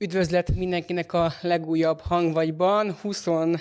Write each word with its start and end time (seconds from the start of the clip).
Üdvözlet 0.00 0.54
mindenkinek 0.54 1.12
a 1.12 1.32
legújabb 1.40 2.00
hangvagyban. 2.00 2.96
26 3.00 3.60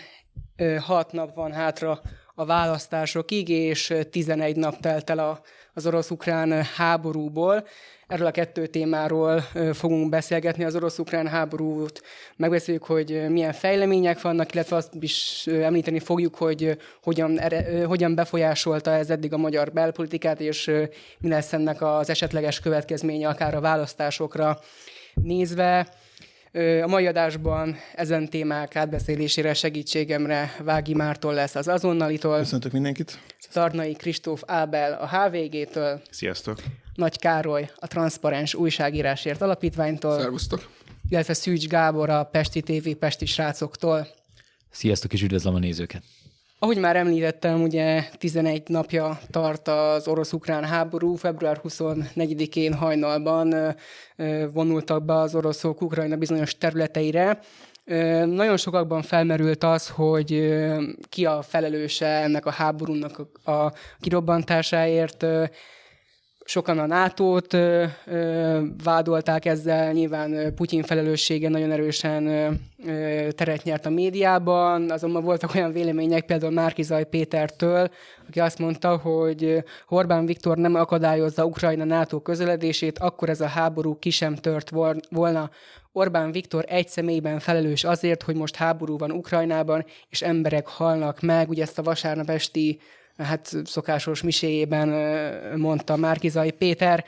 nap 1.12 1.36
van 1.36 1.52
hátra 1.52 2.02
a 2.36 2.46
választásokig, 2.46 3.50
és 3.50 3.94
11 4.12 4.56
nap 4.56 4.80
telt 4.80 5.10
el 5.10 5.42
az 5.74 5.86
orosz-ukrán 5.86 6.64
háborúból. 6.64 7.68
Erről 8.08 8.28
a 8.28 8.32
kettő 8.32 8.68
témáról 8.68 9.42
fogunk 9.74 10.10
beszélgetni, 10.10 10.64
az 10.64 10.76
orosz-ukrán 10.76 11.28
háborút. 11.28 12.02
Megbeszéljük, 12.36 12.84
hogy 12.84 13.30
milyen 13.30 13.54
fejlemények 13.54 14.22
vannak, 14.22 14.54
illetve 14.54 14.76
azt 14.76 14.94
is 15.00 15.48
említeni 15.48 16.00
fogjuk, 16.00 16.36
hogy 16.36 16.78
hogyan, 17.04 17.40
hogyan 17.86 18.16
befolyásolta 18.16 18.92
ez 18.92 19.10
eddig 19.10 19.34
a 19.34 19.38
magyar 19.38 19.72
belpolitikát, 19.72 20.40
és 20.40 20.72
mi 21.20 21.30
lesz 21.30 21.54
ennek 21.54 21.82
az 21.82 22.10
esetleges 22.10 22.60
következménye 22.60 23.28
akár 23.28 23.56
a 23.56 23.62
választásokra 23.62 24.60
nézve. 25.14 25.88
A 26.84 26.88
mai 26.88 27.08
adásban 27.08 27.76
ezen 27.96 28.30
témák 28.30 28.76
átbeszélésére 28.76 29.54
segítségemre 29.54 30.56
Vági 30.64 30.94
Mártól 30.94 31.34
lesz 31.34 31.56
az 31.56 31.68
azonnalitól. 31.68 32.38
Köszöntök 32.38 32.72
mindenkit. 32.72 33.20
Tarnai 33.52 33.94
Kristóf 33.94 34.42
Ábel 34.46 34.94
a 34.94 35.08
HVG-től. 35.08 36.02
Sziasztok. 36.10 36.64
Nagy 36.96 37.20
Károly 37.20 37.70
a 37.76 37.88
Transzparens 37.88 38.54
Újságírásért 38.54 39.42
Alapítványtól. 39.42 40.20
Szervusztok. 40.20 40.70
Illetve 41.10 41.34
Szűcs 41.34 41.68
Gábor 41.68 42.10
a 42.10 42.24
Pesti 42.24 42.62
TV 42.62 42.90
Pesti 43.00 43.26
srácoktól. 43.26 44.08
Sziasztok, 44.70 45.14
és 45.14 45.22
üdvözlöm 45.22 45.56
a 45.56 45.60
nézőket. 45.60 46.04
Ahogy 46.60 46.78
már 46.78 46.96
említettem, 46.96 47.62
ugye 47.62 48.04
11 48.18 48.64
napja 48.68 49.20
tart 49.32 49.68
az 49.68 50.08
orosz-ukrán 50.08 50.66
háború. 50.66 51.16
Február 51.16 51.62
24-én 51.64 52.74
hajnalban 52.74 53.76
vonultak 54.54 55.06
be 55.06 55.14
az 55.14 55.36
oroszok 55.36 55.82
Ukrajna 55.82 56.16
bizonyos 56.16 56.58
területeire. 56.58 57.40
Nagyon 58.26 58.58
sokakban 58.58 59.02
felmerült 59.02 59.64
az, 59.64 59.90
hogy 59.90 60.56
ki 61.10 61.26
a 61.26 61.42
felelőse 61.42 62.08
ennek 62.08 62.46
a 62.46 62.52
háborúnak 62.52 63.20
a 63.46 63.72
kirobbantásáért. 64.00 65.26
Sokan 66.50 66.80
a 66.80 66.86
NATO-t 66.86 67.58
vádolták 68.84 69.46
ezzel, 69.46 69.92
nyilván 69.92 70.54
Putyin 70.56 70.84
felelőssége 70.84 71.50
nagyon 71.50 71.72
erősen 71.72 72.24
teret 73.30 73.64
nyert 73.64 73.86
a 73.86 73.90
médiában, 73.90 74.92
azonban 74.92 75.24
voltak 75.24 75.56
olyan 75.56 75.72
vélemények, 75.72 76.26
például 76.26 76.52
Márkizaj 76.52 77.06
Pétertől, 77.06 77.90
aki 78.28 78.40
azt 78.40 78.60
mondta, 78.60 78.98
hogy 78.98 79.64
Orbán 79.88 80.26
Viktor 80.26 80.58
nem 80.58 80.76
akadályozza 80.76 81.46
Ukrajna 81.46 81.84
NATO 81.84 82.20
közeledését, 82.22 83.00
akkor 83.00 83.30
ez 83.30 83.42
a 83.42 83.48
háború 83.48 84.00
ki 84.00 84.10
sem 84.10 84.36
tört 84.36 84.72
volna. 85.10 85.50
Orbán 85.92 86.32
Viktor 86.32 86.66
egy 86.68 86.88
személyben 86.88 87.40
felelős 87.40 87.84
azért, 87.84 88.24
hogy 88.24 88.36
most 88.36 88.56
háború 88.56 88.98
van 88.98 89.12
Ukrajnában, 89.12 89.86
és 90.10 90.22
emberek 90.22 90.68
halnak 90.68 91.22
meg. 91.22 91.50
Ugye 91.50 91.62
ezt 91.62 91.80
a 91.80 91.84
vasárnap 91.84 92.30
esti 92.30 92.80
hát 93.18 93.56
szokásos 93.64 94.22
miséjében 94.22 94.90
mondta 95.58 95.96
Márkizai 95.96 96.52
Péter. 96.52 97.06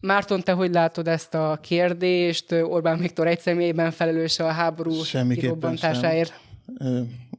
Márton, 0.00 0.42
te 0.42 0.52
hogy 0.52 0.72
látod 0.72 1.08
ezt 1.08 1.34
a 1.34 1.58
kérdést? 1.62 2.52
Orbán 2.52 2.98
Viktor 2.98 3.26
egy 3.26 3.40
személyben 3.40 3.90
felelős 3.90 4.38
a 4.38 4.46
háború 4.46 4.94
kirobbantásáért? 5.28 6.40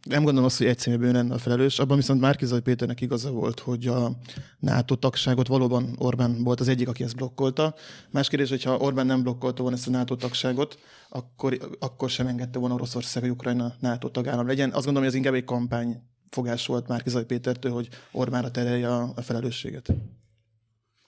Nem 0.09 0.23
gondolom 0.23 0.43
azt, 0.43 0.57
hogy 0.57 0.67
egy 0.67 0.79
személyben 0.79 1.11
lenne 1.11 1.33
a 1.33 1.37
felelős. 1.37 1.79
Abban 1.79 1.97
viszont 1.97 2.21
Márkizai 2.21 2.59
Péternek 2.59 3.01
igaza 3.01 3.31
volt, 3.31 3.59
hogy 3.59 3.87
a 3.87 4.11
NATO 4.59 4.95
tagságot 4.95 5.47
valóban 5.47 5.95
Orbán 5.97 6.43
volt 6.43 6.59
az 6.59 6.67
egyik, 6.67 6.87
aki 6.87 7.03
ezt 7.03 7.15
blokkolta. 7.15 7.75
Más 8.11 8.29
kérdés, 8.29 8.49
hogyha 8.49 8.77
Orbán 8.77 9.05
nem 9.05 9.21
blokkolta 9.21 9.61
volna 9.61 9.77
ezt 9.77 9.87
a 9.87 9.91
NATO 9.91 10.15
tagságot, 10.15 10.79
akkor, 11.09 11.57
akkor 11.79 12.09
sem 12.09 12.27
engedte 12.27 12.59
volna 12.59 12.73
Oroszország, 12.73 13.23
hogy 13.23 13.31
Ukrajna 13.31 13.73
NATO 13.79 14.09
tagállam 14.09 14.47
legyen. 14.47 14.67
Azt 14.67 14.85
gondolom, 14.85 14.99
hogy 15.03 15.07
ez 15.07 15.15
inkább 15.15 15.33
egy 15.33 15.43
kampány 15.43 16.01
fogás 16.33 16.65
volt 16.65 16.87
már 16.87 17.03
Kizaj 17.03 17.25
Pétertől, 17.25 17.71
hogy 17.71 17.89
Orbánra 18.11 18.51
terelje 18.51 18.95
a, 18.95 19.11
a 19.15 19.21
felelősséget. 19.21 19.93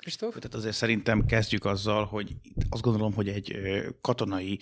Kristóf? 0.05 0.33
Tehát 0.33 0.53
azért 0.53 0.75
szerintem 0.75 1.25
kezdjük 1.25 1.65
azzal, 1.65 2.05
hogy 2.05 2.35
azt 2.69 2.81
gondolom, 2.81 3.13
hogy 3.13 3.27
egy 3.27 3.57
katonai 4.01 4.59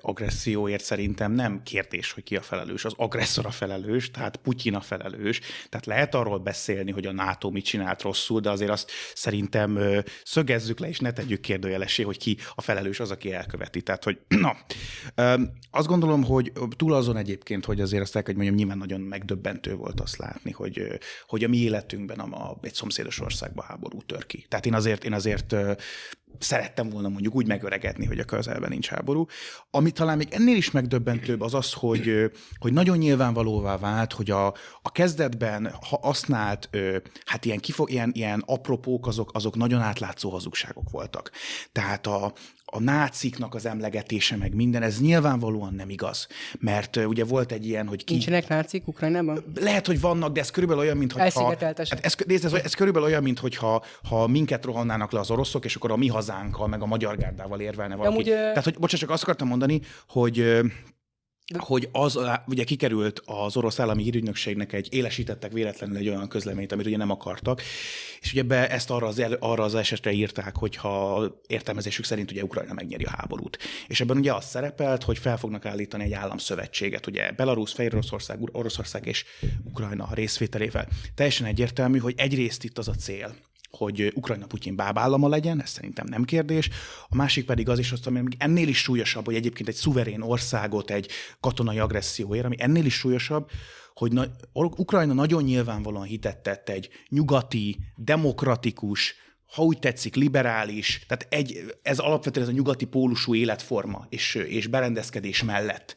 agresszióért 0.00 0.84
szerintem 0.84 1.32
nem 1.32 1.62
kérdés, 1.62 2.12
hogy 2.12 2.22
ki 2.22 2.36
a 2.36 2.42
felelős. 2.42 2.84
Az 2.84 2.92
agresszor 2.96 3.46
a 3.46 3.50
felelős, 3.50 4.10
tehát 4.10 4.36
Putyin 4.36 4.74
a 4.74 4.80
felelős. 4.80 5.40
Tehát 5.68 5.86
lehet 5.86 6.14
arról 6.14 6.38
beszélni, 6.38 6.90
hogy 6.90 7.06
a 7.06 7.12
NATO 7.12 7.50
mit 7.50 7.64
csinált 7.64 8.02
rosszul, 8.02 8.40
de 8.40 8.50
azért 8.50 8.70
azt 8.70 8.90
szerintem 9.14 9.78
szögezzük 10.24 10.78
le, 10.78 10.88
és 10.88 10.98
ne 10.98 11.12
tegyük 11.12 11.40
kérdőjelesé, 11.40 12.02
hogy 12.02 12.18
ki 12.18 12.36
a 12.54 12.60
felelős 12.60 13.00
az, 13.00 13.10
aki 13.10 13.32
elköveti. 13.32 13.82
Tehát, 13.82 14.04
hogy 14.04 14.18
na, 14.44 14.56
azt 15.70 15.86
gondolom, 15.86 16.24
hogy 16.24 16.52
túl 16.76 16.92
azon 16.92 17.16
egyébként, 17.16 17.64
hogy 17.64 17.80
azért 17.80 18.02
azt 18.02 18.16
el 18.16 18.22
hogy 18.24 18.34
mondjam, 18.34 18.56
nyilván 18.56 18.78
nagyon 18.78 19.00
megdöbbentő 19.00 19.74
volt 19.74 20.00
azt 20.00 20.16
látni, 20.16 20.50
hogy, 20.50 20.98
hogy 21.26 21.44
a 21.44 21.48
mi 21.48 21.56
életünkben 21.56 22.18
a, 22.18 22.50
a, 22.50 22.58
egy 22.62 22.74
szomszédos 22.74 23.20
országban 23.20 23.66
háború 23.66 24.02
tör 24.02 24.26
ki. 24.26 24.46
Tehát 24.48 24.66
én 24.66 24.74
azért, 24.84 25.04
én 25.04 25.12
azért 25.12 25.54
szerettem 26.38 26.88
volna 26.88 27.08
mondjuk 27.08 27.34
úgy 27.34 27.46
megöregedni, 27.46 28.06
hogy 28.06 28.18
a 28.18 28.24
közelben 28.24 28.70
nincs 28.70 28.88
háború. 28.88 29.26
Ami 29.70 29.90
talán 29.90 30.16
még 30.16 30.28
ennél 30.30 30.56
is 30.56 30.70
megdöbbentőbb 30.70 31.40
az 31.40 31.54
az, 31.54 31.72
hogy, 31.72 32.30
hogy 32.58 32.72
nagyon 32.72 32.98
nyilvánvalóvá 32.98 33.76
vált, 33.78 34.12
hogy 34.12 34.30
a, 34.30 34.46
a 34.82 34.92
kezdetben 34.92 35.70
ha 35.88 35.98
használt, 36.02 36.70
hát 37.24 37.44
ilyen, 37.44 37.58
kifog, 37.58 37.90
ilyen, 37.90 38.10
ilyen 38.14 38.42
apropók, 38.46 39.06
azok, 39.06 39.30
azok 39.34 39.56
nagyon 39.56 39.80
átlátszó 39.80 40.30
hazugságok 40.30 40.90
voltak. 40.90 41.30
Tehát 41.72 42.06
a, 42.06 42.32
a 42.74 42.80
náciknak 42.80 43.54
az 43.54 43.66
emlegetése, 43.66 44.36
meg 44.36 44.54
minden, 44.54 44.82
ez 44.82 45.00
nyilvánvalóan 45.00 45.74
nem 45.74 45.90
igaz. 45.90 46.26
Mert 46.58 46.96
uh, 46.96 47.08
ugye 47.08 47.24
volt 47.24 47.52
egy 47.52 47.66
ilyen, 47.66 47.86
hogy 47.86 48.04
ki... 48.04 48.12
Nincsenek 48.12 48.48
nácik 48.48 48.88
Ukrajnában? 48.88 49.44
Lehet, 49.60 49.86
hogy 49.86 50.00
vannak, 50.00 50.32
de 50.32 50.40
ez 50.40 50.50
körülbelül 50.50 50.82
olyan, 50.82 50.96
mint 50.96 51.12
hogy 51.12 51.22
Hát 51.90 52.04
ez, 52.04 52.14
nézd, 52.26 52.44
ez, 52.44 52.52
ez 52.52 52.74
körülbelül 52.74 53.08
olyan, 53.08 53.22
mint 53.22 53.38
hogyha 53.38 53.84
ha 54.08 54.26
minket 54.26 54.64
rohannának 54.64 55.12
le 55.12 55.20
az 55.20 55.30
oroszok, 55.30 55.64
és 55.64 55.74
akkor 55.74 55.90
a 55.90 55.96
mi 55.96 56.08
hazánkkal, 56.08 56.66
meg 56.68 56.82
a 56.82 56.86
magyar 56.86 57.16
gárdával 57.16 57.60
érvelne 57.60 57.94
valaki. 57.94 58.14
Amúgy, 58.14 58.24
Tehát, 58.24 58.64
hogy 58.64 58.74
bocsánat, 58.74 59.00
csak 59.00 59.10
azt 59.10 59.22
akartam 59.22 59.48
mondani, 59.48 59.80
hogy 60.08 60.60
hogy 61.58 61.88
az 61.92 62.18
ugye 62.46 62.64
kikerült 62.64 63.22
az 63.24 63.56
orosz 63.56 63.78
állami 63.80 64.02
hírügynökségnek 64.02 64.72
egy 64.72 64.88
élesítettek 64.90 65.52
véletlenül 65.52 65.96
egy 65.96 66.08
olyan 66.08 66.28
közleményt, 66.28 66.72
amit 66.72 66.86
ugye 66.86 66.96
nem 66.96 67.10
akartak, 67.10 67.62
és 68.20 68.32
ugye 68.32 68.42
be 68.42 68.68
ezt 68.68 68.90
arra 68.90 69.06
az, 69.06 69.18
el, 69.18 69.32
arra 69.32 69.64
az 69.64 69.74
esetre 69.74 70.12
írták, 70.12 70.56
hogyha 70.56 71.26
értelmezésük 71.46 72.04
szerint 72.04 72.30
ugye 72.30 72.42
Ukrajna 72.42 72.72
megnyeri 72.72 73.04
a 73.04 73.10
háborút. 73.16 73.58
És 73.86 74.00
ebben 74.00 74.16
ugye 74.16 74.34
az 74.34 74.44
szerepelt, 74.44 75.02
hogy 75.02 75.18
fel 75.18 75.38
fognak 75.38 75.66
állítani 75.66 76.04
egy 76.04 76.12
államszövetséget, 76.12 77.06
ugye 77.06 77.32
Belarus, 77.32 77.72
Fehéroroszország, 77.72 78.38
Oroszország 78.52 79.06
és 79.06 79.24
Ukrajna 79.64 80.08
részvételével. 80.12 80.88
Teljesen 81.14 81.46
egyértelmű, 81.46 81.98
hogy 81.98 82.14
egyrészt 82.16 82.64
itt 82.64 82.78
az 82.78 82.88
a 82.88 82.94
cél, 82.94 83.34
hogy 83.74 84.12
Ukrajna 84.14 84.46
Putyin 84.46 84.76
bábállama 84.76 85.28
legyen, 85.28 85.62
ez 85.62 85.70
szerintem 85.70 86.06
nem 86.08 86.24
kérdés. 86.24 86.70
A 87.08 87.16
másik 87.16 87.44
pedig 87.44 87.68
az 87.68 87.78
is, 87.78 87.92
azt, 87.92 88.06
ami 88.06 88.22
ennél 88.38 88.68
is 88.68 88.78
súlyosabb, 88.78 89.24
hogy 89.24 89.34
egyébként 89.34 89.68
egy 89.68 89.74
szuverén 89.74 90.20
országot 90.20 90.90
egy 90.90 91.08
katonai 91.40 91.78
agresszióért, 91.78 92.44
ami 92.44 92.56
ennél 92.58 92.84
is 92.84 92.94
súlyosabb, 92.94 93.50
hogy 93.94 94.12
na, 94.12 94.24
Ukrajna 94.52 95.12
nagyon 95.12 95.42
nyilvánvalóan 95.42 96.06
hitetett 96.06 96.68
egy 96.68 96.88
nyugati, 97.08 97.78
demokratikus, 97.96 99.14
ha 99.54 99.62
úgy 99.62 99.78
tetszik, 99.78 100.14
liberális, 100.14 101.04
tehát 101.08 101.26
egy, 101.28 101.76
ez 101.82 101.98
alapvetően 101.98 102.46
ez 102.46 102.52
a 102.52 102.56
nyugati 102.56 102.84
pólusú 102.84 103.34
életforma 103.34 104.06
és, 104.08 104.34
és 104.34 104.66
berendezkedés 104.66 105.42
mellett. 105.42 105.94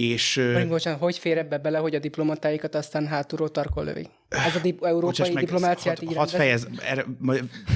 És, 0.00 0.36
Mondjuk, 0.36 0.68
bocsánat, 0.68 1.00
hogy 1.00 1.18
fér 1.18 1.38
ebbe 1.38 1.58
bele, 1.58 1.78
hogy 1.78 1.94
a 1.94 1.98
diplomatáikat 1.98 2.74
aztán 2.74 3.06
hátulról 3.06 3.50
tarkol 3.50 3.84
lövi? 3.84 4.08
Ez 4.28 4.56
a 4.56 4.58
dip- 4.58 4.84
európai 4.84 5.32
meg, 5.32 5.44
diplomáciát 5.44 5.98
had, 5.98 6.08
így 6.08 6.16
hadd 6.16 6.28
fejez, 6.28 6.68
erre, 6.82 7.04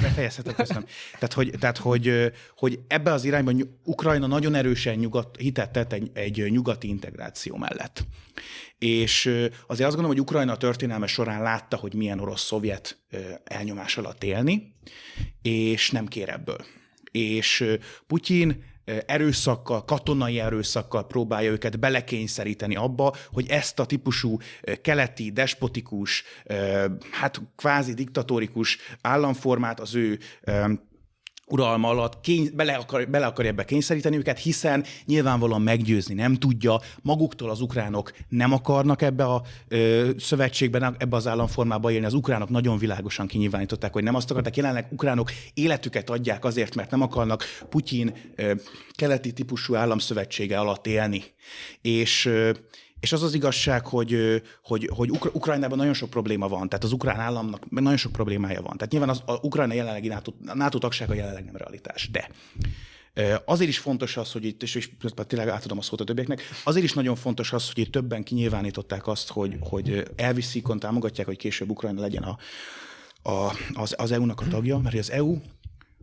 befejezhetek, 0.01 0.55
köszönöm. 0.55 0.85
tehát, 1.11 1.33
hogy, 1.33 1.53
tehát 1.59 1.77
hogy, 1.77 2.31
hogy 2.57 2.79
ebbe 2.87 3.11
az 3.11 3.23
irányban 3.23 3.79
Ukrajna 3.83 4.27
nagyon 4.27 4.55
erősen 4.55 4.95
nyugat, 4.95 5.37
hitet 5.37 5.71
tett 5.71 5.93
egy, 5.93 6.09
egy 6.13 6.51
nyugati 6.51 6.87
integráció 6.87 7.57
mellett. 7.57 8.03
És 8.77 9.25
azért 9.67 9.67
azt 9.67 9.95
gondolom, 9.95 10.11
hogy 10.11 10.19
Ukrajna 10.19 10.51
a 10.51 10.57
történelme 10.57 11.07
során 11.07 11.41
látta, 11.41 11.77
hogy 11.77 11.93
milyen 11.93 12.19
orosz-szovjet 12.19 12.97
elnyomás 13.43 13.97
alatt 13.97 14.23
élni, 14.23 14.75
és 15.41 15.91
nem 15.91 16.07
kér 16.07 16.29
ebből. 16.29 16.65
És 17.11 17.77
Putyin 18.07 18.63
erőszakkal, 19.05 19.85
katonai 19.85 20.39
erőszakkal 20.39 21.07
próbálja 21.07 21.51
őket 21.51 21.79
belekényszeríteni 21.79 22.75
abba, 22.75 23.15
hogy 23.31 23.49
ezt 23.49 23.79
a 23.79 23.85
típusú 23.85 24.37
keleti, 24.81 25.31
despotikus, 25.31 26.23
hát 27.11 27.41
kvázi 27.55 27.93
diktatórikus 27.93 28.77
államformát 29.01 29.79
az 29.79 29.95
ő 29.95 30.19
uralma 31.45 31.89
alatt 31.89 32.21
kény, 32.21 32.49
bele, 32.53 32.73
akar, 32.73 33.09
bele 33.09 33.25
akarja 33.25 33.51
ebbe 33.51 33.65
kényszeríteni 33.65 34.17
őket, 34.17 34.39
hiszen 34.39 34.83
nyilvánvalóan 35.05 35.61
meggyőzni 35.61 36.13
nem 36.13 36.35
tudja, 36.35 36.79
maguktól 37.01 37.49
az 37.49 37.61
ukránok 37.61 38.13
nem 38.29 38.53
akarnak 38.53 39.01
ebbe 39.01 39.25
a 39.25 39.41
ö, 39.67 40.09
szövetségben, 40.17 40.95
ebbe 40.99 41.15
az 41.15 41.27
államformába 41.27 41.91
élni. 41.91 42.05
Az 42.05 42.13
ukránok 42.13 42.49
nagyon 42.49 42.77
világosan 42.77 43.27
kinyilvánították, 43.27 43.93
hogy 43.93 44.03
nem 44.03 44.15
azt 44.15 44.31
akarták. 44.31 44.55
Jelenleg 44.55 44.87
ukránok 44.89 45.31
életüket 45.53 46.09
adják 46.09 46.45
azért, 46.45 46.75
mert 46.75 46.91
nem 46.91 47.01
akarnak 47.01 47.43
Putyin 47.69 48.13
ö, 48.35 48.53
keleti 48.95 49.31
típusú 49.31 49.75
államszövetsége 49.75 50.59
alatt 50.59 50.87
élni. 50.87 51.23
És 51.81 52.25
ö, 52.25 52.51
és 52.99 53.11
az 53.11 53.23
az 53.23 53.33
igazság, 53.33 53.85
hogy, 53.85 54.41
hogy, 54.63 54.89
hogy 54.93 55.11
Ukra- 55.11 55.35
Ukrajnában 55.35 55.77
nagyon 55.77 55.93
sok 55.93 56.09
probléma 56.09 56.47
van, 56.47 56.69
tehát 56.69 56.83
az 56.83 56.91
ukrán 56.91 57.19
államnak 57.19 57.69
nagyon 57.69 57.97
sok 57.97 58.11
problémája 58.11 58.61
van. 58.61 58.77
Tehát 58.77 58.91
nyilván 58.91 59.09
az, 59.09 59.21
a 59.25 59.33
Ukrajna 59.41 59.73
jelenlegi 59.73 60.07
NATO, 60.07 60.33
NATO 60.53 60.77
tagsága 60.77 61.13
jelenleg 61.13 61.45
nem 61.45 61.55
realitás, 61.55 62.09
de 62.11 62.29
Azért 63.45 63.69
is 63.69 63.79
fontos 63.79 64.17
az, 64.17 64.31
hogy 64.31 64.45
itt, 64.45 64.63
és, 64.63 64.75
és 64.75 64.89
tényleg 65.27 65.47
átadom 65.47 65.77
a 65.77 65.81
szót 65.81 66.01
a 66.01 66.03
többieknek, 66.03 66.41
azért 66.63 66.85
is 66.85 66.93
nagyon 66.93 67.15
fontos 67.15 67.53
az, 67.53 67.67
hogy 67.67 67.77
itt 67.77 67.91
többen 67.91 68.23
kinyilvánították 68.23 69.07
azt, 69.07 69.29
hogy, 69.29 69.57
hogy 69.59 70.03
elviszik, 70.15 70.67
támogatják, 70.79 71.27
hogy 71.27 71.37
később 71.37 71.69
Ukrajna 71.69 72.01
legyen 72.01 72.23
a, 72.23 72.37
a, 73.29 73.55
az, 73.73 73.93
az 73.97 74.11
EU-nak 74.11 74.41
a 74.41 74.47
tagja, 74.47 74.77
mert 74.77 74.95
az 74.95 75.11
EU 75.11 75.37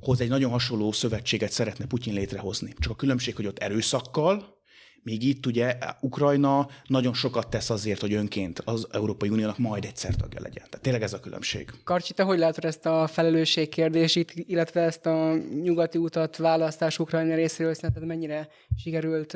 hoz 0.00 0.20
egy 0.20 0.28
nagyon 0.28 0.50
hasonló 0.50 0.92
szövetséget 0.92 1.52
szeretne 1.52 1.86
Putyin 1.86 2.14
létrehozni. 2.14 2.74
Csak 2.78 2.92
a 2.92 2.96
különbség, 2.96 3.36
hogy 3.36 3.46
ott 3.46 3.58
erőszakkal, 3.58 4.61
Míg 5.02 5.22
itt 5.22 5.46
ugye 5.46 5.76
Ukrajna 6.00 6.68
nagyon 6.86 7.14
sokat 7.14 7.48
tesz 7.48 7.70
azért, 7.70 8.00
hogy 8.00 8.12
önként 8.12 8.62
az 8.64 8.86
Európai 8.90 9.28
Uniónak 9.28 9.58
majd 9.58 9.84
egyszer 9.84 10.14
tagja 10.14 10.40
legyen. 10.40 10.64
Tehát 10.64 10.80
tényleg 10.80 11.02
ez 11.02 11.12
a 11.12 11.20
különbség. 11.20 11.70
Karcsi, 11.84 12.12
te 12.12 12.22
hogy 12.22 12.38
látod 12.38 12.64
ezt 12.64 12.86
a 12.86 13.06
felelősség 13.06 13.68
kérdését, 13.68 14.32
illetve 14.34 14.80
ezt 14.80 15.06
a 15.06 15.34
nyugati 15.62 15.98
utat 15.98 16.36
választás 16.36 16.98
Ukrajna 16.98 17.34
részéről, 17.34 17.74
szerinted 17.74 18.06
mennyire 18.06 18.48
sikerült, 18.76 19.32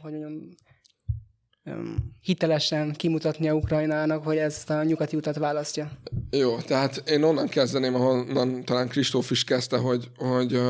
hogy 0.00 0.12
mondjam, 0.12 0.54
hitelesen 2.20 2.92
kimutatni 2.92 3.48
a 3.48 3.54
Ukrajnának, 3.54 4.24
hogy 4.24 4.36
ezt 4.36 4.70
a 4.70 4.82
nyugati 4.82 5.16
utat 5.16 5.36
választja? 5.36 5.90
Jó, 6.30 6.58
tehát 6.58 7.02
én 7.08 7.22
onnan 7.22 7.48
kezdeném, 7.48 7.94
ahonnan 7.94 8.64
talán 8.64 8.88
Kristóf 8.88 9.30
is 9.30 9.44
kezdte, 9.44 9.76
hogy, 9.76 10.10
hogy 10.16 10.60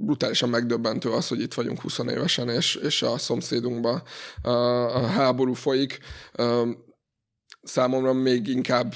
brutálisan 0.00 0.48
megdöbbentő 0.48 1.10
az, 1.10 1.28
hogy 1.28 1.40
itt 1.40 1.54
vagyunk 1.54 1.80
20 1.80 1.98
évesen, 1.98 2.48
és, 2.48 2.74
és 2.74 3.02
a 3.02 3.18
szomszédunkban 3.18 4.02
a, 4.42 4.50
a 4.96 5.06
háború 5.06 5.52
folyik. 5.52 5.98
Számomra 7.62 8.12
még 8.12 8.48
inkább, 8.48 8.94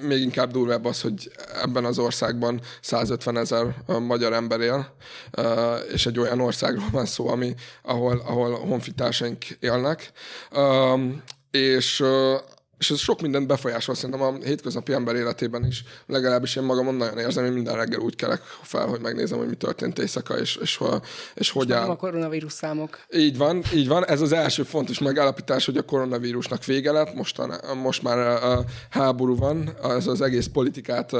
még 0.00 0.20
inkább 0.20 0.50
durvább 0.50 0.84
az, 0.84 1.00
hogy 1.00 1.30
ebben 1.62 1.84
az 1.84 1.98
országban 1.98 2.60
150 2.80 3.36
ezer 3.36 3.74
magyar 3.86 4.32
ember 4.32 4.60
él, 4.60 4.94
és 5.92 6.06
egy 6.06 6.18
olyan 6.18 6.40
országról 6.40 6.88
van 6.92 7.06
szó, 7.06 7.28
ami, 7.28 7.54
ahol, 7.82 8.22
ahol 8.26 8.58
honfitársaink 8.58 9.44
élnek. 9.60 10.12
És 11.50 12.04
és 12.78 12.90
ez 12.90 12.98
sok 12.98 13.20
mindent 13.20 13.46
befolyásol 13.46 13.94
szerintem 13.94 14.22
a 14.22 14.32
hétköznapi 14.44 14.92
ember 14.92 15.14
életében 15.14 15.66
is. 15.66 15.84
Legalábbis 16.06 16.56
én 16.56 16.62
magamon 16.62 16.94
nagyon 16.94 17.18
érzem, 17.18 17.44
hogy 17.44 17.52
minden 17.54 17.76
reggel 17.76 18.00
úgy 18.00 18.16
kelek 18.16 18.42
fel, 18.62 18.86
hogy 18.86 19.00
megnézem, 19.00 19.38
hogy 19.38 19.48
mi 19.48 19.54
történt 19.54 19.98
éjszaka, 19.98 20.38
és, 20.38 20.56
és, 20.56 20.80
és, 20.80 20.80
és 21.34 21.50
hogy 21.50 21.72
áll. 21.72 21.88
a 21.88 21.96
koronavírus 21.96 22.52
számok. 22.52 22.98
Így 23.14 23.36
van, 23.36 23.62
így 23.74 23.88
van. 23.88 24.06
Ez 24.06 24.20
az 24.20 24.32
első 24.32 24.62
fontos 24.62 24.98
megállapítás, 24.98 25.64
hogy 25.64 25.76
a 25.76 25.82
koronavírusnak 25.82 26.64
vége 26.64 26.92
lett. 26.92 27.14
Most, 27.14 27.38
a, 27.38 27.74
most 27.74 28.02
már 28.02 28.18
a 28.18 28.64
háború 28.90 29.36
van. 29.36 29.74
Ez 29.82 30.06
az 30.06 30.20
egész 30.20 30.46
politikát 30.46 31.12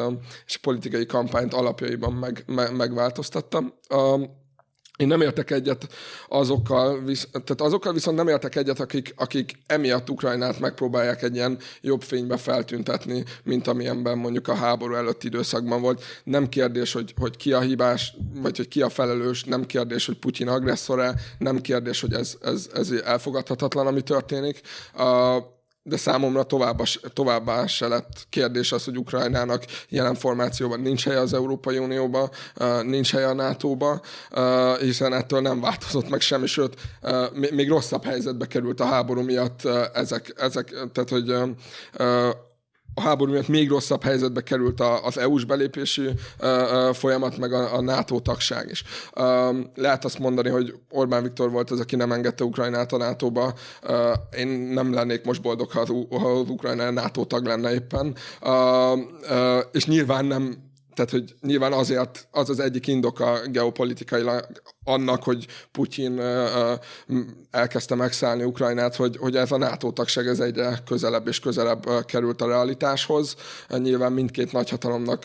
és 0.47 0.55
a 0.57 0.59
politikai 0.63 1.07
kampányt 1.07 1.55
alapjaiban 1.55 2.13
meg, 2.13 2.43
meg, 2.47 2.77
megváltoztatta. 2.77 3.79
Én 4.99 5.07
nem 5.07 5.21
értek 5.21 5.51
egyet 5.51 5.87
azokkal, 6.29 7.05
visz, 7.05 7.29
tehát 7.31 7.61
azokkal 7.61 7.93
viszont 7.93 8.17
nem 8.17 8.29
értek 8.29 8.57
egyet, 8.57 8.81
akik, 8.81 9.15
akik 9.17 9.59
emiatt 9.67 10.11
Ukrajnát 10.11 10.61
megpróbálják 10.61 11.23
egy 11.23 11.35
ilyen 11.35 11.59
jobb 11.81 12.03
fénybe 12.03 12.37
feltüntetni, 12.37 13.25
mint 13.45 13.67
amilyenben 13.67 14.19
mondjuk 14.19 14.49
a 14.49 14.55
háború 14.55 14.95
előtti 14.95 15.27
időszakban 15.27 15.81
volt. 15.81 16.03
Nem 16.25 16.49
kérdés, 16.49 16.93
hogy, 16.93 17.15
hogy 17.19 17.37
ki 17.37 17.53
a 17.53 17.61
hibás, 17.61 18.17
vagy 18.35 18.57
hogy 18.57 18.69
ki 18.69 18.83
a 18.83 18.89
felelős, 18.89 19.45
nem 19.45 19.67
kérdés, 19.67 20.07
hogy 20.07 20.19
Putyin 20.19 20.49
agresszor-e, 20.49 21.15
nem 21.39 21.61
kérdés, 21.61 22.01
hogy 22.01 22.13
ez, 22.13 22.37
ez, 22.43 22.69
ez 22.75 22.91
elfogadhatatlan, 22.91 23.87
ami 23.87 24.03
történik. 24.03 24.61
Uh, 24.95 25.57
de 25.83 25.97
számomra 25.97 26.43
tovább, 26.43 26.83
továbbá 27.13 27.67
se 27.67 27.89
lett 27.89 28.27
kérdés 28.31 28.73
az, 28.73 28.85
hogy 28.85 28.99
Ukrajnának 28.99 29.65
jelen 29.89 30.15
formációban 30.15 30.81
nincs 30.81 31.05
helye 31.05 31.21
az 31.21 31.33
Európai 31.33 31.79
Unióba, 31.79 32.31
nincs 32.83 33.13
helye 33.13 33.29
a 33.29 33.35
NATO-ba, 33.35 34.01
hiszen 34.81 35.13
ettől 35.13 35.41
nem 35.41 35.61
változott 35.61 36.09
meg 36.09 36.21
semmi, 36.21 36.47
sőt, 36.47 36.75
még 37.33 37.69
rosszabb 37.69 38.05
helyzetbe 38.05 38.47
került 38.47 38.81
a 38.81 38.87
háború 38.87 39.23
miatt 39.23 39.65
ezek, 39.95 40.33
ezek 40.37 40.71
tehát 40.93 41.11
hogy 41.11 41.35
a 42.99 43.01
háború 43.01 43.33
miatt 43.33 43.49
még 43.49 43.69
rosszabb 43.69 44.03
helyzetbe 44.03 44.41
került 44.41 44.81
az 44.81 45.19
EU-s 45.19 45.45
belépési 45.45 46.11
folyamat, 46.93 47.39
meg 47.39 47.53
a, 47.53 47.75
a 47.75 47.81
NATO 47.81 48.21
tagság 48.21 48.69
is. 48.71 48.85
Lehet 49.75 50.05
azt 50.05 50.19
mondani, 50.19 50.49
hogy 50.49 50.75
Orbán 50.91 51.23
Viktor 51.23 51.51
volt 51.51 51.71
az, 51.71 51.81
aki 51.81 51.97
nem 51.97 52.13
engedte 52.13 52.45
Ukrajnát 52.45 52.93
a 52.93 52.97
NATO-ba. 52.97 53.55
Én 54.37 54.49
nem 54.49 54.93
lennék 54.93 55.25
most 55.25 55.43
boldog, 55.43 55.71
ha 55.71 55.87
ha 56.11 56.29
az 56.29 56.49
Ukrajna 56.49 56.91
NATO 56.91 57.25
tag 57.25 57.47
lenne 57.47 57.73
éppen. 57.73 58.15
És 59.73 59.87
nyilván 59.87 60.25
nem 60.25 60.68
tehát, 60.99 61.13
hogy 61.13 61.35
nyilván 61.41 61.73
azért 61.73 62.29
az 62.31 62.51
az 62.51 62.61
egyik 62.61 62.87
indoka 62.87 63.41
geopolitikailag 63.51 64.47
annak, 64.85 65.23
hogy 65.23 65.47
Putyin 65.73 66.21
elkezdte 67.51 67.95
megszállni 67.95 68.45
Ukrajnát, 68.45 68.97
hogy, 68.97 69.17
hogy 69.17 69.37
ez 69.37 69.53
a 69.53 69.57
NATO 69.57 69.91
tagság 69.91 70.27
ez 70.27 70.41
egyre 70.41 70.79
közelebb 70.87 71.27
és 71.27 71.41
közelebb 71.41 72.05
került 72.05 72.43
a 72.43 72.47
realitáshoz. 72.47 73.37
Nyilván 73.69 74.13
mindkét 74.13 74.53
nagyhatalomnak 74.53 75.25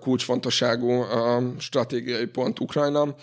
kulcsfontosságú 0.00 1.04
stratégiai 1.58 2.26
pont 2.26 2.60
Ukrajna. 2.60 3.14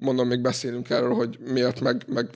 Mondom, 0.00 0.28
még 0.28 0.40
beszélünk 0.40 0.90
erről, 0.90 1.14
hogy 1.14 1.38
miért, 1.52 1.80
meg, 1.80 2.04
meg 2.06 2.28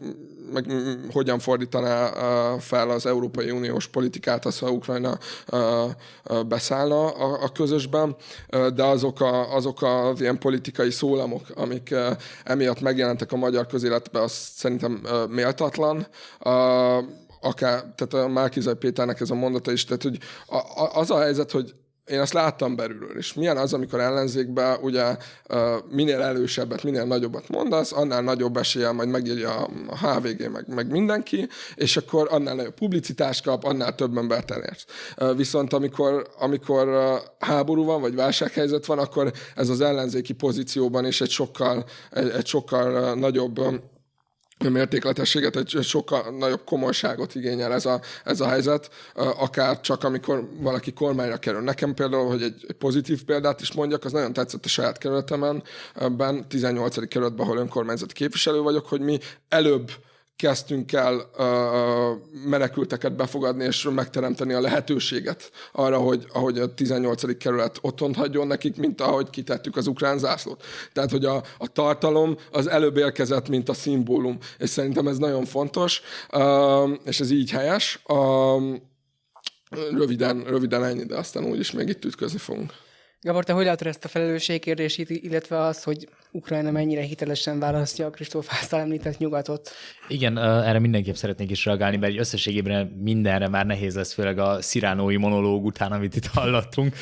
meg 0.53 0.65
hogyan 1.13 1.39
fordítaná 1.39 2.11
fel 2.59 2.91
az 2.91 3.07
Európai 3.07 3.51
Uniós 3.51 3.87
politikát 3.87 4.45
az, 4.45 4.59
ha 4.59 4.71
Ukrajna 4.71 5.19
beszállna 6.47 7.09
a, 7.11 7.49
közösben, 7.49 8.17
de 8.75 8.85
azok, 8.85 9.21
a, 9.21 9.55
azok 9.55 9.83
az 9.83 10.21
ilyen 10.21 10.39
politikai 10.39 10.91
szólamok, 10.91 11.43
amik 11.55 11.95
emiatt 12.45 12.81
megjelentek 12.81 13.33
a 13.33 13.37
magyar 13.37 13.67
közéletben, 13.67 14.23
az 14.23 14.33
szerintem 14.33 15.03
méltatlan. 15.29 16.07
Akár, 17.41 17.85
tehát 17.95 18.27
a 18.27 18.29
Márkizai 18.29 18.75
Péternek 18.75 19.21
ez 19.21 19.31
a 19.31 19.35
mondata 19.35 19.73
is, 19.73 19.85
tehát 19.85 20.03
hogy 20.03 20.19
az 20.95 21.11
a 21.11 21.21
helyzet, 21.21 21.51
hogy 21.51 21.75
én 22.07 22.21
azt 22.21 22.33
láttam 22.33 22.77
belülről 22.77 23.19
is. 23.19 23.35
Milyen 23.35 23.57
az, 23.57 23.73
amikor 23.73 24.01
ellenzékben 24.01 24.79
ugye 24.81 25.17
minél 25.91 26.21
elősebbet, 26.21 26.83
minél 26.83 27.05
nagyobbat 27.05 27.49
mondasz, 27.49 27.93
annál 27.93 28.23
nagyobb 28.23 28.57
eséllyel 28.57 28.93
majd 28.93 29.09
megírja 29.09 29.69
a 29.87 29.99
HVG, 29.99 30.51
meg, 30.51 30.75
meg 30.75 30.91
mindenki, 30.91 31.49
és 31.75 31.97
akkor 31.97 32.29
annál 32.31 32.55
nagyobb 32.55 32.75
publicitást 32.75 33.45
kap, 33.45 33.65
annál 33.65 33.95
több 33.95 34.17
embert 34.17 34.51
elérsz. 34.51 34.87
Viszont 35.37 35.73
amikor, 35.73 36.27
amikor 36.39 37.19
háború 37.39 37.85
van, 37.85 38.01
vagy 38.01 38.15
válsághelyzet 38.15 38.87
van, 38.87 38.99
akkor 38.99 39.33
ez 39.55 39.69
az 39.69 39.81
ellenzéki 39.81 40.33
pozícióban 40.33 41.07
is 41.07 41.21
egy 41.21 41.31
sokkal, 41.31 41.85
egy, 42.11 42.29
egy 42.29 42.47
sokkal 42.47 43.15
nagyobb 43.15 43.61
mértékletességet, 44.59 45.57
egy 45.57 45.79
sokkal 45.83 46.31
nagyobb 46.39 46.65
komolyságot 46.65 47.35
igényel 47.35 47.73
ez 47.73 47.87
a, 47.87 48.01
ez 48.25 48.41
a 48.41 48.49
helyzet, 48.49 48.91
akár 49.15 49.81
csak 49.81 50.05
amikor 50.05 50.49
valaki 50.61 50.93
kormányra 50.93 51.37
kerül. 51.37 51.61
Nekem 51.61 51.95
például, 51.95 52.29
hogy 52.29 52.43
egy, 52.43 52.67
pozitív 52.79 53.25
példát 53.25 53.61
is 53.61 53.73
mondjak, 53.73 54.05
az 54.05 54.13
nagyon 54.13 54.33
tetszett 54.33 54.65
a 54.65 54.69
saját 54.69 54.99
kerületemen, 54.99 55.63
ben 56.17 56.49
18. 56.49 57.09
kerületben, 57.09 57.47
ahol 57.47 57.59
önkormányzati 57.59 58.13
képviselő 58.13 58.61
vagyok, 58.61 58.87
hogy 58.87 59.01
mi 59.01 59.19
előbb 59.49 59.91
kezdtünk 60.37 60.93
el 60.93 61.31
uh, 61.39 62.49
menekülteket 62.49 63.17
befogadni, 63.17 63.65
és 63.65 63.89
megteremteni 63.95 64.53
a 64.53 64.61
lehetőséget 64.61 65.51
arra, 65.73 65.99
hogy 65.99 66.27
ahogy 66.33 66.59
a 66.59 66.75
18. 66.75 67.39
kerület 67.39 67.79
otthon 67.81 68.15
hagyjon 68.15 68.47
nekik, 68.47 68.77
mint 68.77 69.01
ahogy 69.01 69.31
kitettük 69.31 69.77
az 69.77 69.87
ukrán 69.87 70.19
zászlót. 70.19 70.65
Tehát, 70.93 71.11
hogy 71.11 71.25
a, 71.25 71.43
a 71.59 71.67
tartalom 71.73 72.37
az 72.51 72.67
előbb 72.69 72.97
érkezett, 72.97 73.49
mint 73.49 73.69
a 73.69 73.75
szimbólum, 73.75 74.39
és 74.59 74.71
szerintem 74.71 75.07
ez 75.07 75.19
nagyon 75.19 75.45
fontos, 75.45 76.01
uh, 76.33 76.91
és 77.05 77.21
ez 77.21 77.31
így 77.31 77.51
helyes. 77.51 78.03
Uh, 78.09 78.75
röviden, 79.71 80.45
röviden 80.45 80.85
ennyi, 80.85 81.05
de 81.05 81.17
aztán 81.17 81.45
úgyis 81.45 81.73
még 81.73 81.89
itt 81.89 82.05
ütközni 82.05 82.39
fogunk. 82.39 82.73
Gabor, 83.27 83.45
te 83.45 83.53
hogy 83.53 83.65
látod 83.65 83.87
ezt 83.87 84.05
a 84.05 84.09
felelősségkérdését, 84.09 85.11
illetve 85.11 85.59
az, 85.59 85.83
hogy 85.83 86.09
Ukrajna 86.31 86.71
mennyire 86.71 87.01
hitelesen 87.01 87.59
választja 87.59 88.07
a 88.07 88.11
Kristóf 88.11 88.47
által 88.63 88.81
említett 88.81 89.19
nyugatot? 89.19 89.71
Igen, 90.09 90.39
erre 90.39 90.79
mindenképp 90.79 91.15
szeretnék 91.15 91.51
is 91.51 91.65
reagálni, 91.65 91.97
mert 91.97 92.19
összességében 92.19 92.87
mindenre 92.87 93.49
már 93.49 93.67
nehéz 93.67 93.95
lesz, 93.95 94.13
főleg 94.13 94.39
a 94.39 94.63
sziránói 94.63 95.17
monológ 95.17 95.65
után, 95.65 95.93
amit 95.93 96.17
itt 96.17 96.27
hallottunk. 96.27 96.95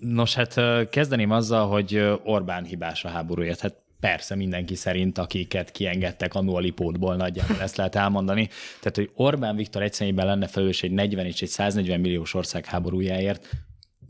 Nos, 0.00 0.34
hát 0.34 0.54
kezdeném 0.90 1.30
azzal, 1.30 1.68
hogy 1.68 2.18
Orbán 2.24 2.64
hibás 2.64 3.04
a 3.04 3.08
háborúért. 3.08 3.60
Hát 3.60 3.74
Persze, 4.00 4.34
mindenki 4.34 4.74
szerint, 4.74 5.18
akiket 5.18 5.70
kiengedtek 5.70 6.34
a 6.34 6.42
Nualipótból 6.42 7.16
nagyjából 7.16 7.60
ezt 7.60 7.76
lehet 7.76 7.94
elmondani. 7.94 8.48
Tehát, 8.80 8.96
hogy 8.96 9.10
Orbán 9.14 9.56
Viktor 9.56 9.82
egyszerűen 9.82 10.26
lenne 10.26 10.46
felelős 10.46 10.82
egy 10.82 10.90
40 10.90 11.26
és 11.26 11.42
egy 11.42 11.48
140 11.48 12.00
milliós 12.00 12.34
ország 12.34 12.64
háborújáért, 12.64 13.48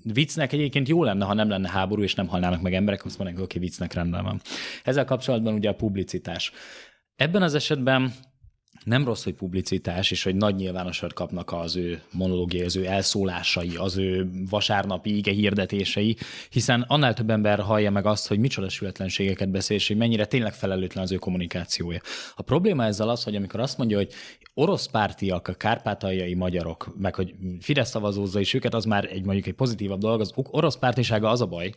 viccnek 0.02 0.52
egyébként 0.52 0.88
jó 0.88 1.04
lenne, 1.04 1.24
ha 1.24 1.34
nem 1.34 1.48
lenne 1.48 1.68
háború, 1.68 2.02
és 2.02 2.14
nem 2.14 2.28
halnának 2.28 2.60
meg 2.60 2.74
emberek, 2.74 3.04
azt 3.04 3.18
hogy 3.18 3.40
oké, 3.40 3.58
viccnek 3.58 3.92
rendben 3.92 4.24
van. 4.24 4.40
Ezzel 4.84 5.04
kapcsolatban 5.04 5.54
ugye 5.54 5.68
a 5.68 5.74
publicitás. 5.74 6.52
Ebben 7.16 7.42
az 7.42 7.54
esetben 7.54 8.12
nem 8.84 9.04
rossz, 9.04 9.24
hogy 9.24 9.34
publicitás, 9.34 10.10
és 10.10 10.22
hogy 10.22 10.36
nagy 10.36 10.54
nyilvánosat 10.54 11.12
kapnak 11.12 11.52
az 11.52 11.76
ő 11.76 12.02
monológiai, 12.12 12.64
az 12.64 12.76
ő 12.76 12.86
elszólásai, 12.86 13.76
az 13.76 13.96
ő 13.96 14.30
vasárnapi 14.50 15.16
ige 15.16 15.32
hirdetései, 15.32 16.16
hiszen 16.50 16.84
annál 16.88 17.14
több 17.14 17.30
ember 17.30 17.60
hallja 17.60 17.90
meg 17.90 18.06
azt, 18.06 18.28
hogy 18.28 18.38
micsoda 18.38 18.68
sületlenségeket 18.68 19.50
beszél, 19.50 19.76
és 19.76 19.88
hogy 19.88 19.96
mennyire 19.96 20.26
tényleg 20.26 20.54
felelőtlen 20.54 21.04
az 21.04 21.12
ő 21.12 21.16
kommunikációja. 21.16 22.00
A 22.36 22.42
probléma 22.42 22.84
ezzel 22.84 23.08
az, 23.08 23.24
hogy 23.24 23.36
amikor 23.36 23.60
azt 23.60 23.78
mondja, 23.78 23.96
hogy 23.96 24.12
orosz 24.54 24.86
pártiak, 24.86 25.48
a 25.48 25.54
kárpátaljai 25.54 26.34
magyarok, 26.34 26.94
meg 26.98 27.14
hogy 27.14 27.34
Fidesz 27.60 27.88
szavazózza 27.88 28.40
is 28.40 28.54
őket, 28.54 28.74
az 28.74 28.84
már 28.84 29.04
egy 29.04 29.24
mondjuk 29.24 29.46
egy 29.46 29.54
pozitívabb 29.54 30.00
dolog, 30.00 30.20
az 30.20 30.32
orosz 30.34 30.76
pártisága 30.76 31.28
az 31.28 31.40
a 31.40 31.46
baj, 31.46 31.72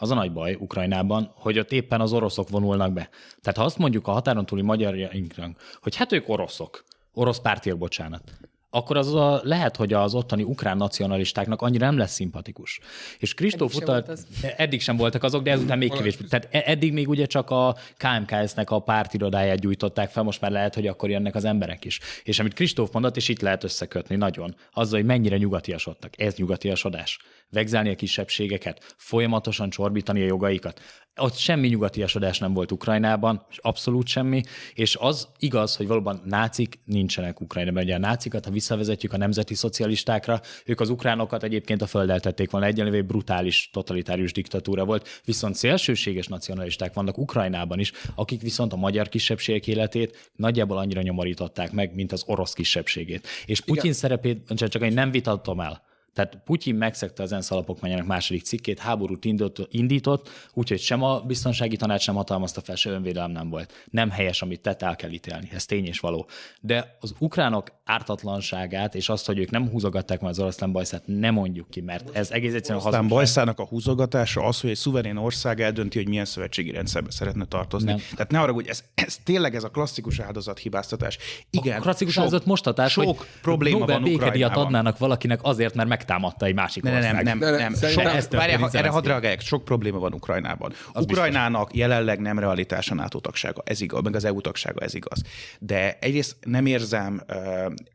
az 0.00 0.10
a 0.10 0.14
nagy 0.14 0.32
baj 0.32 0.54
Ukrajnában, 0.54 1.32
hogy 1.34 1.58
ott 1.58 1.72
éppen 1.72 2.00
az 2.00 2.12
oroszok 2.12 2.48
vonulnak 2.48 2.92
be. 2.92 3.08
Tehát 3.40 3.58
ha 3.58 3.64
azt 3.64 3.78
mondjuk 3.78 4.06
a 4.06 4.12
határon 4.12 4.46
túli 4.46 4.62
magyarjainknak, 4.62 5.78
hogy 5.82 5.96
hát 5.96 6.12
ők 6.12 6.28
oroszok, 6.28 6.84
orosz 7.12 7.40
pártiak, 7.40 7.78
bocsánat, 7.78 8.32
akkor 8.70 8.96
az 8.96 9.14
a, 9.14 9.40
lehet, 9.42 9.76
hogy 9.76 9.92
az 9.92 10.14
ottani 10.14 10.42
ukrán 10.42 10.76
nacionalistáknak 10.76 11.62
annyira 11.62 11.86
nem 11.86 11.98
lesz 11.98 12.12
szimpatikus. 12.12 12.80
És 13.18 13.34
Kristóf 13.34 13.74
utalt, 13.74 14.08
az. 14.08 14.26
eddig 14.56 14.80
sem 14.80 14.96
voltak 14.96 15.22
azok, 15.22 15.42
de 15.42 15.50
ezután 15.50 15.78
még 15.78 15.92
kevésbé. 15.92 16.24
Tehát 16.24 16.48
e- 16.50 16.62
eddig 16.66 16.92
még 16.92 17.08
ugye 17.08 17.26
csak 17.26 17.50
a 17.50 17.76
KMKS-nek 17.96 18.70
a 18.70 18.78
pártirodáját 18.78 19.60
gyújtották 19.60 20.10
fel, 20.10 20.22
most 20.22 20.40
már 20.40 20.50
lehet, 20.50 20.74
hogy 20.74 20.86
akkor 20.86 21.10
jönnek 21.10 21.34
az 21.34 21.44
emberek 21.44 21.84
is. 21.84 22.00
És 22.22 22.38
amit 22.38 22.54
Kristóf 22.54 22.92
mondott, 22.92 23.16
és 23.16 23.28
itt 23.28 23.40
lehet 23.40 23.64
összekötni 23.64 24.16
nagyon, 24.16 24.54
azzal, 24.72 24.98
hogy 24.98 25.08
mennyire 25.08 25.36
nyugatiasodtak. 25.36 26.20
Ez 26.20 26.34
nyugatiasodás 26.34 27.18
vegzelni 27.50 27.90
a 27.90 27.94
kisebbségeket, 27.94 28.94
folyamatosan 28.96 29.70
csorbítani 29.70 30.22
a 30.22 30.26
jogaikat. 30.26 30.80
Ott 31.20 31.36
semmi 31.36 31.68
nyugatiasodás 31.68 32.38
nem 32.38 32.52
volt 32.52 32.72
Ukrajnában, 32.72 33.46
abszolút 33.56 34.06
semmi, 34.06 34.42
és 34.74 34.96
az 35.00 35.28
igaz, 35.38 35.76
hogy 35.76 35.86
valóban 35.86 36.22
nácik 36.24 36.78
nincsenek 36.84 37.40
Ukrajnában. 37.40 37.82
Ugye 37.82 37.94
a 37.94 37.98
nácikat, 37.98 38.44
ha 38.44 38.50
visszavezetjük 38.50 39.12
a 39.12 39.16
nemzeti 39.16 39.54
szocialistákra, 39.54 40.40
ők 40.64 40.80
az 40.80 40.90
ukránokat 40.90 41.42
egyébként 41.42 41.82
a 41.82 41.86
földdel 41.86 42.20
tették 42.20 42.50
volna 42.50 42.66
egyenlővé, 42.66 43.02
brutális, 43.02 43.70
totalitárius 43.72 44.32
diktatúra 44.32 44.84
volt, 44.84 45.20
viszont 45.24 45.54
szélsőséges 45.54 46.26
nacionalisták 46.26 46.94
vannak 46.94 47.18
Ukrajnában 47.18 47.78
is, 47.78 47.92
akik 48.14 48.40
viszont 48.40 48.72
a 48.72 48.76
magyar 48.76 49.08
kisebbségek 49.08 49.66
életét 49.66 50.30
nagyjából 50.36 50.78
annyira 50.78 51.02
nyomorították 51.02 51.72
meg, 51.72 51.94
mint 51.94 52.12
az 52.12 52.22
orosz 52.26 52.52
kisebbségét. 52.52 53.26
És 53.46 53.60
Putyin 53.60 53.82
Igen. 53.82 53.96
szerepét 53.96 54.52
csak 54.54 54.82
én 54.82 54.92
nem 54.92 55.10
vitatom 55.10 55.60
el, 55.60 55.88
tehát 56.14 56.38
Putyin 56.44 56.74
megszegte 56.74 57.22
az 57.22 57.32
ENSZ 57.32 57.50
alapokmányának 57.50 58.06
második 58.06 58.42
cikkét, 58.42 58.78
háborút 58.78 59.24
indított, 59.24 59.68
indított 59.70 60.28
úgyhogy 60.54 60.80
sem 60.80 61.02
a 61.02 61.20
biztonsági 61.20 61.76
tanács 61.76 62.02
sem 62.02 62.14
hatalmazta 62.14 62.60
fel, 62.60 62.76
se 62.76 62.90
önvédelem 62.90 63.30
nem 63.30 63.48
volt. 63.48 63.72
Nem 63.90 64.10
helyes, 64.10 64.42
amit 64.42 64.60
tett, 64.60 64.82
el 64.82 64.96
kell 64.96 65.10
ítélni. 65.10 65.48
Ez 65.52 65.64
tény 65.64 65.86
és 65.86 66.00
való. 66.00 66.26
De 66.60 66.96
az 67.00 67.14
ukránok 67.18 67.72
ártatlanságát, 67.84 68.94
és 68.94 69.08
azt, 69.08 69.26
hogy 69.26 69.38
ők 69.38 69.50
nem 69.50 69.68
húzogatták 69.68 70.20
már 70.20 70.30
az 70.30 70.38
oroszlán 70.38 70.72
bajszát, 70.72 71.02
nem 71.06 71.34
mondjuk 71.34 71.70
ki, 71.70 71.80
mert 71.80 72.16
ez 72.16 72.30
egész 72.30 72.54
egyszerűen 72.54 72.82
hazugság. 72.82 73.08
bajszának 73.08 73.58
a 73.58 73.64
húzogatása 73.64 74.44
az, 74.44 74.60
hogy 74.60 74.70
egy 74.70 74.76
szuverén 74.76 75.16
ország 75.16 75.60
eldönti, 75.60 75.98
hogy 75.98 76.08
milyen 76.08 76.24
szövetségi 76.24 76.70
rendszerbe 76.70 77.10
szeretne 77.10 77.44
tartozni. 77.44 77.90
Nem. 77.90 78.00
Tehát 78.10 78.30
ne 78.30 78.40
arra, 78.40 78.52
hogy 78.52 78.66
ez, 78.66 78.84
ez 78.94 79.16
tényleg 79.24 79.54
ez 79.54 79.64
a 79.64 79.68
klasszikus 79.68 80.18
áldozat 80.18 80.58
hibáztatás. 80.58 81.18
Igen, 81.50 81.78
a 81.78 81.80
klasszikus 81.80 82.14
sok, 82.14 82.22
áldozat 82.22 82.46
mostatás, 82.46 82.92
sok 82.92 83.04
hogy 83.04 83.26
probléma 83.42 83.78
Nobel 83.78 84.00
van 84.00 84.10
békedíjat 84.10 84.56
adnának 84.56 84.98
valakinek 84.98 85.40
azért, 85.42 85.74
mert 85.74 85.88
megtámadta 86.10 86.46
egy 86.46 86.54
másik 86.54 86.82
ne, 86.82 86.96
ország. 86.96 87.12
Nem, 87.12 87.38
nem, 87.38 87.38
nem. 87.38 87.56
nem. 87.56 87.72
Ezt 88.14 88.32
várjál, 88.32 88.68
erre 88.72 88.88
hadd 88.88 89.06
reagáljak. 89.06 89.40
Sok 89.40 89.64
probléma 89.64 89.98
van 89.98 90.12
Ukrajnában. 90.12 90.72
Az 90.92 91.02
Ukrajnának 91.02 91.64
biztos. 91.64 91.80
jelenleg 91.80 92.20
nem 92.20 92.38
realitás 92.38 92.90
a 92.90 92.94
NATO 92.94 93.18
tagsága, 93.20 93.62
ez 93.64 93.80
igaz, 93.80 94.02
meg 94.02 94.14
az 94.14 94.24
EU 94.24 94.40
tagsága, 94.40 94.80
ez 94.80 94.94
igaz. 94.94 95.22
De 95.58 95.98
egyrészt 96.00 96.36
nem 96.40 96.66
érzem 96.66 97.22
uh, 97.28 97.36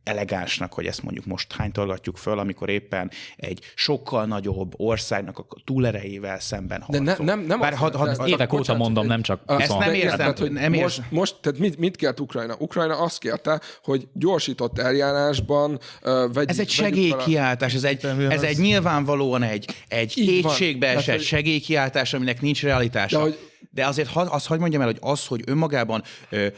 elegánsnak, 0.03 0.73
hogy 0.73 0.85
ezt 0.85 1.03
mondjuk 1.03 1.25
most 1.25 1.53
hánytolgatjuk 1.53 2.17
föl, 2.17 2.39
amikor 2.39 2.69
éppen 2.69 3.11
egy 3.37 3.59
sokkal 3.75 4.25
nagyobb 4.25 4.73
országnak 4.77 5.39
a 5.39 5.45
túlerejével 5.63 6.39
szemben 6.39 6.81
harcol. 6.81 7.05
De 7.05 7.15
ne, 7.17 7.25
nem, 7.25 7.39
nem 7.39 7.59
Bár 7.59 7.73
had, 7.73 7.95
had, 7.95 8.15
had, 8.15 8.27
évek 8.27 8.53
óta 8.53 8.75
mondom, 8.75 9.07
nem 9.07 9.21
csak 9.21 9.41
Ezt 9.45 9.77
nem 9.77 9.93
érzem. 9.93 10.17
Tehát, 10.17 10.39
hogy 10.39 10.51
nem 10.51 10.73
most, 10.73 11.01
most, 11.09 11.35
tehát 11.41 11.59
mit, 11.59 11.77
mit 11.77 11.95
kért 11.95 12.19
Ukrajna? 12.19 12.55
Ukrajna 12.59 12.97
azt 12.97 13.17
kérte, 13.17 13.61
hogy 13.83 14.07
gyorsított 14.13 14.79
eljárásban 14.79 15.79
uh, 16.03 16.33
vegy, 16.33 16.49
Ez 16.49 16.59
egy 16.59 16.69
segélykiáltás, 16.69 17.73
ez 17.73 17.83
egy, 17.83 17.94
ez 18.29 18.41
egy 18.41 18.57
nyilvánvalóan 18.57 19.43
egy, 19.43 19.69
egy 19.87 20.13
kétségbe 20.13 20.87
esett 20.87 21.21
segélykiáltás, 21.21 22.13
aminek 22.13 22.41
nincs 22.41 22.63
realitása. 22.63 23.17
De 23.17 23.23
hogy 23.23 23.39
de 23.71 23.85
azért 23.85 24.09
azt 24.15 24.47
hagyd 24.47 24.61
mondjam 24.61 24.81
el, 24.81 24.87
hogy 24.87 24.97
az, 25.01 25.25
hogy 25.25 25.43
önmagában 25.45 26.03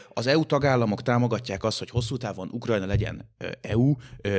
az 0.08 0.26
EU 0.26 0.44
tagállamok 0.44 1.02
támogatják 1.02 1.64
azt, 1.64 1.78
hogy 1.78 1.90
hosszú 1.90 2.16
távon 2.16 2.48
Ukrajna 2.52 2.86
legyen 2.86 3.30
EU 3.60 3.94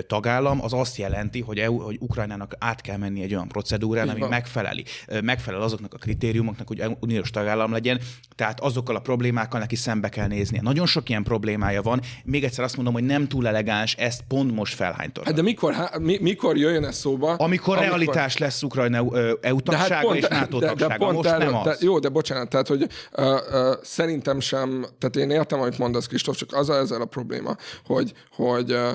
tagállam, 0.07 0.63
az 0.63 0.73
azt 0.73 0.97
jelenti, 0.97 1.41
hogy, 1.41 1.57
EU, 1.57 1.77
hogy 1.77 1.97
Ukrajnának 1.99 2.55
át 2.59 2.81
kell 2.81 2.97
menni 2.97 3.21
egy 3.21 3.33
olyan 3.33 3.47
procedúrán, 3.47 4.09
ami 4.09 4.25
megfeleli, 4.29 4.83
megfelel 5.23 5.61
azoknak 5.61 5.93
a 5.93 5.97
kritériumoknak, 5.97 6.67
hogy 6.67 6.83
uniós 6.99 7.29
tagállam 7.29 7.71
legyen, 7.71 7.99
tehát 8.35 8.59
azokkal 8.59 8.95
a 8.95 8.99
problémákkal 8.99 9.59
neki 9.59 9.75
szembe 9.75 10.09
kell 10.09 10.27
néznie. 10.27 10.61
Nagyon 10.61 10.85
sok 10.85 11.09
ilyen 11.09 11.23
problémája 11.23 11.81
van. 11.81 12.01
Még 12.23 12.43
egyszer 12.43 12.63
azt 12.63 12.75
mondom, 12.75 12.93
hogy 12.93 13.03
nem 13.03 13.27
túl 13.27 13.47
elegáns 13.47 13.95
ezt 13.95 14.21
pont 14.27 14.55
most 14.55 14.75
felhánytól. 14.75 15.23
Hát 15.25 15.33
de 15.33 15.41
mikor, 15.41 15.73
há, 15.73 15.91
mi, 15.99 16.17
mikor 16.21 16.57
jöjjön 16.57 16.85
ez 16.85 16.97
szóba? 16.97 17.33
Amikor, 17.33 17.77
amikor 17.77 17.77
realitás 17.77 18.37
lesz 18.37 18.63
Ukrajna 18.63 18.97
EU 19.41 19.61
tagsága 19.61 19.93
hát 19.93 20.03
pont, 20.03 20.17
és 20.17 20.27
NATO 20.27 20.59
de, 20.59 20.67
tagsága. 20.67 20.93
De 20.93 20.97
pont 20.97 21.15
most 21.15 21.29
erről, 21.29 21.49
nem 21.49 21.55
az. 21.55 21.63
De, 21.65 21.75
jó, 21.79 21.99
de 21.99 22.09
bocsánat, 22.09 22.49
tehát 22.61 22.67
hogy 22.67 22.91
uh, 23.17 23.69
uh, 23.69 23.75
szerintem 23.83 24.39
sem, 24.39 24.85
tehát 24.97 25.15
én 25.15 25.29
értem, 25.29 25.61
amit 25.61 25.77
mondasz, 25.77 26.07
Kristóf, 26.07 26.35
csak 26.35 26.53
az 26.53 26.69
a 26.69 26.75
ezzel 26.75 27.01
a 27.01 27.05
probléma, 27.05 27.55
hogy, 27.85 28.13
hogy 28.31 28.71
uh, 28.71 28.91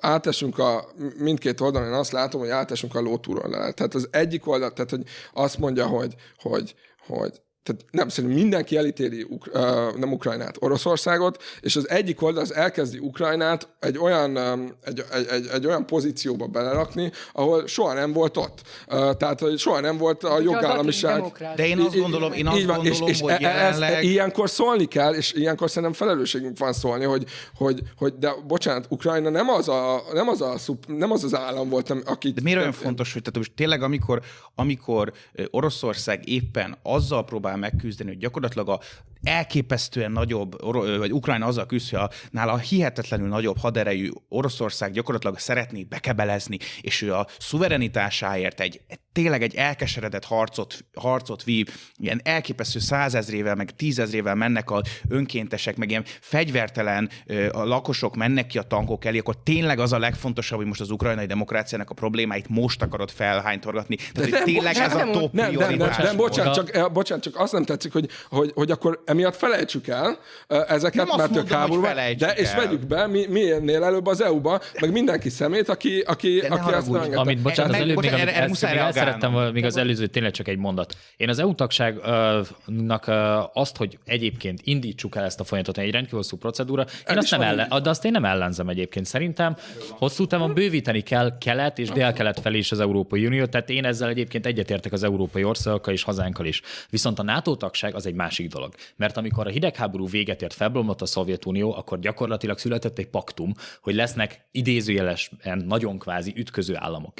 átesünk 0.00 0.58
a 0.58 0.88
mindkét 1.18 1.60
oldalon, 1.60 1.88
én 1.88 1.94
azt 1.94 2.12
látom, 2.12 2.40
hogy 2.40 2.50
átesünk 2.50 2.94
a 2.94 3.00
lótúról. 3.00 3.50
Tehát 3.50 3.94
az 3.94 4.08
egyik 4.10 4.46
oldal, 4.46 4.72
tehát 4.72 4.90
hogy 4.90 5.02
azt 5.32 5.58
mondja, 5.58 5.86
hogy, 5.86 6.14
hogy, 6.36 6.74
hogy 7.06 7.40
tehát 7.66 7.84
nem, 7.90 8.08
szerintem 8.08 8.38
mindenki 8.38 8.76
elítéli 8.76 9.26
uh, 9.28 9.96
nem 9.96 10.12
Ukrajnát, 10.12 10.56
Oroszországot, 10.60 11.42
és 11.60 11.76
az 11.76 11.88
egyik 11.88 12.22
oldal 12.22 12.42
az 12.42 12.54
elkezdi 12.54 12.98
Ukrajnát 12.98 13.68
egy 13.80 13.98
olyan, 13.98 14.36
um, 14.36 14.72
egy, 14.84 15.04
egy, 15.12 15.26
egy, 15.26 15.46
egy 15.52 15.66
olyan 15.66 15.86
pozícióba 15.86 16.46
belerakni, 16.46 17.12
ahol 17.32 17.66
soha 17.66 17.92
nem 17.92 18.12
volt 18.12 18.36
ott. 18.36 18.62
Uh, 18.88 19.16
tehát, 19.16 19.40
hogy 19.40 19.58
soha 19.58 19.80
nem 19.80 19.96
volt 19.98 20.24
a 20.24 20.40
jogállamiság. 20.40 21.22
De 21.56 21.66
én 21.66 21.78
azt 21.78 21.96
gondolom, 21.96 22.32
én 22.32 22.46
azt 22.46 22.64
van, 22.64 22.76
gondolom, 22.76 23.08
és, 23.08 23.14
és 23.14 23.20
hogy 23.20 23.30
e- 23.30 23.38
jelenleg... 23.40 23.92
Ez, 23.92 24.02
ilyenkor 24.02 24.50
szólni 24.50 24.84
kell, 24.84 25.14
és 25.14 25.32
ilyenkor 25.32 25.68
szerintem 25.68 25.92
felelősségünk 25.92 26.58
van 26.58 26.72
szólni, 26.72 27.04
hogy, 27.04 27.24
hogy, 27.54 27.82
hogy 27.96 28.14
de 28.18 28.32
bocsánat, 28.46 28.86
Ukrajna 28.88 29.30
nem 29.30 29.48
az 29.48 29.68
a, 29.68 30.02
nem 30.12 30.28
az, 30.28 30.40
a 30.40 30.58
szup, 30.58 30.84
nem 30.86 31.10
az, 31.10 31.24
az 31.24 31.34
állam 31.34 31.68
volt, 31.68 31.90
aki... 31.90 32.30
De 32.30 32.40
miért 32.42 32.58
olyan 32.58 32.72
fontos, 32.72 33.12
hogy 33.12 33.22
tehát 33.22 33.38
most 33.38 33.52
tényleg 33.54 33.82
amikor, 33.82 34.20
amikor 34.54 35.12
Oroszország 35.50 36.28
éppen 36.28 36.78
azzal 36.82 37.24
próbál 37.24 37.55
megküzdeni, 37.56 38.10
hogy 38.10 38.18
gyakorlatilag 38.18 38.68
a 38.68 38.80
elképesztően 39.22 40.12
nagyobb, 40.12 40.62
vagy 40.98 41.12
Ukrajna 41.12 41.46
azzal 41.46 41.66
küzd, 41.66 41.90
hogy 41.90 41.98
a, 41.98 42.10
nála 42.30 42.56
hihetetlenül 42.56 43.28
nagyobb 43.28 43.58
haderejű 43.58 44.10
Oroszország 44.28 44.92
gyakorlatilag 44.92 45.38
szeretné 45.38 45.84
bekebelezni, 45.84 46.58
és 46.80 47.02
ő 47.02 47.14
a 47.14 47.26
szuverenitásáért 47.38 48.60
egy, 48.60 48.80
tényleg 49.12 49.42
egy 49.42 49.54
elkeseredett 49.54 50.24
harcot, 50.24 50.84
harcot 50.94 51.44
vív, 51.44 51.68
ilyen 51.96 52.20
elképesztő 52.24 52.78
százezrével, 52.78 53.54
meg 53.54 53.70
tízezrével 53.70 54.34
mennek 54.34 54.70
a 54.70 54.82
önkéntesek, 55.08 55.76
meg 55.76 55.90
ilyen 55.90 56.04
fegyvertelen 56.20 57.10
a 57.50 57.64
lakosok 57.64 58.16
mennek 58.16 58.46
ki 58.46 58.58
a 58.58 58.62
tankok 58.62 59.04
elé, 59.04 59.18
akkor 59.18 59.36
tényleg 59.42 59.78
az 59.78 59.92
a 59.92 59.98
legfontosabb, 59.98 60.58
hogy 60.58 60.66
most 60.66 60.80
az 60.80 60.90
ukrajnai 60.90 61.26
demokráciának 61.26 61.90
a 61.90 61.94
problémáit 61.94 62.48
most 62.48 62.82
akarod 62.82 63.10
felhánytorgatni. 63.10 63.96
Tehát, 63.96 64.30
hogy 64.30 64.42
tényleg 64.42 64.76
ez 64.76 64.94
a 64.94 65.10
top 65.10 65.32
nem, 65.32 65.54
nem, 65.54 65.74
nem, 65.74 65.90
nem, 65.98 66.16
bocsánat, 66.16 66.54
csak, 66.54 66.92
bocsánat, 66.92 67.24
csak 67.24 67.38
azt 67.38 67.52
nem 67.52 67.64
tetszik, 67.64 67.92
hogy, 67.92 68.08
hogy, 68.28 68.52
hogy 68.54 68.70
akkor 68.70 69.02
emiatt 69.16 69.36
felejtsük 69.36 69.88
el 69.88 70.18
ezeket, 70.48 71.06
Nem 71.06 71.16
mert 71.16 71.36
ők 71.36 71.48
háborúban, 71.48 71.94
de 72.18 72.32
és 72.32 72.48
el. 72.48 72.56
vegyük 72.56 72.86
be 72.86 73.06
mi, 73.06 73.26
minél 73.28 73.84
előbb 73.84 74.06
az 74.06 74.20
EU-ba, 74.20 74.60
meg 74.80 74.92
mindenki 74.92 75.28
szemét, 75.28 75.68
aki, 75.68 76.00
aki, 76.00 76.38
de 76.40 76.48
aki 76.48 76.72
ezt 76.72 76.90
nem 76.90 77.18
Amit, 77.18 77.38
bocsánat, 77.38 77.74
az 77.74 77.80
előbb, 77.80 78.00
még, 78.00 78.12
amit, 78.12 78.28
ezt, 78.28 78.62
még 78.62 78.76
el 78.76 78.92
szerettem 78.92 79.32
még 79.52 79.64
az 79.64 79.76
előző 79.76 80.06
tényleg 80.06 80.32
csak 80.32 80.48
egy 80.48 80.58
mondat. 80.58 80.96
Én 81.16 81.28
az 81.28 81.38
EU 81.38 81.54
tagságnak 81.54 83.10
azt, 83.52 83.76
hogy 83.76 83.98
egyébként 84.04 84.60
indítsuk 84.64 85.16
el 85.16 85.24
ezt 85.24 85.40
a 85.40 85.44
folyamatot, 85.44 85.78
egy 85.78 85.90
rendkívül 85.90 86.18
hosszú 86.18 86.36
procedúra, 86.36 86.84
én 87.10 87.16
azt 87.18 87.30
nem 87.30 87.40
ellen, 87.40 87.82
de 87.82 87.90
azt 87.90 88.04
én 88.04 88.10
nem 88.10 88.24
ellenzem 88.24 88.68
egyébként. 88.68 89.06
Szerintem 89.06 89.56
hosszú 89.90 90.26
távon 90.26 90.54
bővíteni 90.54 91.00
kell 91.00 91.38
kelet 91.38 91.78
és 91.78 91.90
dél-kelet 91.90 92.40
felé 92.40 92.58
is 92.58 92.72
az 92.72 92.80
Európai 92.80 93.26
Unió, 93.26 93.44
tehát 93.44 93.70
én 93.70 93.84
ezzel 93.84 94.08
egyébként 94.08 94.46
egyetértek 94.46 94.92
az 94.92 95.02
európai 95.02 95.44
országokkal 95.44 95.92
és 95.94 96.02
hazánkkal 96.02 96.46
is. 96.46 96.62
Viszont 96.90 97.18
a 97.18 97.22
NATO 97.22 97.56
tagság 97.56 97.94
az 97.94 98.06
egy 98.06 98.14
másik 98.14 98.48
dolog. 98.48 98.74
Mert 98.96 99.16
amikor 99.16 99.46
a 99.46 99.50
hidegháború 99.50 100.08
véget 100.08 100.42
ért, 100.42 100.52
felbomlott 100.54 101.02
a 101.02 101.06
Szovjetunió, 101.06 101.74
akkor 101.74 101.98
gyakorlatilag 101.98 102.58
született 102.58 102.98
egy 102.98 103.08
paktum, 103.08 103.52
hogy 103.82 103.94
lesznek 103.94 104.46
idézőjelesen 104.50 105.64
nagyon 105.66 105.98
kvázi 105.98 106.32
ütköző 106.36 106.76
államok. 106.76 107.12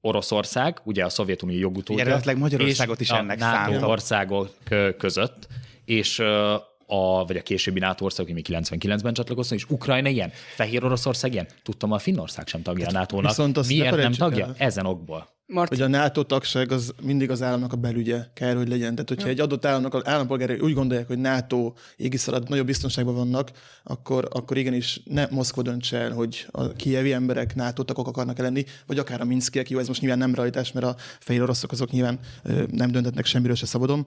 Oroszország, 0.00 0.80
ugye 0.84 1.04
a 1.04 1.08
Szovjetunió 1.08 1.58
jogutódja. 1.58 2.04
Eredetileg 2.04 2.38
Magyarországot 2.38 3.00
is 3.00 3.10
ennek 3.10 3.40
a 3.40 3.44
NATO 3.44 3.86
országok 3.86 4.50
között, 4.98 5.46
és 5.84 6.18
a, 6.86 7.24
vagy 7.26 7.36
a 7.36 7.42
későbbi 7.42 7.78
NATO 7.78 8.04
országok, 8.04 8.30
ami 8.30 8.42
99-ben 8.44 9.14
csatlakoztak, 9.14 9.58
és 9.58 9.64
Ukrajna 9.68 10.08
ilyen, 10.08 10.30
Fehér 10.54 10.84
Oroszország 10.84 11.32
ilyen. 11.32 11.46
Tudtam, 11.62 11.92
a 11.92 11.98
Finnország 11.98 12.46
sem 12.46 12.62
tagja 12.62 12.82
a 12.82 12.84
hát 12.84 12.94
NATO-nak. 12.94 13.30
Viszont 13.30 13.66
Miért 13.66 13.96
nem 13.96 14.12
tagja? 14.12 14.44
El. 14.44 14.54
Ezen 14.58 14.86
okból. 14.86 15.33
Mart... 15.46 15.68
Hogy 15.68 15.80
a 15.80 15.88
NATO 15.88 16.22
tagság 16.22 16.72
az 16.72 16.94
mindig 17.02 17.30
az 17.30 17.42
államnak 17.42 17.72
a 17.72 17.76
belügye 17.76 18.26
kell, 18.34 18.56
hogy 18.56 18.68
legyen. 18.68 18.94
Tehát, 18.94 19.08
hogyha 19.08 19.26
ja. 19.26 19.32
egy 19.32 19.40
adott 19.40 19.64
államnak 19.64 19.94
az 19.94 20.06
állampolgárai 20.06 20.58
úgy 20.58 20.74
gondolják, 20.74 21.06
hogy 21.06 21.18
NATO 21.18 21.72
égisz 21.96 22.28
alatt 22.28 22.48
nagyobb 22.48 22.66
biztonságban 22.66 23.14
vannak, 23.14 23.50
akkor, 23.82 24.28
akkor 24.32 24.56
igenis 24.56 25.00
ne 25.04 25.26
Moszkva 25.30 25.62
döntse 25.62 25.98
el, 25.98 26.12
hogy 26.12 26.46
a 26.50 26.72
kievi 26.72 27.12
emberek 27.12 27.54
NATO 27.54 27.82
tagok 27.82 28.06
akarnak 28.06 28.38
lenni, 28.38 28.64
vagy 28.86 28.98
akár 28.98 29.20
a 29.20 29.24
minszkiek, 29.24 29.70
jó, 29.70 29.78
ez 29.78 29.88
most 29.88 30.00
nyilván 30.00 30.18
nem 30.18 30.34
rajtás, 30.34 30.72
mert 30.72 30.86
a 30.86 30.96
fehér 31.18 31.42
oroszok 31.42 31.72
azok 31.72 31.90
nyilván 31.90 32.18
nem 32.70 32.90
döntetnek 32.90 33.24
semmiről 33.24 33.56
se 33.56 33.66
szabadon, 33.66 34.04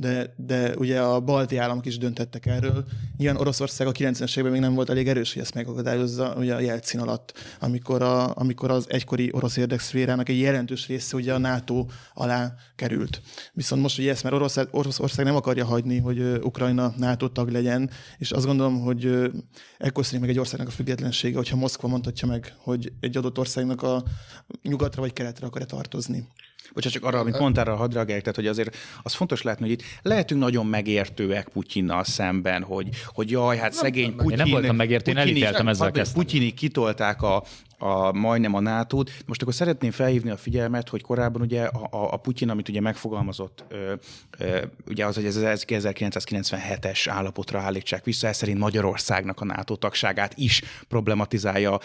de, 0.00 0.34
de 0.36 0.74
ugye 0.76 1.00
a 1.00 1.20
balti 1.20 1.56
államok 1.56 1.86
is 1.86 1.98
döntettek 1.98 2.46
erről. 2.46 2.84
Nyilván 3.16 3.40
Oroszország 3.40 3.86
a 3.86 3.92
90-es 3.92 4.30
években 4.30 4.52
még 4.52 4.60
nem 4.60 4.74
volt 4.74 4.90
elég 4.90 5.08
erős, 5.08 5.32
hogy 5.32 5.42
ezt 5.42 5.54
megakadályozza 5.54 6.34
ugye 6.34 6.54
a 6.54 6.60
Jelcin 6.60 7.00
alatt, 7.00 7.32
amikor, 7.58 8.02
a, 8.02 8.36
amikor 8.36 8.70
az 8.70 8.86
egykori 8.88 9.30
orosz 9.32 9.56
érdekszférának 9.56 10.28
egy 10.28 10.38
jelentős 10.38 10.86
része 10.86 11.16
ugye 11.16 11.34
a 11.34 11.38
NATO 11.38 11.86
alá 12.14 12.54
került. 12.76 13.20
Viszont 13.52 13.82
most 13.82 13.98
ugye 13.98 14.10
ezt 14.10 14.22
már 14.22 14.32
Oroszország, 14.32 14.74
Oroszország 14.74 15.24
nem 15.24 15.36
akarja 15.36 15.64
hagyni, 15.64 15.98
hogy 15.98 16.20
Ukrajna 16.42 16.94
NATO 16.96 17.28
tag 17.28 17.48
legyen, 17.48 17.90
és 18.18 18.30
azt 18.30 18.46
gondolom, 18.46 18.80
hogy 18.80 19.30
ekkor 19.78 20.04
szerint 20.04 20.22
meg 20.22 20.30
egy 20.30 20.38
országnak 20.38 20.68
a 20.68 20.74
függetlensége, 20.74 21.36
hogyha 21.36 21.56
Moszkva 21.56 21.88
mondhatja 21.88 22.28
meg, 22.28 22.54
hogy 22.56 22.92
egy 23.00 23.16
adott 23.16 23.38
országnak 23.38 23.82
a 23.82 24.04
nyugatra 24.62 25.02
vagy 25.02 25.12
keletre 25.12 25.46
akar-e 25.46 25.64
tartozni. 25.64 26.28
Bocsánat, 26.74 26.98
csak 26.98 27.04
arra, 27.04 27.18
amit 27.18 27.38
mondtál, 27.38 27.64
arra 27.64 27.76
hadd 27.76 27.92
tehát 27.92 28.34
hogy 28.34 28.46
azért 28.46 28.76
az 29.02 29.14
fontos 29.14 29.42
látni, 29.42 29.62
hogy 29.62 29.72
itt 29.72 29.82
lehetünk 30.02 30.40
nagyon 30.40 30.66
megértőek 30.66 31.48
Putyinnal 31.48 32.04
szemben, 32.04 32.62
hogy, 32.62 32.88
hogy 33.06 33.30
jaj, 33.30 33.56
hát 33.56 33.72
szegény 33.72 34.16
Putyin... 34.16 34.30
Én 34.30 34.36
nem 34.36 34.50
voltam 34.50 34.76
megértő, 34.76 35.10
én 35.10 35.16
elítéltem 35.16 35.68
ezzel 35.68 35.90
kezdtem. 35.90 36.22
Putyinik 36.22 36.54
kitolták 36.54 37.22
a, 37.22 37.44
a, 37.82 38.12
majdnem 38.12 38.54
a 38.54 38.60
nato 38.60 39.02
-t. 39.02 39.10
Most 39.26 39.42
akkor 39.42 39.54
szeretném 39.54 39.90
felhívni 39.90 40.30
a 40.30 40.36
figyelmet, 40.36 40.88
hogy 40.88 41.02
korábban 41.02 41.42
ugye 41.42 41.62
a, 41.62 41.88
a, 41.90 42.12
a 42.12 42.16
Putyin, 42.16 42.48
amit 42.48 42.68
ugye 42.68 42.80
megfogalmazott, 42.80 43.64
ö, 43.68 43.92
ö, 44.38 44.58
ugye 44.88 45.06
az, 45.06 45.14
hogy 45.14 45.24
ez 45.24 45.36
az 45.36 45.64
1997-es 45.68 47.06
állapotra 47.08 47.60
állítsák 47.60 48.04
vissza, 48.04 48.26
ez 48.26 48.36
szerint 48.36 48.58
Magyarországnak 48.58 49.40
a 49.40 49.44
NATO 49.44 49.76
tagságát 49.76 50.32
is 50.36 50.62
problematizálja 50.88 51.78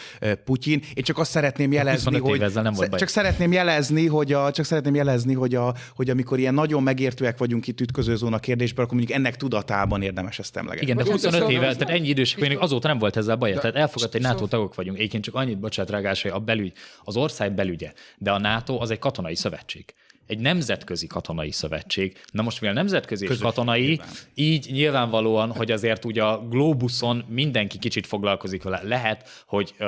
Putyin. 0.43 0.81
Én 0.93 1.03
csak 1.03 1.17
azt 1.17 1.31
szeretném 1.31 1.71
jelezni, 1.71 2.19
hogy 2.19 2.51
nem 2.53 2.73
volt 2.73 2.95
csak 2.95 3.07
szeretném 3.07 3.51
jelezni, 3.51 4.07
hogy 4.07 4.33
a, 4.33 4.51
csak 4.51 4.65
szeretném 4.65 4.95
jelezni, 4.95 5.33
hogy, 5.33 5.55
a, 5.55 5.73
hogy 5.95 6.09
amikor 6.09 6.39
ilyen 6.39 6.53
nagyon 6.53 6.83
megértőek 6.83 7.37
vagyunk 7.37 7.67
itt 7.67 7.81
ütköző 7.81 8.15
zóna 8.15 8.39
kérdésben, 8.39 8.85
akkor 8.85 8.97
mondjuk 8.97 9.17
ennek 9.17 9.35
tudatában 9.35 10.01
érdemes 10.01 10.39
ezt 10.39 10.57
emlegetni. 10.57 10.91
Igen, 10.91 11.05
de 11.05 11.11
25 11.11 11.49
éve, 11.49 11.75
tehát 11.75 11.89
ennyi 11.89 12.07
idősek, 12.07 12.39
még 12.39 12.57
azóta 12.57 12.87
nem 12.87 12.97
volt 12.97 13.17
ezzel 13.17 13.35
baj. 13.35 13.53
Tehát 13.53 13.75
elfogadta, 13.75 14.17
hogy 14.17 14.27
NATO 14.27 14.47
tagok 14.47 14.75
vagyunk. 14.75 14.97
Egyébként 14.97 15.23
csak 15.23 15.35
annyit, 15.35 15.59
bocsánat, 15.59 15.84
saját 16.13 16.37
a 16.37 16.39
belügy, 16.39 16.73
az 17.03 17.15
ország 17.15 17.51
belügye, 17.51 17.93
de 18.17 18.31
a 18.31 18.37
NATO 18.39 18.81
az 18.81 18.91
egy 18.91 18.99
katonai 18.99 19.35
szövetség 19.35 19.93
egy 20.27 20.39
nemzetközi 20.39 21.07
katonai 21.07 21.51
szövetség. 21.51 22.17
Na 22.31 22.41
most 22.41 22.61
mivel 22.61 22.75
nemzetközi 22.75 23.25
és 23.25 23.37
katonai, 23.37 23.85
nyilván. 23.85 24.07
így 24.33 24.67
nyilvánvalóan, 24.71 25.51
hogy 25.51 25.71
azért 25.71 26.05
ugye 26.05 26.23
a 26.23 26.47
globuson 26.49 27.25
mindenki 27.27 27.77
kicsit 27.77 28.07
foglalkozik 28.07 28.63
vele. 28.63 28.81
Lehet, 28.83 29.29
hogy 29.47 29.73
uh, 29.79 29.87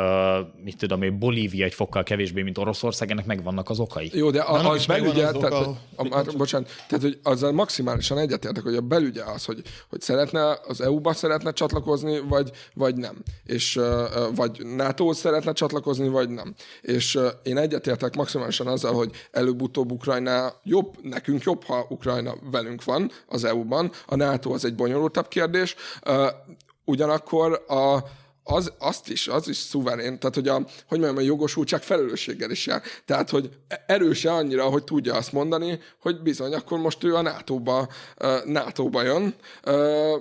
mit 0.64 0.78
tudom 0.78 1.02
én, 1.02 1.20
Bolívia 1.20 1.66
egy 1.66 1.74
fokkal 1.74 2.04
kevésbé, 2.04 2.42
mint 2.42 2.58
Oroszország, 2.58 3.12
ennek 3.12 3.26
megvannak 3.26 3.70
az 3.70 3.80
okai. 3.80 4.10
Jó, 4.14 4.32
de 4.32 4.42
a, 4.42 4.70
az 4.70 4.86
belügye, 4.86 5.28
az 5.28 5.36
tehát, 5.40 5.54
a, 5.54 5.78
a, 5.96 6.18
a, 6.18 6.24
bocsánat, 6.38 6.70
tehát 6.88 7.04
hogy 7.04 7.20
azzal 7.24 7.52
maximálisan 7.52 8.18
egyetértek, 8.18 8.64
hogy 8.64 8.76
a 8.76 8.82
belügye 8.82 9.24
az, 9.24 9.46
hogy, 9.46 9.62
hogy 9.90 10.02
szeretne, 10.02 10.58
az 10.68 10.82
EU-ba 10.82 11.14
szeretne 11.14 11.52
csatlakozni, 11.52 12.20
vagy, 12.20 12.52
vagy 12.74 12.96
nem. 12.96 13.24
És 13.44 13.76
uh, 13.76 13.86
vagy 14.36 14.66
nato 14.76 15.14
szeretne 15.14 15.52
csatlakozni, 15.52 16.08
vagy 16.08 16.30
nem. 16.30 16.56
És 16.82 17.16
uh, 17.16 17.26
én 17.44 17.58
egyetértek 17.58 18.16
maximálisan 18.16 18.68
azzal, 18.68 18.94
hogy 18.94 19.12
előbb-utóbb 19.32 19.92
Ukrajna 19.92 20.27
Ukrajna 20.28 20.54
jobb, 20.64 20.98
nekünk 21.02 21.44
jobb, 21.44 21.64
ha 21.64 21.86
Ukrajna 21.90 22.36
velünk 22.52 22.84
van 22.84 23.12
az 23.28 23.44
EU-ban. 23.44 23.92
A 24.06 24.16
NATO 24.16 24.54
az 24.54 24.66
egy 24.66 24.76
bonyolultabb 24.76 25.28
kérdés. 25.28 25.76
Ugyanakkor 26.86 27.64
a, 27.68 27.98
az, 28.44 28.74
azt 28.80 29.10
is, 29.10 29.28
az 29.28 29.48
is 29.48 29.58
szuverén, 29.58 30.20
tehát 30.20 30.36
hogy 30.36 30.48
a, 30.48 30.54
hogy 30.88 31.00
mondjam, 31.00 31.18
a 31.18 31.22
jogosultság 31.22 31.84
felelősséggel 31.84 32.52
is 32.52 32.66
jár. 32.66 32.82
Tehát, 33.06 33.30
hogy 33.30 33.50
erőse 33.86 34.32
annyira, 34.32 34.64
hogy 34.64 34.84
tudja 34.84 35.16
azt 35.16 35.32
mondani, 35.32 35.80
hogy 36.02 36.22
bizony, 36.22 36.54
akkor 36.54 36.80
most 36.80 37.04
ő 37.04 37.16
a 37.16 37.22
NATO-ba, 37.22 37.88
NATO-ba 38.46 39.04
jön, 39.04 39.36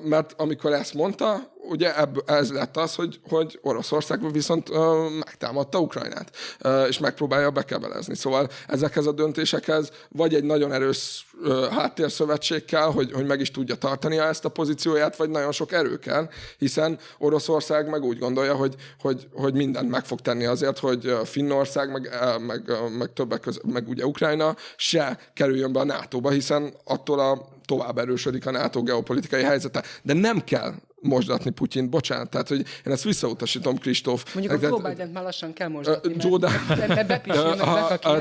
mert 0.03 0.35
amikor 0.37 0.73
ezt 0.73 0.95
mondta, 0.95 1.55
ugye 1.69 1.97
ebb, 1.97 2.23
ez 2.27 2.53
lett 2.53 2.77
az, 2.77 2.95
hogy, 2.95 3.21
hogy 3.29 3.59
Oroszország 3.63 4.33
viszont 4.33 4.71
ö, 4.71 5.07
megtámadta 5.19 5.79
Ukrajnát, 5.79 6.31
ö, 6.59 6.85
és 6.85 6.99
megpróbálja 6.99 7.51
bekebelezni. 7.51 8.17
Szóval 8.17 8.49
ezekhez 8.69 9.07
a 9.07 9.13
döntésekhez 9.13 9.91
vagy 10.09 10.35
egy 10.35 10.45
nagyon 10.45 10.73
erős 10.73 11.27
ö, 11.43 11.67
háttérszövetség 11.71 12.65
kell, 12.65 12.93
hogy, 12.93 13.13
hogy 13.13 13.27
meg 13.27 13.41
is 13.41 13.51
tudja 13.51 13.75
tartani 13.75 14.19
ezt 14.19 14.45
a 14.45 14.49
pozícióját, 14.49 15.17
vagy 15.17 15.31
nagyon 15.31 15.53
sok 15.53 15.73
erő 15.73 15.99
kell, 15.99 16.29
hiszen 16.59 16.99
Oroszország 17.19 17.89
meg 17.89 18.03
úgy 18.03 18.19
gondolja, 18.19 18.55
hogy, 18.55 18.75
hogy, 19.01 19.29
hogy 19.33 19.55
mindent 19.55 19.91
meg 19.91 20.05
fog 20.05 20.21
tenni 20.21 20.45
azért, 20.45 20.79
hogy 20.79 21.17
Finnország, 21.25 21.93
meg, 21.93 22.11
meg, 22.47 22.73
meg 22.99 23.13
többek 23.13 23.41
között, 23.41 23.73
meg 23.73 23.89
ugye 23.89 24.07
Ukrajna 24.07 24.57
se 24.77 25.19
kerüljön 25.35 25.73
be 25.73 25.81
a 25.81 25.85
NATO-ba, 25.85 26.31
hiszen 26.31 26.75
attól 26.85 27.21
a 27.21 27.55
tovább 27.67 27.99
erősödik 27.99 28.47
a 28.47 28.51
NATO 28.51 28.83
geopolitikai 28.83 29.43
helyzete. 29.43 29.83
De 30.03 30.13
nem 30.13 30.45
kell 30.45 30.75
mosdatni 31.07 31.51
Putyint, 31.51 31.91
bocsánat, 31.91 32.31
tehát 32.31 32.49
hogy 32.49 32.59
én 32.59 32.93
ezt 32.93 33.05
visszautasítom, 33.05 33.79
Kristóf. 33.79 34.35
Mondjuk 34.35 34.63
a 34.63 34.67
Joe 34.67 34.91
biden 34.91 35.09
már 35.09 35.23
lassan 35.23 35.53
kell 35.53 35.69
mosdatni. 35.69 36.15
Uh, 36.15 36.23
Joe 36.25 36.51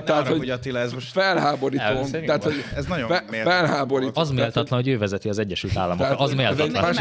Tehát, 0.06 0.28
hogy 0.28 0.50
Attila, 0.50 0.80
ez 0.80 0.94
most 0.94 1.12
felháborító. 1.12 2.08
Tehát, 2.26 2.44
hogy 2.44 2.64
ez 2.76 2.86
nagyon 2.86 3.14
felháborító. 3.44 4.22
Az 4.22 4.30
méltatlan, 4.30 4.80
hogy 4.80 4.92
ő 4.92 4.98
vezeti 4.98 5.30
az 5.30 5.40
Egyesült 5.40 5.78
Államokat. 5.78 6.20
Az 6.20 6.34
méltatlan. 6.34 6.96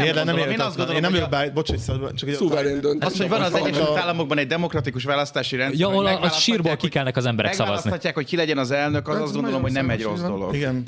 Én 0.49 0.59
azt 0.59 0.75
gondolom, 0.75 0.95
én 0.95 1.01
nem 1.01 1.11
vagyok 1.11 1.29
bár, 1.29 1.53
bocs, 1.53 1.71
csak 2.15 2.29
egy 2.29 2.35
szuverén 2.35 2.81
döntés. 2.81 3.09
Az, 3.09 3.17
hogy 3.17 3.29
van 3.29 3.41
az 3.41 3.53
Egyesült 3.53 3.97
Államokban 3.97 4.37
egy 4.37 4.47
demokratikus 4.47 5.03
választási 5.03 5.55
rendszer. 5.55 5.79
Ja, 5.79 5.87
ahol 5.87 6.05
a 6.05 6.29
sírból 6.29 6.75
kikelnek 6.75 7.17
az 7.17 7.25
emberek 7.25 7.53
szavazni. 7.53 7.73
Megválaszthatják, 7.73 8.15
hogy 8.15 8.25
ki 8.25 8.35
legyen 8.35 8.57
az 8.57 8.71
elnök, 8.71 9.07
az 9.07 9.21
azt 9.21 9.33
gondolom, 9.33 9.61
hogy 9.61 9.71
nem 9.71 9.89
egy 9.89 10.01
rossz 10.01 10.21
dolog. 10.21 10.55
Igen. 10.55 10.83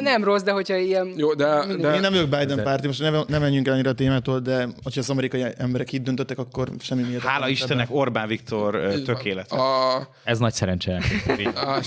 Nem 0.00 0.24
rossz, 0.24 0.42
de 0.42 0.52
hogyha 0.52 0.76
ilyen... 0.76 1.12
Jó, 1.16 1.34
de... 1.34 1.64
Én 1.68 2.00
nem 2.00 2.12
vagyok 2.12 2.28
Biden 2.28 2.62
párti, 2.62 2.86
most 2.86 3.00
nem 3.28 3.40
menjünk 3.40 3.66
el 3.66 3.72
annyira 3.72 3.90
a 3.90 3.94
témától, 3.94 4.31
de 4.40 4.68
hogyha 4.82 5.00
az 5.00 5.10
amerikai 5.10 5.44
emberek 5.56 5.92
így 5.92 6.02
döntöttek, 6.02 6.38
akkor 6.38 6.70
semmi 6.78 7.02
miért. 7.02 7.22
Hála 7.22 7.48
Istennek 7.48 7.88
Orbán 7.90 8.28
Viktor 8.28 9.02
tökéletes. 9.04 9.58
A... 9.58 10.08
Ez 10.24 10.38
nagy 10.38 10.52
szerencse. 10.52 11.02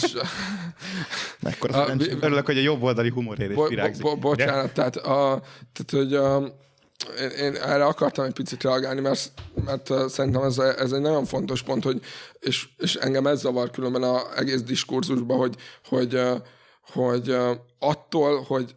Mekkora 1.39 1.83
a, 1.83 1.91
Örülök, 2.21 2.45
hogy 2.45 2.57
a 2.57 2.61
jobb 2.61 2.83
oldali 2.83 3.09
humorért 3.09 3.53
bo- 3.53 3.69
virágzik. 3.69 4.03
Bo- 4.03 4.19
bo- 4.19 4.37
bocsánat, 4.37 4.73
tehát, 4.73 4.95
a, 4.95 5.41
tehát 5.73 5.91
hogy 5.91 6.13
a, 6.13 6.37
én, 7.19 7.29
én 7.29 7.55
erre 7.55 7.85
akartam 7.85 8.25
egy 8.25 8.33
picit 8.33 8.63
reagálni, 8.63 9.01
mert, 9.01 9.31
mert 9.65 10.09
szerintem 10.09 10.43
ez, 10.43 10.57
ez 10.57 10.91
egy 10.91 11.01
nagyon 11.01 11.25
fontos 11.25 11.61
pont, 11.63 11.83
hogy, 11.83 12.01
és, 12.39 12.67
és 12.77 12.95
engem 12.95 13.27
ez 13.27 13.39
zavar 13.39 13.71
különben 13.71 14.03
az 14.03 14.21
egész 14.35 14.61
diskurzusban, 14.61 15.37
hogy, 15.37 15.55
hogy, 15.87 16.19
hogy, 16.81 17.35
hogy 17.35 17.35
attól, 17.79 18.41
hogy, 18.41 18.75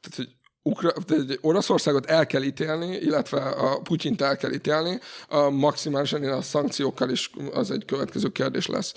tehát, 0.00 0.16
hogy 0.16 0.28
Ukra- 0.66 0.94
Oroszországot 1.40 2.06
el 2.06 2.26
kell 2.26 2.42
ítélni, 2.42 2.96
illetve 2.96 3.40
a 3.40 3.80
Putyint 3.80 4.22
el 4.22 4.36
kell 4.36 4.52
ítélni. 4.52 5.00
A 5.28 5.50
maximálisan 5.50 6.22
én 6.22 6.30
a 6.30 6.42
szankciókkal 6.42 7.10
is 7.10 7.30
az 7.52 7.70
egy 7.70 7.84
következő 7.84 8.28
kérdés 8.28 8.66
lesz. 8.66 8.92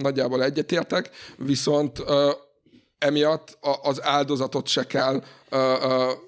Nagyjából 0.00 0.42
egyetértek, 0.42 1.10
viszont 1.36 2.02
emiatt 2.98 3.58
az 3.82 4.02
áldozatot 4.02 4.66
se 4.66 4.86
kell 4.86 5.22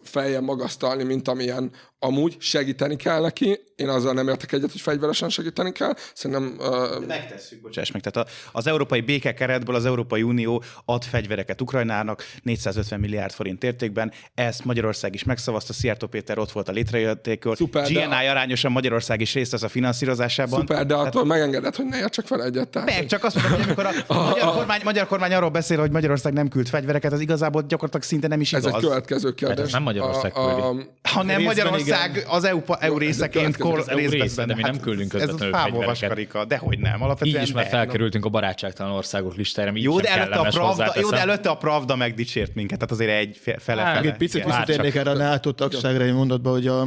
fejjel 0.02 0.40
magasztalni, 0.40 1.02
mint 1.02 1.28
amilyen 1.28 1.72
amúgy 2.00 2.36
segíteni 2.38 2.96
kell 2.96 3.20
neki. 3.20 3.60
Én 3.76 3.88
azzal 3.88 4.12
nem 4.12 4.28
értek 4.28 4.52
egyet, 4.52 4.72
hogy 4.72 4.80
fegyveresen 4.80 5.28
segíteni 5.28 5.72
kell. 5.72 5.94
Szerintem... 6.14 6.56
Uh... 6.58 7.06
Megtesszük, 7.06 7.60
bocsáss 7.60 7.90
meg. 7.90 8.02
Tehát 8.02 8.30
az 8.52 8.66
európai 8.66 9.00
békekeretből 9.00 9.74
az 9.74 9.86
Európai 9.86 10.22
Unió 10.22 10.62
ad 10.84 11.04
fegyvereket 11.04 11.60
Ukrajnának 11.60 12.24
450 12.42 13.00
milliárd 13.00 13.32
forint 13.32 13.64
értékben. 13.64 14.12
Ezt 14.34 14.64
Magyarország 14.64 15.14
is 15.14 15.24
megszavazta. 15.24 15.72
Szijjártó 15.72 16.06
Péter 16.06 16.38
ott 16.38 16.52
volt 16.52 16.68
a 16.68 16.72
létrejöttékor. 16.72 17.56
Szuper, 17.56 17.86
GNI 17.86 18.26
a... 18.26 18.30
arányosan 18.30 18.72
Magyarország 18.72 19.20
is 19.20 19.34
részt 19.34 19.50
vesz 19.50 19.62
a 19.62 19.68
finanszírozásában. 19.68 20.60
Szuper, 20.60 20.86
de 20.86 20.94
attól 20.94 21.10
Tehát... 21.10 21.26
megengedett, 21.26 21.76
hogy 21.76 21.86
ne 21.86 22.08
csak 22.08 22.26
fel 22.26 22.44
egyet. 22.44 22.68
Tehát, 22.68 22.88
meg, 22.88 23.06
csak 23.06 23.24
azt 23.24 23.34
mondom, 23.34 23.52
hogy 23.52 23.62
amikor 23.62 23.86
a, 23.86 23.90
a, 24.14 24.28
magyar, 24.28 24.52
kormány, 24.52 24.80
magyar 24.84 25.06
kormány 25.06 25.34
arról 25.34 25.50
beszél, 25.50 25.78
hogy 25.78 25.90
Magyarország 25.90 26.32
nem 26.32 26.48
küld 26.48 26.68
fegyvereket, 26.68 27.12
az 27.12 27.20
igazából 27.20 27.62
gyakorlatilag 27.62 28.06
szinte 28.06 28.28
nem 28.28 28.40
is 28.40 28.52
igaz. 28.52 28.66
Ez 28.66 28.74
egy 28.74 28.80
következő 29.08 29.34
kérdés. 29.34 29.64
Ez 29.64 29.72
nem 29.72 29.82
Magyarország. 29.82 30.36
A, 30.36 30.68
a, 30.68 30.74
ha 31.02 31.22
nem 31.22 31.42
Magyarország 31.42 32.24
az 32.28 32.44
EU, 32.44 32.60
EU 32.78 32.98
részeként 32.98 33.56
kor, 33.56 33.84
részben 33.86 34.46
de 34.46 34.54
mi 34.54 34.62
nem 34.62 34.80
küldünk 34.80 35.08
közvetlenül 35.08 35.54
Ez 35.54 35.62
a 35.64 35.94
fegyvereket. 35.94 36.46
de 36.46 36.56
hogy 36.56 36.78
nem. 36.78 37.02
Alapvetően 37.02 37.36
Így 37.36 37.48
is 37.48 37.52
már 37.52 37.66
felkerültünk 37.66 38.24
a 38.24 38.28
barátságtalan 38.28 38.92
országok 38.92 39.34
listájára, 39.36 39.72
jó, 39.76 40.00
de 40.00 40.08
előtte 40.08 40.38
a 40.38 40.48
Pravda, 40.48 40.92
jó, 41.00 41.10
de 41.10 41.18
előtte 41.18 41.48
a 41.48 41.56
Pravda 41.56 41.96
megdicsért 41.96 42.54
minket, 42.54 42.78
tehát 42.78 42.92
azért 42.92 43.10
egy 43.10 43.36
fele 43.42 43.58
fele. 43.58 43.82
Hát, 43.82 44.04
egy 44.04 44.16
picit 44.16 44.44
visszatérnék 44.44 44.94
erre 44.94 45.10
a 45.10 45.14
NATO 45.14 45.52
tagságra 45.52 46.04
egy 46.04 46.12
mondatba, 46.12 46.50
hogy, 46.50 46.66
a, 46.66 46.80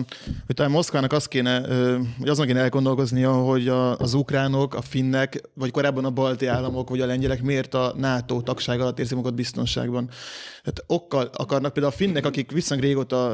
hogy 0.46 0.56
talán 0.56 0.72
Moszkvának 0.72 1.14
azt 1.14 1.28
kéne, 1.28 1.62
hogy 2.20 2.30
azon 2.30 2.46
kéne 2.46 2.60
elgondolkoznia, 2.60 3.32
hogy 3.32 3.68
a, 3.68 3.98
az 3.98 4.14
ukránok, 4.14 4.76
a 4.76 4.82
finnek, 4.82 5.42
vagy 5.54 5.72
korábban 5.72 6.06
a 6.06 6.10
balti 6.10 6.46
államok, 6.46 6.90
vagy 6.90 7.02
a 7.02 7.06
lengyelek 7.06 7.42
miért 7.42 7.74
a 7.74 7.94
NATO 7.98 8.42
tagság 8.42 8.80
alatt 8.80 9.00
érzik 9.00 9.16
magukat 9.16 9.36
biztonságban. 9.36 10.10
Tehát 10.64 10.84
okkal 10.88 11.30
akarnak, 11.34 11.74
például 11.74 11.94
a 11.94 11.98
finnek, 12.12 12.26
akik 12.26 12.52
viszonylag 12.52 12.88
régóta 12.88 13.30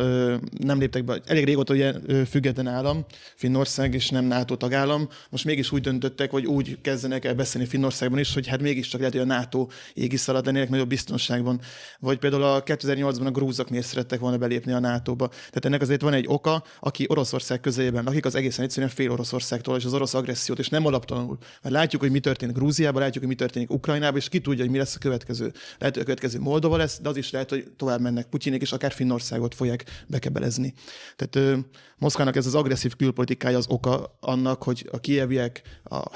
nem 0.57 0.79
léptek 0.79 1.03
be, 1.03 1.21
elég 1.25 1.45
régóta 1.45 1.73
ugye 1.73 1.93
független 2.29 2.67
állam, 2.67 3.05
Finnország 3.35 3.93
és 3.93 4.09
nem 4.09 4.25
NATO 4.25 4.55
tagállam, 4.55 5.09
most 5.29 5.45
mégis 5.45 5.71
úgy 5.71 5.81
döntöttek, 5.81 6.31
vagy 6.31 6.45
úgy 6.45 6.77
kezdenek 6.81 7.25
el 7.25 7.33
beszélni 7.33 7.67
Finnországban 7.67 8.19
is, 8.19 8.33
hogy 8.33 8.47
hát 8.47 8.61
mégiscsak 8.61 8.99
lehet, 8.99 9.15
hogy 9.15 9.23
a 9.23 9.33
NATO 9.33 9.67
égisz 9.93 10.27
alatt 10.27 10.45
lennének 10.45 10.69
nagyobb 10.69 10.87
biztonságban. 10.87 11.61
Vagy 11.99 12.17
például 12.17 12.43
a 12.43 12.63
2008-ban 12.63 13.25
a 13.25 13.31
grúzok 13.31 13.69
miért 13.69 13.85
szerettek 13.85 14.19
volna 14.19 14.37
belépni 14.37 14.71
a 14.71 14.79
NATO-ba. 14.79 15.27
Tehát 15.27 15.65
ennek 15.65 15.81
azért 15.81 16.01
van 16.01 16.13
egy 16.13 16.25
oka, 16.27 16.63
aki 16.79 17.05
Oroszország 17.07 17.59
közelében 17.59 18.03
lakik, 18.03 18.25
az 18.25 18.35
egészen 18.35 18.63
egyszerűen 18.63 18.91
fél 18.91 19.11
Oroszországtól 19.11 19.77
és 19.77 19.85
az 19.85 19.93
orosz 19.93 20.13
agressziót, 20.13 20.59
és 20.59 20.69
nem 20.69 20.85
alaptalanul. 20.85 21.37
Mert 21.61 21.75
látjuk, 21.75 22.01
hogy 22.01 22.11
mi 22.11 22.19
történik 22.19 22.55
Grúziában, 22.55 23.01
látjuk, 23.01 23.23
hogy 23.23 23.33
mi 23.33 23.39
történik 23.39 23.71
Ukrajnában, 23.71 24.19
és 24.19 24.29
ki 24.29 24.39
tudja, 24.39 24.63
hogy 24.63 24.71
mi 24.71 24.77
lesz 24.77 24.95
a 24.95 24.99
következő. 24.99 25.51
Lehet, 25.77 25.93
hogy 25.93 26.03
a 26.03 26.05
következő 26.05 26.39
Moldova 26.39 26.77
lesz, 26.77 26.99
de 27.01 27.09
az 27.09 27.17
is 27.17 27.31
lehet, 27.31 27.49
hogy 27.49 27.71
tovább 27.77 28.01
mennek 28.01 28.25
Putyinék, 28.25 28.61
és 28.67 28.73
akár 28.73 28.91
Finnországot 28.91 29.55
fogják 29.55 29.83
bekebelezni. 30.07 30.73
Tehát 31.15 31.57
Moszkvának 31.99 32.35
ez 32.35 32.45
az 32.45 32.55
agresszív 32.55 32.95
külpolitikája 32.95 33.57
az 33.57 33.65
oka 33.69 34.17
annak, 34.19 34.63
hogy 34.63 34.89
a 34.91 34.99
kieviek, 34.99 35.61
a 35.83 36.15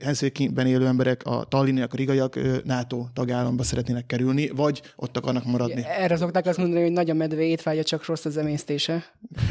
Helsinki-ben 0.00 0.66
élő 0.66 0.86
emberek, 0.86 1.22
a 1.24 1.44
talliniak, 1.48 1.92
a 1.92 1.96
rigaiak 1.96 2.64
NATO 2.64 3.06
tagállamba 3.14 3.62
szeretnének 3.62 4.06
kerülni, 4.06 4.48
vagy 4.48 4.82
ott 4.96 5.16
akarnak 5.16 5.44
maradni. 5.44 5.84
Erre 5.86 6.16
szokták 6.16 6.46
azt 6.46 6.58
mondani, 6.58 6.82
hogy 6.82 6.92
nagy 6.92 7.10
a 7.10 7.14
medve 7.14 7.42
étvágya, 7.42 7.82
csak 7.82 8.06
rossz 8.06 8.24
az 8.24 8.36
emésztése. 8.36 9.04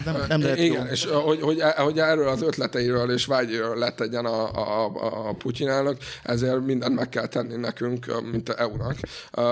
Nem, 0.05 0.15
nem 0.27 0.41
lehet 0.41 0.57
Igen, 0.57 0.85
jó. 0.85 0.91
és 0.91 1.05
hogy, 1.05 1.41
hogy, 1.41 1.61
hogy 1.61 1.99
erről 1.99 2.27
az 2.27 2.41
ötleteiről 2.41 3.11
és 3.11 3.25
vágyról 3.25 3.77
letegyen 3.77 4.25
a, 4.25 4.51
a, 4.51 4.91
a 5.29 5.33
Putyinának, 5.33 5.97
ezért 6.23 6.65
mindent 6.65 6.95
meg 6.95 7.09
kell 7.09 7.27
tenni 7.27 7.55
nekünk, 7.55 8.31
mint 8.31 8.49
a 8.49 8.59
EU-nak, 8.59 8.97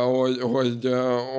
hogy, 0.06 0.40
hogy, 0.42 0.90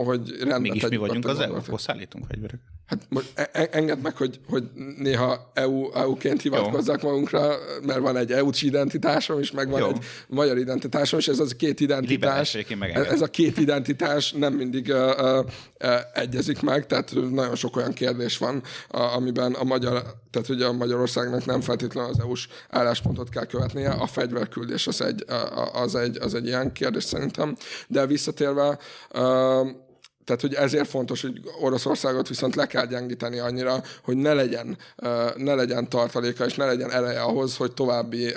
hogy 0.05 0.31
rendben 0.39 0.61
Mégis 0.61 0.89
mi 0.89 0.97
vagyunk 0.97 1.25
az 1.31 1.41
EU, 1.41 1.55
akkor 1.55 1.81
szállítunk 1.81 2.27
fegyvereket. 2.27 2.79
Hát 2.91 3.07
most 3.09 3.33
e-, 3.35 3.51
e- 3.53 3.69
engedd 3.73 3.99
meg, 3.99 4.17
hogy, 4.17 4.41
hogy 4.49 4.65
néha 4.99 5.51
EU, 5.55 5.93
EU-ként 5.93 6.43
hivatkozzak 6.43 7.03
Jó. 7.03 7.09
magunkra, 7.09 7.55
mert 7.83 7.99
van 7.99 8.17
egy 8.17 8.33
EU-s 8.33 8.63
identitásom 8.63 9.41
is, 9.41 9.51
meg 9.51 9.69
van 9.69 9.81
Jó. 9.81 9.89
egy 9.89 10.05
magyar 10.29 10.59
identitásom, 10.59 11.19
és 11.19 11.29
ez 11.29 11.39
az 11.39 11.55
két 11.57 11.81
identitás, 11.81 12.55
ez 12.93 13.21
a 13.21 13.27
két 13.27 13.59
identitás 13.59 14.33
nem 14.33 14.53
mindig 14.53 14.89
uh, 14.89 14.97
uh, 14.97 15.45
uh, 15.85 15.95
egyezik 16.15 16.61
meg, 16.61 16.87
tehát 16.87 17.15
nagyon 17.31 17.55
sok 17.55 17.77
olyan 17.77 17.93
kérdés 17.93 18.39
van, 18.39 18.63
uh, 18.91 19.17
amiben 19.17 19.53
a 19.53 19.65
magyar, 19.65 20.03
tehát 20.31 20.49
ugye 20.49 20.67
a 20.67 20.73
Magyarországnak 20.73 21.45
nem 21.45 21.61
feltétlenül 21.61 22.11
az 22.11 22.21
EU-s 22.21 22.49
álláspontot 22.69 23.29
kell 23.29 23.47
követnie, 23.47 23.91
a 23.91 24.07
fegyverküldés 24.07 24.87
az 24.87 25.03
egy, 25.03 25.25
uh, 25.29 25.81
az 25.81 25.95
egy, 25.95 26.19
az 26.21 26.35
egy 26.35 26.47
ilyen 26.47 26.73
kérdés 26.73 27.05
szerintem, 27.05 27.57
de 27.89 28.07
visszatérve 28.07 28.79
uh, 29.15 29.69
tehát, 30.31 30.41
hogy 30.41 30.65
ezért 30.65 30.89
fontos, 30.89 31.23
hogy 31.23 31.41
Oroszországot 31.61 32.29
viszont 32.29 32.55
le 32.55 32.67
kell 32.67 32.87
gyengíteni 32.87 33.39
annyira, 33.39 33.83
hogy 34.03 34.17
ne 34.17 34.35
legyen, 34.35 34.79
ne 35.37 35.55
legyen 35.55 35.89
tartaléka, 35.89 36.45
és 36.45 36.55
ne 36.55 36.65
legyen 36.65 36.91
ereje 36.93 37.21
ahhoz, 37.21 37.57
hogy 37.57 37.73
további, 37.73 38.33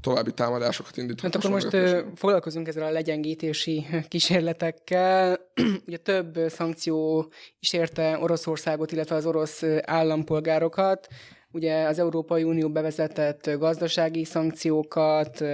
további 0.00 0.32
támadásokat 0.32 0.96
indítson. 0.96 1.30
Hát 1.30 1.44
akkor 1.44 1.50
most 1.50 1.74
uh, 1.74 1.98
foglalkozunk 2.14 2.68
ezzel 2.68 2.82
a 2.82 2.90
legyengítési 2.90 3.86
kísérletekkel. 4.08 5.38
Ugye 5.86 5.96
több 5.96 6.38
szankció 6.48 7.26
is 7.60 7.72
érte 7.72 8.18
Oroszországot, 8.20 8.92
illetve 8.92 9.14
az 9.14 9.26
orosz 9.26 9.62
állampolgárokat. 9.80 11.08
Ugye 11.52 11.84
az 11.84 11.98
Európai 11.98 12.42
Unió 12.42 12.68
bevezetett 12.70 13.50
gazdasági 13.58 14.24
szankciókat, 14.24 15.44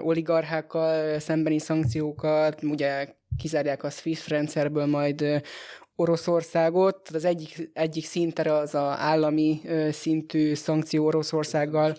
oligarchákkal 0.00 1.18
szembeni 1.18 1.58
szankciókat, 1.58 2.62
ugye 2.62 3.08
kizárják 3.36 3.82
a 3.82 3.90
SWIFT 3.90 4.28
rendszerből 4.28 4.86
majd 4.86 5.42
Oroszországot. 5.94 6.94
Tehát 7.02 7.14
az 7.14 7.24
egyik, 7.24 7.70
egyik 7.72 8.04
szintere 8.04 8.52
az 8.52 8.74
a 8.74 8.96
állami 8.98 9.60
szintű 9.90 10.54
szankció 10.54 11.04
Oroszországgal. 11.04 11.96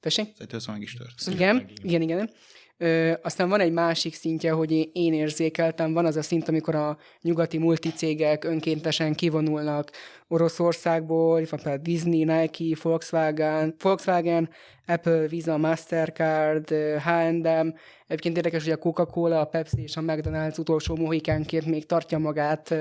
Tessék? 0.00 0.26
Szerintem 0.32 0.58
ez 0.58 0.66
meg 0.66 0.82
is 0.82 0.94
történt. 0.94 1.36
Igen, 1.36 1.70
igen, 1.82 2.02
igen. 2.02 2.30
Ö, 2.76 3.12
aztán 3.22 3.48
van 3.48 3.60
egy 3.60 3.72
másik 3.72 4.14
szintje, 4.14 4.52
hogy 4.52 4.88
én 4.92 5.12
érzékeltem, 5.12 5.92
van 5.92 6.06
az 6.06 6.16
a 6.16 6.22
szint, 6.22 6.48
amikor 6.48 6.74
a 6.74 6.98
nyugati 7.20 7.58
multicégek 7.58 8.44
önkéntesen 8.44 9.14
kivonulnak 9.14 9.90
Oroszországból, 10.32 11.40
itt 11.40 11.48
van 11.48 11.60
például 11.62 11.82
Disney, 11.82 12.24
Nike, 12.24 12.80
Volkswagen, 12.82 13.74
Volkswagen 13.82 14.48
Apple, 14.86 15.26
Visa, 15.26 15.56
Mastercard, 15.56 16.68
H&M. 17.04 17.74
Egyébként 18.06 18.36
érdekes, 18.36 18.62
hogy 18.62 18.72
a 18.72 18.76
Coca-Cola, 18.76 19.40
a 19.40 19.44
Pepsi 19.44 19.82
és 19.82 19.96
a 19.96 20.00
McDonald's 20.00 20.58
utolsó 20.58 20.96
mohikánként 20.96 21.66
még 21.66 21.86
tartja 21.86 22.18
magát, 22.18 22.74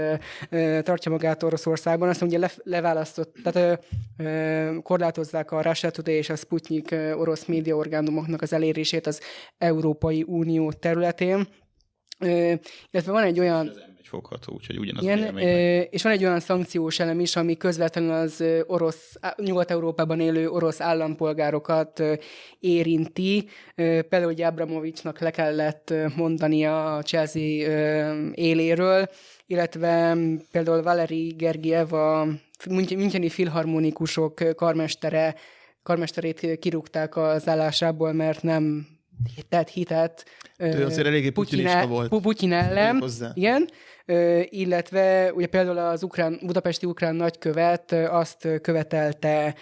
tartja 0.83 1.11
magát 1.11 1.43
Oroszországban. 1.43 2.09
Aztán 2.09 2.27
ugye 2.27 2.37
le, 2.37 2.51
leválasztott, 2.63 3.35
tehát 3.43 3.85
korlátozzák 4.83 5.51
a 5.51 5.61
Russia 5.61 5.89
Today 5.89 6.15
és 6.15 6.29
a 6.29 6.35
Sputnik 6.35 6.95
orosz 7.15 7.45
médiaorgánumoknak 7.45 8.41
az 8.41 8.53
elérését 8.53 9.07
az 9.07 9.21
Európai 9.57 10.23
Unió 10.27 10.71
területén. 10.71 11.47
Illetve 12.91 13.11
van 13.11 13.23
egy 13.23 13.39
olyan 13.39 13.71
fogható, 14.11 14.53
úgyhogy 14.53 14.77
ugyanaz 14.77 15.03
Igen, 15.03 15.37
és 15.89 16.03
van 16.03 16.11
egy 16.11 16.23
olyan 16.23 16.39
szankciós 16.39 16.99
elem 16.99 17.19
is, 17.19 17.35
ami 17.35 17.57
közvetlenül 17.57 18.11
az 18.11 18.43
orosz, 18.67 19.13
Nyugat-Európában 19.37 20.19
élő 20.19 20.49
orosz 20.49 20.81
állampolgárokat 20.81 22.03
érinti. 22.59 23.47
Például, 23.75 24.25
hogy 24.25 24.41
Abramovicsnak 24.41 25.19
le 25.19 25.31
kellett 25.31 25.93
mondani 26.15 26.65
a 26.65 27.01
Chelsea 27.03 27.41
éléről, 28.33 29.09
illetve 29.45 30.17
például 30.51 30.81
Valeri 30.81 31.33
Gergiev, 31.37 31.93
a 31.93 32.27
Müncheni 32.69 33.29
filharmonikusok 33.29 34.55
karmestere, 34.55 35.35
karmesterét 35.83 36.59
kirúgták 36.59 37.17
az 37.17 37.47
állásából, 37.47 38.13
mert 38.13 38.43
nem 38.43 38.87
tett 39.49 39.69
hitet. 39.69 40.25
Ő 40.57 40.85
azért 40.85 41.07
eléggé 41.07 41.29
putyinista 41.29 41.87
volt. 41.87 42.09
Putyin 42.21 42.51
ellen, 42.53 43.03
igen 43.33 43.69
illetve 44.49 45.31
ugye 45.33 45.47
például 45.47 45.77
az 45.77 46.03
ukrán, 46.03 46.39
budapesti 46.45 46.85
ukrán 46.85 47.15
nagykövet 47.15 47.91
azt 47.91 48.47
követelte 48.61 49.55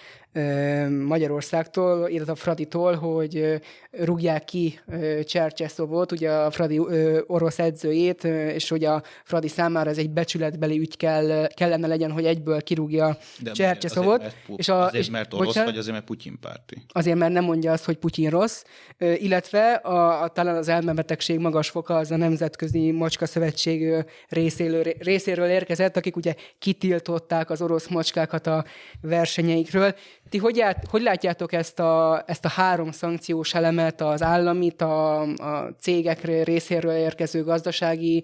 Magyarországtól, 1.06 2.10
illetve 2.10 2.32
a 2.32 2.36
Fraditól, 2.36 2.96
hogy 2.96 3.62
rúgják 3.92 4.44
ki 4.44 4.80
Csercseszovot, 5.24 6.12
ugye 6.12 6.32
a 6.32 6.52
Fradi 6.52 6.82
orosz 7.28 7.60
edzőjét, 7.60 8.24
és 8.24 8.70
hogy 8.70 8.84
a 8.84 9.04
Fradi 9.24 9.48
számára 9.48 9.90
ez 9.90 9.98
egy 9.98 10.10
becsületbeli 10.10 10.80
ügy 10.80 10.98
kell, 10.98 11.48
kellene 11.48 11.88
legyen, 11.88 12.12
hogy 12.12 12.26
egyből 12.26 12.62
kirúgja 12.62 13.18
Csercseszovot. 13.54 14.20
Azért, 14.20 14.36
mert, 14.48 14.60
és 14.60 14.70
a, 14.70 14.86
azért, 14.86 15.04
és, 15.04 15.10
mert 15.10 15.34
orosz, 15.34 15.46
bocsánat, 15.46 15.70
vagy 15.70 15.80
azért, 15.80 15.94
mert 15.94 16.06
Putyin 16.06 16.40
párti? 16.40 16.76
Azért, 16.88 17.18
mert 17.18 17.34
nem 17.34 17.44
mondja 17.44 17.72
azt, 17.72 17.86
hogy 17.86 17.98
Putyin 17.98 18.30
rossz, 18.30 18.64
illetve 18.98 19.74
a, 19.74 20.24
a, 20.24 20.28
talán 20.28 20.56
az 20.56 20.68
elmebetegség 20.68 21.40
magas 21.40 21.70
foka 21.70 21.96
az 21.96 22.12
a 22.12 22.18
Nemzetközi 22.18 22.92
Macska 22.92 23.26
Szövetség 23.26 24.06
részéről, 24.28 24.84
részéről 24.84 25.50
érkezett, 25.50 25.98
akik 25.98 26.16
ugye 26.16 26.36
kitiltották 26.60 27.50
az 27.50 27.62
orosz 27.62 27.88
macskákat 27.88 28.48
a 28.48 28.66
versenyeikről. 29.02 29.96
Ti 30.30 30.38
hogy, 30.38 30.60
át, 30.60 30.86
hogy 30.90 31.02
látjátok 31.02 31.54
ezt 31.54 31.80
a, 31.80 32.24
ezt 32.26 32.46
a 32.46 32.50
három 32.50 32.92
szankciós 32.92 33.54
elemet, 33.54 34.02
az 34.02 34.22
államit, 34.22 34.82
a, 34.82 35.22
a 35.22 35.74
cégek 35.80 36.24
részéről 36.44 36.92
érkező 36.92 37.44
gazdasági 37.44 38.24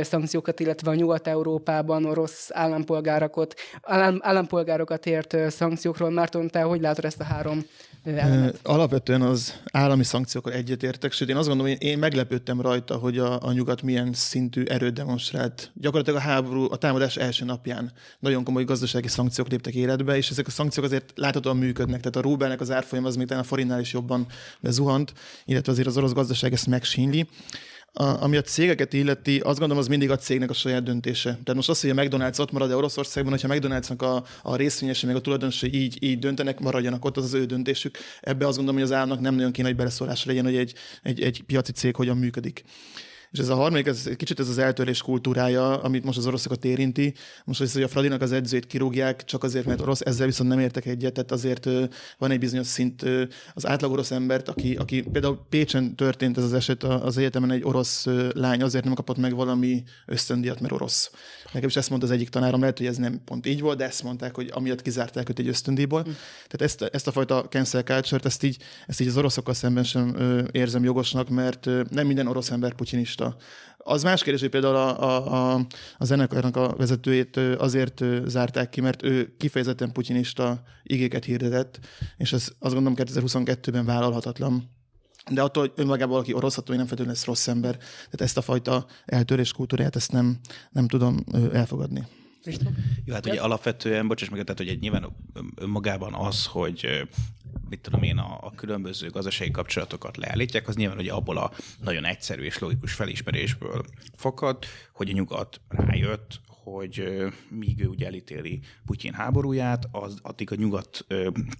szankciókat, 0.00 0.60
illetve 0.60 0.90
a 0.90 0.94
Nyugat-Európában 0.94 2.04
orosz 2.04 2.50
állampolgárokat, 2.52 3.54
állam, 3.82 4.18
állampolgárokat 4.22 5.06
ért 5.06 5.50
szankciókról. 5.50 6.10
Márton, 6.10 6.48
te 6.48 6.62
hogy 6.62 6.80
látod 6.80 7.04
ezt 7.04 7.20
a 7.20 7.24
három 7.24 7.64
elemet? 8.14 8.58
Alapvetően 8.62 9.22
az 9.22 9.60
állami 9.72 10.04
szankciókkal 10.04 10.52
egyetértek, 10.52 11.12
sőt 11.12 11.28
én 11.28 11.36
azt 11.36 11.48
gondolom, 11.48 11.72
hogy 11.72 11.82
én 11.82 11.98
meglepődtem 11.98 12.60
rajta, 12.60 12.96
hogy 12.96 13.18
a, 13.18 13.42
a 13.42 13.52
nyugat 13.52 13.82
milyen 13.82 14.12
szintű 14.12 14.62
erőt 14.62 14.92
demonstrált. 14.92 15.70
Gyakorlatilag 15.74 16.20
a 16.20 16.22
háború, 16.22 16.66
a 16.70 16.76
támadás 16.76 17.16
első 17.16 17.44
napján 17.44 17.92
nagyon 18.18 18.44
komoly 18.44 18.64
gazdasági 18.64 19.08
szankciók 19.08 19.48
léptek 19.48 19.74
életbe, 19.74 20.16
és 20.16 20.30
ezek 20.30 20.46
a 20.46 20.50
szankciók 20.50 20.86
azért 20.86 21.12
láthatóan 21.14 21.56
működnek. 21.56 22.00
Tehát 22.00 22.16
a 22.16 22.20
rubelnek 22.20 22.60
az 22.60 22.70
árfolyam 22.70 23.04
az 23.04 23.16
még 23.16 23.32
a 23.32 23.42
forintnál 23.42 23.80
is 23.80 23.92
jobban 23.92 24.26
bezuhant, 24.60 25.12
illetve 25.44 25.72
azért 25.72 25.88
az 25.88 25.96
orosz 25.96 26.12
gazdaság 26.12 26.52
ezt 26.52 26.66
megsínli. 26.66 27.28
Ami 27.98 28.36
a 28.36 28.42
cégeket 28.42 28.92
illeti, 28.92 29.38
azt 29.38 29.58
gondolom, 29.58 29.82
az 29.82 29.88
mindig 29.88 30.10
a 30.10 30.16
cégnek 30.16 30.50
a 30.50 30.54
saját 30.54 30.82
döntése. 30.82 31.30
Tehát 31.30 31.54
most 31.54 31.68
az, 31.68 31.80
hogy 31.80 31.90
a 31.90 31.94
McDonald's 31.94 32.40
ott 32.40 32.52
marad 32.52 32.72
Oroszországban, 32.72 33.32
hogyha 33.32 33.48
McDonald'snak 33.54 33.98
a, 33.98 34.24
a 34.42 34.56
részvényesei, 34.56 35.08
meg 35.08 35.18
a 35.18 35.20
tulajdonosai 35.20 35.74
így, 35.74 36.02
így 36.02 36.18
döntenek, 36.18 36.60
maradjanak 36.60 37.04
ott, 37.04 37.16
az 37.16 37.24
az 37.24 37.34
ő 37.34 37.44
döntésük. 37.44 37.98
Ebbe 38.20 38.46
azt 38.46 38.56
gondolom, 38.56 38.80
hogy 38.80 38.90
az 38.90 38.96
államnak 38.96 39.20
nem 39.20 39.34
nagyon 39.34 39.52
kéne, 39.52 39.68
hogy 39.68 39.76
beleszólása 39.76 40.24
legyen, 40.26 40.44
hogy 40.44 40.56
egy, 40.56 40.74
egy, 41.02 41.20
egy 41.20 41.42
piaci 41.46 41.72
cég 41.72 41.96
hogyan 41.96 42.16
működik. 42.16 42.64
És 43.36 43.42
ez 43.42 43.48
a 43.48 43.54
harmadik, 43.54 43.86
ez 43.86 44.10
kicsit 44.16 44.40
ez 44.40 44.48
az 44.48 44.58
eltörés 44.58 45.02
kultúrája, 45.02 45.82
amit 45.82 46.04
most 46.04 46.18
az 46.18 46.26
oroszokat 46.26 46.64
érinti. 46.64 47.14
Most 47.44 47.60
az, 47.60 47.72
hogy 47.72 47.82
a 47.82 47.88
Fradinak 47.88 48.22
az 48.22 48.32
edzőjét 48.32 48.66
kirúgják, 48.66 49.24
csak 49.24 49.44
azért, 49.44 49.66
mert 49.66 49.80
orosz, 49.80 50.00
ezzel 50.00 50.26
viszont 50.26 50.48
nem 50.48 50.58
értek 50.58 50.86
egyet, 50.86 51.12
tehát 51.12 51.32
azért 51.32 51.68
van 52.18 52.30
egy 52.30 52.38
bizonyos 52.38 52.66
szint 52.66 53.04
az 53.54 53.66
átlag 53.66 53.92
orosz 53.92 54.10
embert, 54.10 54.48
aki, 54.48 54.76
aki 54.76 55.02
például 55.02 55.46
Pécsen 55.48 55.96
történt 55.96 56.36
ez 56.36 56.44
az 56.44 56.52
eset, 56.52 56.82
az 56.82 57.16
egyetemen 57.16 57.50
egy 57.50 57.64
orosz 57.64 58.06
lány 58.34 58.62
azért 58.62 58.84
nem 58.84 58.94
kapott 58.94 59.16
meg 59.16 59.34
valami 59.34 59.82
ösztöndíjat, 60.06 60.60
mert 60.60 60.72
orosz. 60.72 61.10
Nekem 61.52 61.68
is 61.68 61.76
ezt 61.76 61.88
mondta 61.88 62.06
az 62.06 62.12
egyik 62.12 62.28
tanárom, 62.28 62.60
lehet, 62.60 62.78
hogy 62.78 62.86
ez 62.86 62.96
nem 62.96 63.20
pont 63.24 63.46
így 63.46 63.60
volt, 63.60 63.78
de 63.78 63.84
ezt 63.84 64.02
mondták, 64.02 64.34
hogy 64.34 64.50
amiatt 64.52 64.82
kizárták 64.82 65.28
őt 65.28 65.38
egy 65.38 65.48
ösztöndíjból. 65.48 66.00
Mm. 66.00 66.12
Tehát 66.46 66.60
ezt, 66.60 66.82
ezt 66.82 67.06
a 67.06 67.12
fajta 67.12 67.46
cancel 67.48 67.82
culture 67.82 68.24
ezt 68.24 68.42
így, 68.42 68.56
ezt 68.86 69.00
így 69.00 69.08
az 69.08 69.16
oroszokkal 69.16 69.54
szemben 69.54 69.84
sem 69.84 70.16
érzem 70.52 70.84
jogosnak, 70.84 71.28
mert 71.28 71.68
nem 71.90 72.06
minden 72.06 72.26
orosz 72.26 72.50
ember 72.50 72.74
putinista. 72.74 73.25
Az 73.78 74.02
más 74.02 74.22
kérdés, 74.22 74.40
hogy 74.40 74.50
például 74.50 74.74
a, 74.74 75.02
a, 75.02 75.54
a, 75.54 75.66
a 75.98 76.04
zenekarnak 76.04 76.56
a 76.56 76.74
vezetőjét 76.76 77.36
azért 77.36 78.04
zárták 78.24 78.68
ki, 78.68 78.80
mert 78.80 79.02
ő 79.02 79.34
kifejezetten 79.36 79.92
putinista 79.92 80.62
igéket 80.82 81.24
hirdetett, 81.24 81.78
és 82.16 82.32
ez 82.32 82.48
azt 82.58 82.74
gondolom 82.74 82.94
2022-ben 82.96 83.84
vállalhatatlan. 83.84 84.70
De 85.30 85.42
attól, 85.42 85.62
hogy 85.62 85.72
önmagában 85.76 86.12
valaki 86.12 86.32
orosz, 86.32 86.58
attól 86.58 86.76
nem 86.76 86.86
feltétlenül 86.86 87.18
lesz 87.18 87.26
rossz 87.26 87.48
ember. 87.48 87.76
Tehát 87.76 88.20
ezt 88.20 88.36
a 88.36 88.42
fajta 88.42 88.86
eltörés 89.04 89.52
kultúráját, 89.52 89.96
ezt 89.96 90.12
nem, 90.12 90.38
nem 90.70 90.88
tudom 90.88 91.24
elfogadni. 91.52 92.06
Jó, 93.04 93.14
hát 93.14 93.26
ugye 93.26 93.40
alapvetően, 93.40 94.08
bocsáss 94.08 94.28
meg, 94.28 94.44
tehát 94.44 94.70
hogy 94.70 94.80
nyilván 94.80 95.16
önmagában 95.54 96.14
az, 96.14 96.46
hogy 96.46 97.06
mit 97.68 97.80
tudom 97.80 98.02
én, 98.02 98.18
a, 98.18 98.38
a 98.40 98.52
különböző 98.56 99.10
gazdasági 99.10 99.50
kapcsolatokat 99.50 100.16
leállítják, 100.16 100.68
az 100.68 100.76
nyilván 100.76 100.98
ugye 100.98 101.12
abból 101.12 101.36
a 101.36 101.52
nagyon 101.82 102.04
egyszerű 102.04 102.42
és 102.42 102.58
logikus 102.58 102.92
felismerésből 102.92 103.84
fakad, 104.16 104.64
hogy 104.92 105.10
a 105.10 105.12
nyugat 105.12 105.60
rájött, 105.68 106.40
hogy 106.72 107.24
míg 107.48 107.80
ő 107.80 107.86
ugye 107.86 108.06
elítéli 108.06 108.60
Putyin 108.86 109.12
háborúját, 109.12 109.88
az 109.90 110.18
addig 110.22 110.52
a 110.52 110.54
nyugat 110.54 111.06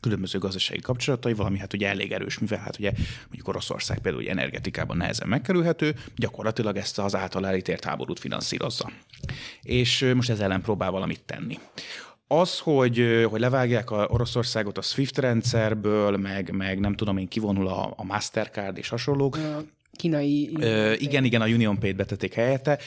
különböző 0.00 0.38
gazdasági 0.38 0.80
kapcsolatai, 0.80 1.32
valami 1.32 1.58
hát 1.58 1.72
ugye 1.72 1.88
elég 1.88 2.12
erős, 2.12 2.38
mivel 2.38 2.58
hát 2.58 2.78
ugye 2.78 2.92
mondjuk 3.26 3.48
Oroszország 3.48 3.98
például 3.98 4.22
ugye 4.22 4.32
energetikában 4.32 4.96
nehezen 4.96 5.28
megkerülhető, 5.28 5.94
gyakorlatilag 6.16 6.76
ezt 6.76 6.98
az 6.98 7.14
által 7.14 7.46
elítélt 7.46 7.84
háborút 7.84 8.18
finanszírozza. 8.18 8.90
És 9.62 10.10
most 10.14 10.30
ez 10.30 10.40
ellen 10.40 10.62
próbál 10.62 10.90
valamit 10.90 11.22
tenni. 11.24 11.58
Az, 12.28 12.58
hogy, 12.58 13.26
hogy 13.30 13.40
levágják 13.40 13.90
a 13.90 14.06
Oroszországot 14.10 14.78
a 14.78 14.82
SWIFT 14.82 15.18
rendszerből, 15.18 16.16
meg, 16.16 16.50
meg 16.50 16.80
nem 16.80 16.94
tudom 16.94 17.16
én, 17.16 17.28
kivonul 17.28 17.68
a, 17.68 17.92
a 17.96 18.04
Mastercard 18.04 18.78
és 18.78 18.88
hasonlók, 18.88 19.38
kínai... 19.92 20.50
Ö, 20.60 20.92
igen, 20.92 21.24
igen, 21.24 21.40
a 21.40 21.46
Union 21.46 21.78
Pay-t 21.78 21.96
betették 21.96 22.34
helyette. 22.34 22.78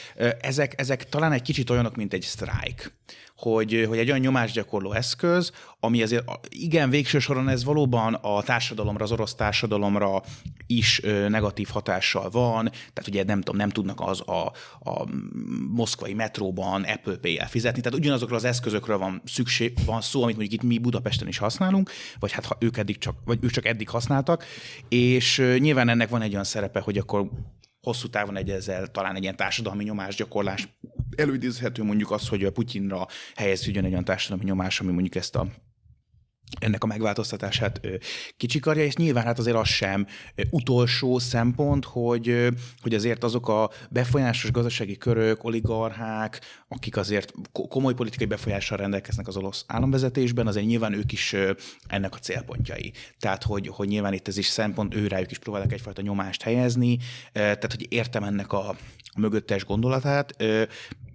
Ezek, 0.42 0.74
ezek 0.78 1.10
talán 1.10 1.32
egy 1.32 1.42
kicsit 1.42 1.70
olyanok, 1.70 1.96
mint 1.96 2.13
egy 2.13 2.24
strike 2.24 2.92
hogy, 3.39 3.86
hogy 3.88 3.97
egy 3.97 4.08
olyan 4.08 4.19
nyomásgyakorló 4.19 4.91
eszköz, 4.91 5.52
ami 5.80 6.02
azért 6.02 6.23
igen, 6.49 6.89
végső 6.89 7.19
soron 7.19 7.49
ez 7.49 7.63
valóban 7.63 8.13
a 8.13 8.43
társadalomra, 8.43 9.04
az 9.04 9.12
orosz 9.12 9.36
társadalomra 9.36 10.21
is 10.67 11.02
negatív 11.28 11.67
hatással 11.67 12.30
van, 12.30 12.69
tehát 12.69 13.08
ugye 13.08 13.23
nem 13.23 13.38
tudom, 13.41 13.56
nem 13.56 13.69
tudnak 13.69 14.02
az 14.02 14.21
a, 14.28 14.52
a 14.80 15.06
moszkvai 15.69 16.13
metróban 16.13 16.84
Apple 16.84 17.15
Pay-el 17.15 17.47
fizetni, 17.47 17.82
tehát 17.82 17.99
ugyanazokról 17.99 18.38
az 18.38 18.43
eszközökről 18.43 18.97
van 18.97 19.21
szükség, 19.25 19.73
van 19.86 20.02
szó, 20.02 20.23
amit 20.23 20.36
mondjuk 20.38 20.62
itt 20.62 20.69
mi 20.69 20.78
Budapesten 20.78 21.28
is 21.28 21.38
használunk, 21.38 21.91
vagy 22.19 22.32
hát 22.32 22.45
ha 22.45 22.58
ők 22.60 22.78
eddig 22.78 22.97
csak, 22.97 23.15
vagy 23.25 23.39
ők 23.41 23.52
csak 23.52 23.65
eddig 23.65 23.89
használtak, 23.89 24.45
és 24.89 25.56
nyilván 25.58 25.89
ennek 25.89 26.10
van 26.10 26.21
egy 26.21 26.32
olyan 26.32 26.43
szerepe, 26.43 26.80
hogy 26.80 26.97
akkor 26.97 27.30
hosszú 27.82 28.08
távon 28.08 28.38
egy 28.38 28.49
ezzel 28.49 28.88
talán 28.88 29.15
egy 29.15 29.21
ilyen 29.21 29.36
társadalmi 29.36 29.84
nyomásgyakorlás 29.84 30.67
előidézhető 31.15 31.84
mondjuk 31.84 32.12
az, 32.12 32.28
hogy 32.28 32.43
a 32.43 32.52
Putyinra 32.52 33.08
helyeződjön 33.36 33.86
egy 33.86 33.91
olyan 33.91 34.04
társadalmi 34.04 34.43
nyomás, 34.43 34.80
ami 34.80 34.91
mondjuk 34.91 35.15
ezt 35.15 35.36
a 35.36 35.48
ennek 36.59 36.83
a 36.83 36.88
megváltoztatását 36.88 37.81
kicsikarja, 38.38 38.83
és 38.83 38.95
nyilván 38.95 39.23
hát 39.23 39.39
azért 39.39 39.55
az 39.55 39.67
sem 39.67 40.07
utolsó 40.49 41.19
szempont, 41.19 41.85
hogy, 41.85 42.47
hogy 42.81 42.93
azért 42.93 43.23
azok 43.23 43.47
a 43.47 43.69
befolyásos 43.89 44.51
gazdasági 44.51 44.97
körök, 44.97 45.43
oligarchák, 45.43 46.41
akik 46.67 46.97
azért 46.97 47.33
komoly 47.51 47.93
politikai 47.93 48.27
befolyással 48.27 48.77
rendelkeznek 48.77 49.27
az 49.27 49.38
orosz 49.38 49.63
államvezetésben, 49.67 50.47
azért 50.47 50.65
nyilván 50.65 50.93
ők 50.93 51.12
is 51.12 51.35
ennek 51.88 52.15
a 52.15 52.17
célpontjai. 52.17 52.93
Tehát, 53.19 53.43
hogy, 53.43 53.67
hogy 53.67 53.88
nyilván 53.88 54.13
itt 54.13 54.27
ez 54.27 54.38
is 54.38 54.47
szempont, 54.47 54.95
ő 54.95 55.07
rájuk 55.07 55.31
is 55.31 55.38
próbálnak 55.38 55.73
egyfajta 55.73 56.01
nyomást 56.01 56.41
helyezni, 56.41 56.97
tehát, 57.33 57.71
hogy 57.71 57.85
értem 57.89 58.23
ennek 58.23 58.53
a, 58.53 58.69
a 59.03 59.19
mögöttes 59.19 59.65
gondolatát. 59.65 60.43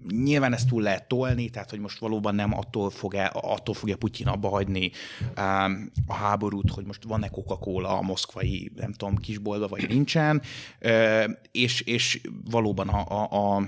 Nyilván 0.08 0.52
ezt 0.52 0.68
túl 0.68 0.82
lehet 0.82 1.08
tolni, 1.08 1.48
tehát 1.50 1.70
hogy 1.70 1.78
most 1.78 1.98
valóban 1.98 2.34
nem 2.34 2.54
attól, 2.54 2.90
fog 2.90 3.14
-e, 3.14 3.30
attól 3.34 3.74
fogja 3.74 3.96
Putyin 3.96 4.26
abba 4.26 4.48
hagyni 4.48 4.90
um, 5.20 5.90
a 6.06 6.14
háborút, 6.14 6.70
hogy 6.70 6.84
most 6.84 7.04
van-e 7.04 7.28
Coca-Cola 7.28 7.98
a 7.98 8.02
moszkvai, 8.02 8.70
nem 8.74 8.92
tudom, 8.92 9.16
kisboltban, 9.16 9.68
vagy 9.68 9.88
nincsen, 9.88 10.42
uh, 10.80 11.24
és, 11.52 11.80
és 11.80 12.20
valóban 12.50 12.88
a, 12.88 13.22
a, 13.22 13.56
a 13.56 13.66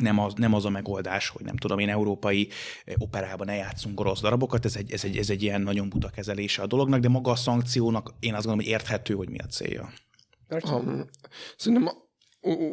nem 0.00 0.18
az, 0.18 0.32
nem 0.34 0.54
az 0.54 0.64
a 0.64 0.70
megoldás, 0.70 1.28
hogy 1.28 1.44
nem 1.44 1.56
tudom, 1.56 1.78
én 1.78 1.88
európai 1.88 2.48
operában 2.98 3.46
ne 3.46 3.54
játszunk 3.54 4.00
orosz 4.00 4.20
darabokat, 4.20 4.64
ez 4.64 4.76
egy, 4.76 4.92
ez, 4.92 5.04
egy, 5.04 5.16
ez 5.16 5.30
egy 5.30 5.42
ilyen 5.42 5.60
nagyon 5.60 5.88
buta 5.88 6.08
kezelése 6.08 6.62
a 6.62 6.66
dolognak, 6.66 7.00
de 7.00 7.08
maga 7.08 7.30
a 7.30 7.36
szankciónak 7.36 8.14
én 8.20 8.34
azt 8.34 8.44
gondolom, 8.44 8.58
hogy 8.58 8.80
érthető, 8.80 9.14
hogy 9.14 9.28
mi 9.28 9.38
a 9.38 9.46
célja. 9.46 9.92
Um, 10.48 11.04
szerintem 11.56 12.05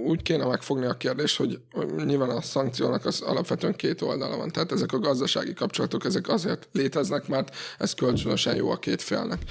úgy 0.06 0.22
kéne 0.22 0.46
megfogni 0.46 0.86
a 0.86 0.94
kérdést, 0.94 1.38
hogy 1.38 1.60
nyilván 2.06 2.30
a 2.30 2.42
szankciónak 2.42 3.06
az 3.06 3.22
alapvetően 3.22 3.76
két 3.76 4.02
oldala 4.02 4.38
van. 4.38 4.52
Tehát 4.52 4.72
ezek 4.72 4.94
a 4.94 5.00
gazdasági 5.00 5.54
kapcsolatok, 5.54 6.06
ezek 6.06 6.30
azért 6.30 6.68
léteznek, 6.72 7.28
mert 7.28 7.56
ez 7.78 7.94
kölcsönösen 7.94 8.56
jó 8.56 8.70
a 8.70 8.80
két 8.80 9.02
félnek. 9.02 9.42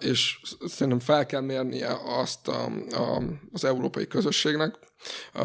És 0.00 0.40
szerintem 0.66 1.00
fel 1.00 1.26
kell 1.26 1.40
mérnie 1.40 1.96
azt 2.20 2.48
a, 2.48 2.64
a, 2.90 3.22
az 3.52 3.64
európai 3.64 4.06
közösségnek, 4.06 4.74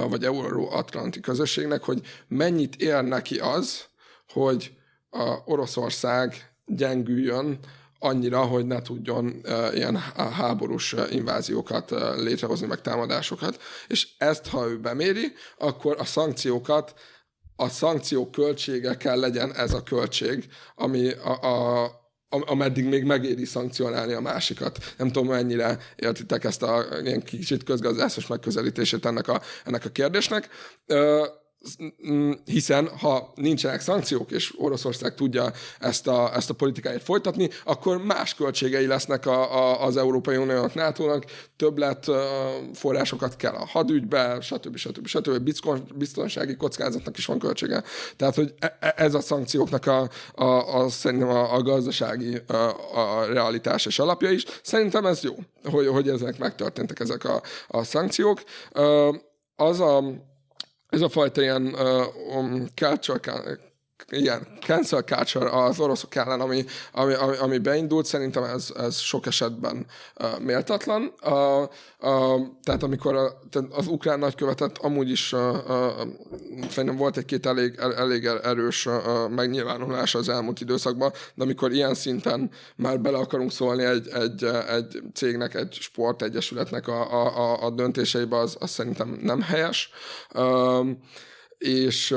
vagy 0.09 0.23
euró-atlanti 0.23 1.19
közösségnek, 1.19 1.83
hogy 1.83 2.01
mennyit 2.27 2.75
ér 2.75 3.03
neki 3.03 3.39
az, 3.39 3.85
hogy 4.27 4.71
a 5.09 5.37
Oroszország 5.45 6.51
gyengüljön 6.65 7.59
annyira, 7.99 8.41
hogy 8.41 8.65
ne 8.65 8.81
tudjon 8.81 9.41
ilyen 9.73 9.97
háborús 10.15 10.95
inváziókat 11.11 11.89
létrehozni, 12.17 12.67
meg 12.67 12.81
támadásokat. 12.81 13.61
És 13.87 14.07
ezt, 14.17 14.47
ha 14.47 14.67
ő 14.67 14.79
beméri, 14.79 15.33
akkor 15.57 15.95
a 15.99 16.05
szankciókat 16.05 16.93
a 17.59 17.69
szankciók 17.69 18.31
költsége 18.31 18.97
kell 18.97 19.19
legyen 19.19 19.55
ez 19.55 19.73
a 19.73 19.83
költség, 19.83 20.47
ami 20.75 21.11
a, 21.11 21.31
a 21.31 21.91
ameddig 22.29 22.85
még 22.85 23.03
megéri 23.03 23.45
szankcionálni 23.45 24.13
a 24.13 24.19
másikat. 24.19 24.93
Nem 24.97 25.11
tudom, 25.11 25.27
mennyire 25.27 25.79
értitek 25.95 26.43
ezt 26.43 26.63
a 26.63 26.85
ilyen 27.03 27.21
kicsit 27.21 27.63
közgazdászos 27.63 28.27
megközelítését 28.27 29.05
ennek 29.05 29.27
a, 29.27 29.41
ennek 29.65 29.85
a 29.85 29.89
kérdésnek. 29.89 30.49
Hiszen 32.45 32.87
ha 32.87 33.31
nincsenek 33.35 33.81
szankciók, 33.81 34.31
és 34.31 34.53
Oroszország 34.57 35.15
tudja 35.15 35.51
ezt 35.79 36.07
a, 36.07 36.35
ezt 36.35 36.49
a 36.49 36.53
politikáját 36.53 37.03
folytatni, 37.03 37.49
akkor 37.63 38.03
más 38.03 38.35
költségei 38.35 38.85
lesznek 38.85 39.25
a, 39.25 39.55
a, 39.55 39.85
az 39.85 39.97
Európai 39.97 40.35
Uniónak, 40.35 40.73
NATO-nak, 40.73 41.25
többlet 41.55 42.05
forrásokat 42.73 43.35
kell 43.35 43.53
a 43.53 43.65
hadügybe, 43.65 44.37
stb. 44.41 44.75
stb. 44.77 45.07
stb. 45.07 45.53
biztonsági 45.95 46.55
kockázatnak 46.55 47.17
is 47.17 47.25
van 47.25 47.39
költsége. 47.39 47.83
Tehát, 48.15 48.35
hogy 48.35 48.53
e, 48.59 48.77
e, 48.79 48.93
ez 48.97 49.13
a 49.13 49.19
szankcióknak 49.19 49.85
a, 49.85 50.09
a, 50.35 50.81
a 50.81 50.89
szerintem 50.89 51.29
a, 51.29 51.53
a 51.53 51.61
gazdasági 51.61 52.41
a, 52.47 52.53
a 52.93 53.25
realitás 53.25 53.85
és 53.85 53.99
alapja 53.99 54.29
is. 54.29 54.45
Szerintem 54.63 55.05
ez 55.05 55.23
jó, 55.23 55.35
hogy, 55.63 55.87
hogy 55.87 56.09
ezek 56.09 56.37
megtörténtek, 56.37 56.99
ezek 56.99 57.23
a, 57.23 57.41
a 57.67 57.83
szankciók. 57.83 58.43
Az 59.55 59.79
a 59.79 60.03
ez 60.89 61.01
a 61.01 61.09
fajta 61.09 61.41
ilyen 61.41 61.65
uh, 61.65 62.35
um, 62.37 62.67
culture, 62.75 63.19
ilyen 64.11 64.47
cancel 64.65 65.01
culture 65.01 65.49
az 65.49 65.79
oroszok 65.79 66.15
ellen, 66.15 66.41
ami, 66.41 66.65
ami, 66.91 67.13
ami, 67.13 67.37
ami 67.37 67.57
beindult, 67.57 68.05
szerintem 68.05 68.43
ez, 68.43 68.73
ez 68.77 68.97
sok 68.97 69.25
esetben 69.25 69.85
uh, 70.19 70.39
méltatlan. 70.39 71.13
Uh, 71.23 71.31
uh, 71.31 72.47
tehát 72.63 72.83
amikor 72.83 73.15
a, 73.15 73.39
tehát 73.49 73.73
az 73.73 73.87
ukrán 73.87 74.19
nagykövetet 74.19 74.77
amúgy 74.77 75.09
is 75.09 75.33
uh, 75.33 75.39
uh, 76.77 76.97
volt 76.97 77.17
egy-két 77.17 77.45
elég, 77.45 77.75
elég 77.77 78.25
erős 78.25 78.85
uh, 78.85 79.29
megnyilvánulás 79.29 80.15
az 80.15 80.29
elmúlt 80.29 80.61
időszakban, 80.61 81.11
de 81.35 81.43
amikor 81.43 81.71
ilyen 81.71 81.93
szinten 81.93 82.51
már 82.75 82.99
bele 82.99 83.17
akarunk 83.17 83.51
szólni 83.51 83.83
egy, 83.83 84.07
egy, 84.07 84.43
egy 84.67 85.01
cégnek, 85.13 85.55
egy 85.55 85.77
sportegyesületnek 85.79 86.87
a, 86.87 87.11
a, 87.11 87.63
a 87.65 87.69
döntéseibe, 87.69 88.37
az, 88.37 88.55
az 88.59 88.69
szerintem 88.69 89.19
nem 89.21 89.41
helyes. 89.41 89.89
Uh, 90.33 90.87
és 91.57 92.15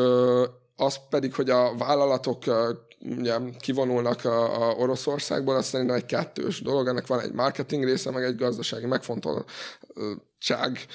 az 0.81 1.01
pedig, 1.11 1.35
hogy 1.35 1.51
a 1.51 1.75
vállalatok 1.79 2.45
ugye, 3.19 3.37
kivonulnak 3.59 4.25
a, 4.25 4.69
a 4.69 4.75
Oroszországból, 4.75 5.57
az 5.57 5.67
szerintem 5.67 5.97
egy 5.97 6.07
kettős 6.07 6.63
dolog, 6.63 6.87
ennek 6.87 7.07
van 7.07 7.21
egy 7.21 7.33
marketing 7.33 7.85
része, 7.85 8.11
meg 8.11 8.25
egy 8.25 8.37
gazdasági 8.37 8.87
megfontoltság 8.87 10.87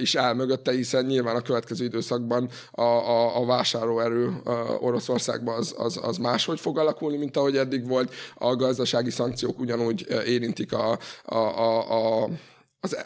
is 0.00 0.14
áll 0.14 0.34
mögötte, 0.34 0.72
hiszen 0.72 1.04
nyilván 1.04 1.36
a 1.36 1.40
következő 1.40 1.84
időszakban 1.84 2.48
a, 2.70 2.82
a, 2.82 3.40
a 3.40 3.44
vásárlóerő 3.44 4.42
Oroszországban 4.80 5.56
az, 5.56 5.74
az, 5.78 6.00
az 6.02 6.16
máshogy 6.16 6.60
fog 6.60 6.78
alakulni, 6.78 7.16
mint 7.16 7.36
ahogy 7.36 7.56
eddig 7.56 7.88
volt. 7.88 8.14
A 8.34 8.56
gazdasági 8.56 9.10
szankciók 9.10 9.60
ugyanúgy 9.60 10.06
érintik 10.26 10.72
a, 10.72 10.98
a, 11.24 11.36
a, 11.36 12.22
a 12.22 12.28
az, 12.84 12.96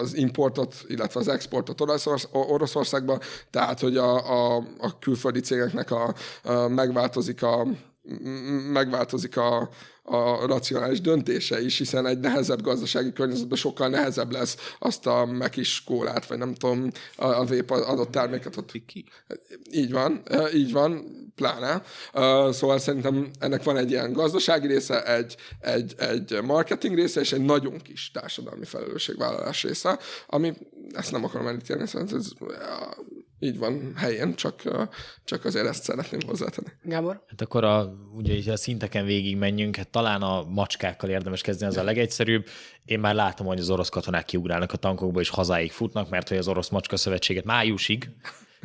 az 0.00 0.14
importot, 0.14 0.74
illetve 0.86 1.20
az 1.20 1.28
exportot 1.28 1.80
Oroszországba, 2.32 3.18
tehát 3.50 3.80
hogy 3.80 3.96
a, 3.96 4.14
a, 4.14 4.56
a 4.78 4.98
külföldi 4.98 5.40
cégeknek 5.40 5.90
a, 5.90 6.14
a 6.42 6.68
megváltozik 6.68 7.42
a 7.42 7.66
megváltozik 8.72 9.36
a, 9.36 9.68
a 10.10 10.46
racionális 10.46 11.00
döntése 11.00 11.62
is, 11.62 11.78
hiszen 11.78 12.06
egy 12.06 12.20
nehezebb 12.20 12.62
gazdasági 12.62 13.12
környezetben 13.12 13.58
sokkal 13.58 13.88
nehezebb 13.88 14.32
lesz 14.32 14.56
azt 14.78 15.06
a 15.06 15.24
mekis 15.24 15.84
kólát, 15.84 16.26
vagy 16.26 16.38
nem 16.38 16.54
tudom, 16.54 16.90
a 17.16 17.44
vép 17.44 17.70
adott 17.70 18.10
terméket 18.10 18.56
ott. 18.56 18.72
Ki? 18.86 19.04
Így 19.72 19.92
van, 19.92 20.22
így 20.54 20.72
van, 20.72 21.04
pláne. 21.34 21.82
Szóval 22.52 22.78
szerintem 22.78 23.30
ennek 23.38 23.62
van 23.62 23.76
egy 23.76 23.90
ilyen 23.90 24.12
gazdasági 24.12 24.66
része, 24.66 25.14
egy, 25.14 25.36
egy, 25.60 25.94
egy 25.98 26.42
marketing 26.42 26.94
része, 26.94 27.20
és 27.20 27.32
egy 27.32 27.44
nagyon 27.44 27.78
kis 27.78 28.10
társadalmi 28.10 28.64
felelősségvállalás 28.64 29.62
része, 29.62 29.98
ami 30.26 30.52
ezt 30.92 31.12
nem 31.12 31.24
akarom 31.24 31.46
elítélni, 31.46 31.86
szerintem 31.86 32.18
ez 32.18 32.28
így 33.40 33.58
van, 33.58 33.92
helyén, 33.96 34.34
csak, 34.34 34.62
csak 35.24 35.44
azért 35.44 35.66
ezt 35.66 35.82
szeretném 35.82 36.20
hozzátenni. 36.26 36.68
Gábor? 36.82 37.24
Hát 37.28 37.40
akkor 37.40 37.64
a, 37.64 37.94
ugye 38.14 38.52
a 38.52 38.56
szinteken 38.56 39.04
végig 39.04 39.36
menjünk, 39.36 39.76
hát 39.76 39.88
talán 39.88 40.22
a 40.22 40.44
macskákkal 40.44 41.10
érdemes 41.10 41.40
kezdeni, 41.40 41.70
az 41.70 41.76
a 41.76 41.82
legegyszerűbb. 41.82 42.46
Én 42.84 43.00
már 43.00 43.14
látom, 43.14 43.46
hogy 43.46 43.58
az 43.58 43.70
orosz 43.70 43.88
katonák 43.88 44.24
kiugrálnak 44.24 44.72
a 44.72 44.76
tankokba 44.76 45.20
és 45.20 45.28
hazáig 45.28 45.72
futnak, 45.72 46.10
mert 46.10 46.28
hogy 46.28 46.38
az 46.38 46.48
orosz 46.48 46.68
macska 46.68 46.96
szövetséget 46.96 47.44
májusig 47.44 48.10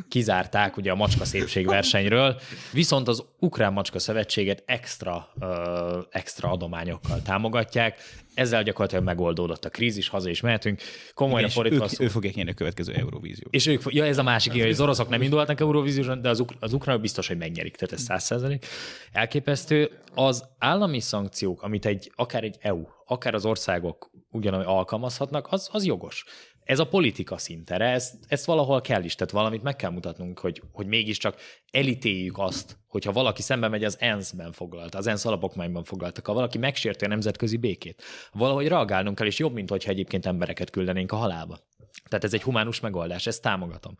kizárták 0.08 0.76
ugye 0.76 0.90
a 0.90 0.94
macska 0.94 1.24
szépség 1.24 1.66
versenyről, 1.66 2.40
viszont 2.72 3.08
az 3.08 3.24
Ukrán 3.38 3.72
Macska 3.72 3.98
Szövetséget 3.98 4.62
extra, 4.66 5.28
ö, 5.40 6.00
extra 6.10 6.50
adományokkal 6.50 7.22
támogatják, 7.22 7.98
ezzel 8.34 8.62
gyakorlatilag 8.62 9.04
megoldódott 9.04 9.64
a 9.64 9.68
krízis, 9.68 10.08
haza 10.08 10.30
is 10.30 10.40
mehetünk. 10.40 10.80
Komolyan 11.14 11.48
fordítva 11.48 11.84
ők, 11.84 11.90
szó... 11.90 12.04
ők 12.04 12.10
fogják 12.10 12.34
nyerni 12.34 12.50
a 12.50 12.54
következő 12.54 12.92
Euróvíziót. 12.92 13.54
És 13.54 13.66
ők, 13.66 13.82
ja, 13.86 14.04
ez 14.04 14.18
a 14.18 14.22
másik, 14.22 14.52
hogy 14.52 14.60
az 14.60 14.80
oroszok 14.80 15.08
nem 15.08 15.22
indulhatnak 15.22 15.60
Euróvízióson, 15.60 16.20
de 16.20 16.28
az, 16.28 16.40
uk- 16.40 16.56
az 16.60 16.72
ukránok 16.72 17.00
biztos, 17.00 17.26
hogy 17.26 17.36
megnyerik, 17.36 17.76
tehát 17.76 17.94
ez 17.94 18.02
száz 18.02 18.24
százalék. 18.24 18.66
Elképesztő. 19.12 19.90
Az 20.14 20.44
állami 20.58 21.00
szankciók, 21.00 21.62
amit 21.62 21.86
egy, 21.86 22.12
akár 22.14 22.44
egy 22.44 22.56
EU, 22.60 22.82
akár 23.06 23.34
az 23.34 23.44
országok 23.44 24.10
ugyanúgy 24.30 24.64
alkalmazhatnak, 24.66 25.46
az, 25.50 25.68
az 25.72 25.84
jogos 25.84 26.24
ez 26.66 26.78
a 26.78 26.86
politika 26.86 27.38
szintere, 27.38 27.84
ezt, 27.84 28.14
ezt 28.28 28.44
valahol 28.44 28.80
kell 28.80 29.04
is, 29.04 29.14
tehát 29.14 29.32
valamit 29.32 29.62
meg 29.62 29.76
kell 29.76 29.90
mutatnunk, 29.90 30.38
hogy, 30.38 30.62
hogy 30.72 30.86
mégiscsak 30.86 31.36
elítéljük 31.70 32.38
azt, 32.38 32.78
hogyha 32.86 33.12
valaki 33.12 33.42
szembe 33.42 33.68
megy 33.68 33.84
az 33.84 33.96
ENSZ-ben 34.00 34.52
foglalt, 34.52 34.94
az 34.94 35.06
ENSZ 35.06 35.24
alapokmányban 35.24 35.84
foglaltak, 35.84 36.26
ha 36.26 36.32
valaki 36.32 36.58
megsérti 36.58 37.04
a 37.04 37.08
nemzetközi 37.08 37.56
békét, 37.56 38.02
valahogy 38.32 38.68
reagálnunk 38.68 39.16
kell, 39.16 39.26
és 39.26 39.38
jobb, 39.38 39.52
mint 39.52 39.70
hogyha 39.70 39.90
egyébként 39.90 40.26
embereket 40.26 40.70
küldenénk 40.70 41.12
a 41.12 41.16
halálba. 41.16 41.58
Tehát 42.08 42.24
ez 42.24 42.34
egy 42.34 42.42
humánus 42.42 42.80
megoldás, 42.80 43.26
ezt 43.26 43.42
támogatom. 43.42 43.96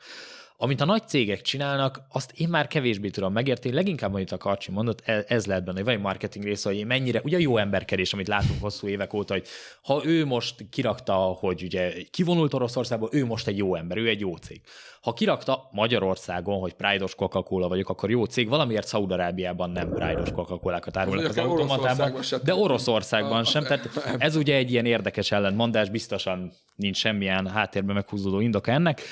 Amit 0.59 0.81
a 0.81 0.85
nagy 0.85 1.09
cégek 1.09 1.41
csinálnak, 1.41 2.01
azt 2.09 2.33
én 2.35 2.49
már 2.49 2.67
kevésbé 2.67 3.09
tudom 3.09 3.33
megérteni. 3.33 3.75
Leginkább, 3.75 4.15
amit 4.15 4.33
a 4.33 4.37
Karcsi 4.37 4.71
mondott, 4.71 5.03
e- 5.05 5.25
ez 5.29 5.47
lehet 5.47 5.65
benne, 5.65 5.77
hogy 5.77 5.87
van 5.87 5.95
egy 5.95 6.01
marketing 6.01 6.45
része, 6.45 6.69
hogy 6.69 6.87
mennyire, 6.87 7.21
ugye 7.25 7.39
jó 7.39 7.57
emberkedés, 7.57 8.13
amit 8.13 8.29
látunk 8.29 8.61
hosszú 8.61 8.89
évek 8.89 9.15
óta, 9.15 9.33
hogy 9.33 9.47
ha 9.83 10.03
ő 10.05 10.27
most 10.27 10.55
kirakta, 10.71 11.15
hogy 11.15 11.63
ugye 11.63 11.93
kivonult 12.11 12.55
Oroszországból, 12.55 13.09
ő 13.13 13.27
most 13.27 13.47
egy 13.47 13.57
jó 13.57 13.75
ember, 13.75 13.97
ő 13.97 14.09
egy 14.09 14.21
jó 14.21 14.37
cég. 14.37 14.61
Ha 15.01 15.13
kirakta 15.13 15.69
Magyarországon, 15.71 16.61
hogy 16.61 16.75
Pride-os 16.75 17.15
Coca-Cola 17.15 17.69
vagyok, 17.69 17.89
akkor 17.89 18.11
jó 18.11 18.25
cég, 18.25 18.49
valamiért 18.49 18.87
Szaudarábiában 18.87 19.71
nem 19.71 19.89
Pride-os 19.89 20.31
Coca-Colákat 20.31 20.97
árulnak 20.97 21.29
az 21.29 21.39
automatában, 21.39 22.15
de 22.45 22.55
Oroszországban 22.55 23.45
sem. 23.45 23.63
Tehát 23.63 23.89
ez 24.19 24.37
ugye 24.37 24.55
egy 24.55 24.71
ilyen 24.71 24.87
érdekes 24.87 25.33
ellentmondás, 25.33 25.91
biztosan 25.91 26.53
nincs 26.75 26.97
semmilyen 26.97 27.49
háttérben 27.49 27.95
meghúzódó 27.95 28.41
indoka 28.41 28.71
ennek. 28.71 29.03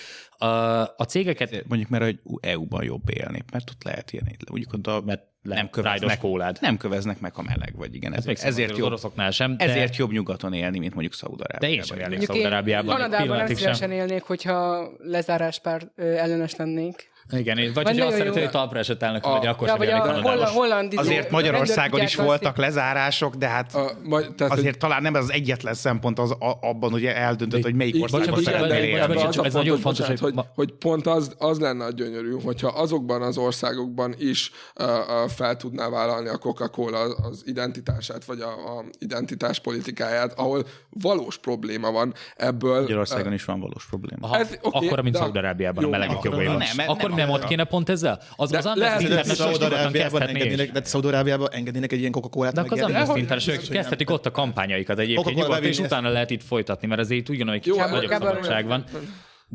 A, 0.45 0.83
a 0.97 1.05
cégeket... 1.09 1.65
Mondjuk, 1.67 1.91
mert 1.91 2.05
hogy 2.05 2.19
EU-ban 2.41 2.85
jobb 2.85 3.11
élni, 3.11 3.43
mert 3.53 3.71
ott 3.71 3.85
lehet 3.85 4.13
ilyen, 4.13 4.25
mondjuk 4.51 4.73
ott 4.73 4.87
a, 4.87 5.03
mert 5.05 5.23
nem 5.43 5.71
köveznek, 5.71 6.19
kólád. 6.19 6.59
nem 6.61 6.77
köveznek 6.77 7.21
meg, 7.21 7.33
a 7.35 7.43
meleg 7.43 7.77
vagy, 7.77 7.95
igen. 7.95 8.13
Ez, 8.13 8.19
ezért, 8.19 8.43
ezért 8.43 8.77
jobb, 8.77 8.87
oroszoknál 8.87 9.31
sem. 9.31 9.57
De... 9.57 9.65
Ezért 9.65 9.97
jobb 9.97 10.13
nyugaton 10.13 10.53
élni, 10.53 10.79
mint 10.79 10.93
mondjuk 10.93 11.15
Szaudarábiában. 11.15 11.69
De 11.69 11.75
én 11.77 11.83
sem 11.83 11.99
élnék 11.99 12.27
Szaudarábiában. 12.27 12.95
Kanadában 12.95 13.37
nem 13.37 13.47
szívesen 13.47 13.91
élnék, 13.91 14.23
hogyha 14.23 14.89
lezáráspár 14.99 15.93
ellenes 15.97 16.57
lennék. 16.57 17.13
Igen, 17.31 17.73
vagy 17.75 17.87
hogy 17.87 18.01
azt 18.01 18.17
szeretné, 18.17 18.41
hogy 18.41 18.51
talpra 18.51 18.79
esetelnek, 18.79 19.25
vagy 19.25 19.47
akkor 19.47 19.69
ja, 19.69 19.77
sem 19.79 20.01
a 20.01 20.21
holland, 20.21 20.49
holland 20.49 20.93
Azért 20.97 21.31
Magyarországon 21.31 22.01
is 22.01 22.15
voltak 22.15 22.57
lezárások, 22.57 23.35
de 23.35 23.49
hát 23.49 23.75
a, 23.75 23.91
majd, 24.03 24.35
tehát, 24.35 24.53
azért 24.53 24.69
hogy... 24.69 24.79
talán 24.79 25.03
nem 25.03 25.15
ez 25.15 25.23
az 25.23 25.33
egyetlen 25.33 25.75
szempont 25.75 26.19
az 26.19 26.31
a, 26.31 26.59
abban, 26.61 26.91
hogy 26.91 27.05
eldöntött, 27.05 27.63
hogy 27.63 27.75
melyik 27.75 28.03
országban 28.03 28.43
szeretnél 28.43 28.83
élni. 28.83 29.21
Ez 29.43 29.53
nagyon 29.53 29.79
fontos, 29.79 30.07
hogy, 30.21 30.35
hogy 30.55 30.73
pont 30.73 31.07
az, 31.07 31.35
az 31.39 31.59
lenne 31.59 31.85
a 31.85 31.91
gyönyörű, 31.91 32.37
hogyha 32.45 32.69
azokban 32.69 33.23
az 33.23 33.39
országokban 33.39 34.15
is 34.19 34.51
uh, 34.81 34.87
fel 35.29 35.57
tudná 35.57 35.89
vállalni 35.89 36.29
a 36.29 36.37
Coca-Cola 36.37 36.99
az 36.99 37.43
identitását, 37.47 38.25
vagy 38.25 38.41
a, 38.41 38.79
a 38.79 38.85
identitás 38.99 39.61
politikáját, 39.61 40.39
ahol 40.39 40.67
valós 40.91 41.39
probléma 41.39 41.91
van 41.91 42.15
ebből. 42.37 42.81
Magyarországon 42.81 43.33
is 43.33 43.45
van 43.45 43.61
valós 43.61 43.87
probléma. 43.87 44.27
Aha, 44.27 44.39
ez, 44.39 44.59
okay, 44.63 44.87
akkor, 44.87 45.03
mint 45.03 45.17
Szaudarábiában, 45.17 45.85
a 45.85 45.89
melegek 45.89 46.23
jogaival. 46.23 46.63
Akkor 46.87 47.13
nem 47.15 47.31
ott 47.31 47.45
kéne 47.45 47.65
pont 47.65 47.89
ezzel? 47.89 48.21
Az, 48.37 48.51
de 48.51 48.59
az 48.59 48.71
lehet, 48.75 49.03
hogy 49.03 49.37
Szaudarábiában 49.37 50.23
engednének, 50.23 50.73
de 50.73 50.85
Szaudarábiában 50.85 51.49
engednének 51.53 51.93
egy 51.93 51.99
ilyen 51.99 52.13
coca 52.13 52.51
De 52.51 52.61
akkor 52.61 52.83
az 52.83 52.85
Amnesty 52.85 53.17
International 53.17 53.63
kezdhetik 53.71 54.11
ott 54.11 54.27
a 54.27 54.31
kampányaikat 54.31 54.99
egyébként 54.99 55.37
nyugodtan, 55.37 55.65
és 55.65 55.79
utána 55.79 56.09
lehet 56.09 56.31
itt 56.31 56.43
folytatni, 56.43 56.87
mert 56.87 57.01
azért 57.01 57.31
úgy 57.31 57.37
gondolom, 57.37 57.61
hogy 57.61 57.73
kicsit 57.73 57.91
nagyobb 57.91 58.11
szabadság 58.11 58.67
van. 58.67 58.85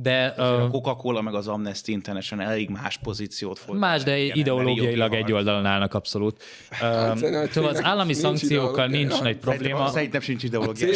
De 0.01 0.33
uh, 0.37 0.63
a 0.63 0.69
Coca-Cola 0.69 1.21
meg 1.21 1.33
az 1.33 1.47
Amnesty 1.47 1.87
International 1.87 2.51
elég 2.51 2.69
más 2.69 2.97
pozíciót 2.97 3.59
folytat. 3.59 3.79
Más, 3.79 4.03
de 4.03 4.17
ideológiailag 4.17 5.13
egy 5.13 5.31
oldalon 5.31 5.65
állnak 5.65 5.93
abszolút. 5.93 6.43
Hát, 6.69 7.51
szóval 7.51 7.69
az 7.69 7.83
állami 7.83 8.13
szankciókkal 8.13 8.87
nincs 8.87 9.21
nagy 9.21 9.37
probléma. 9.37 9.87
Szerintem 9.87 10.21
sincs 10.21 10.43
ideológia. 10.43 10.87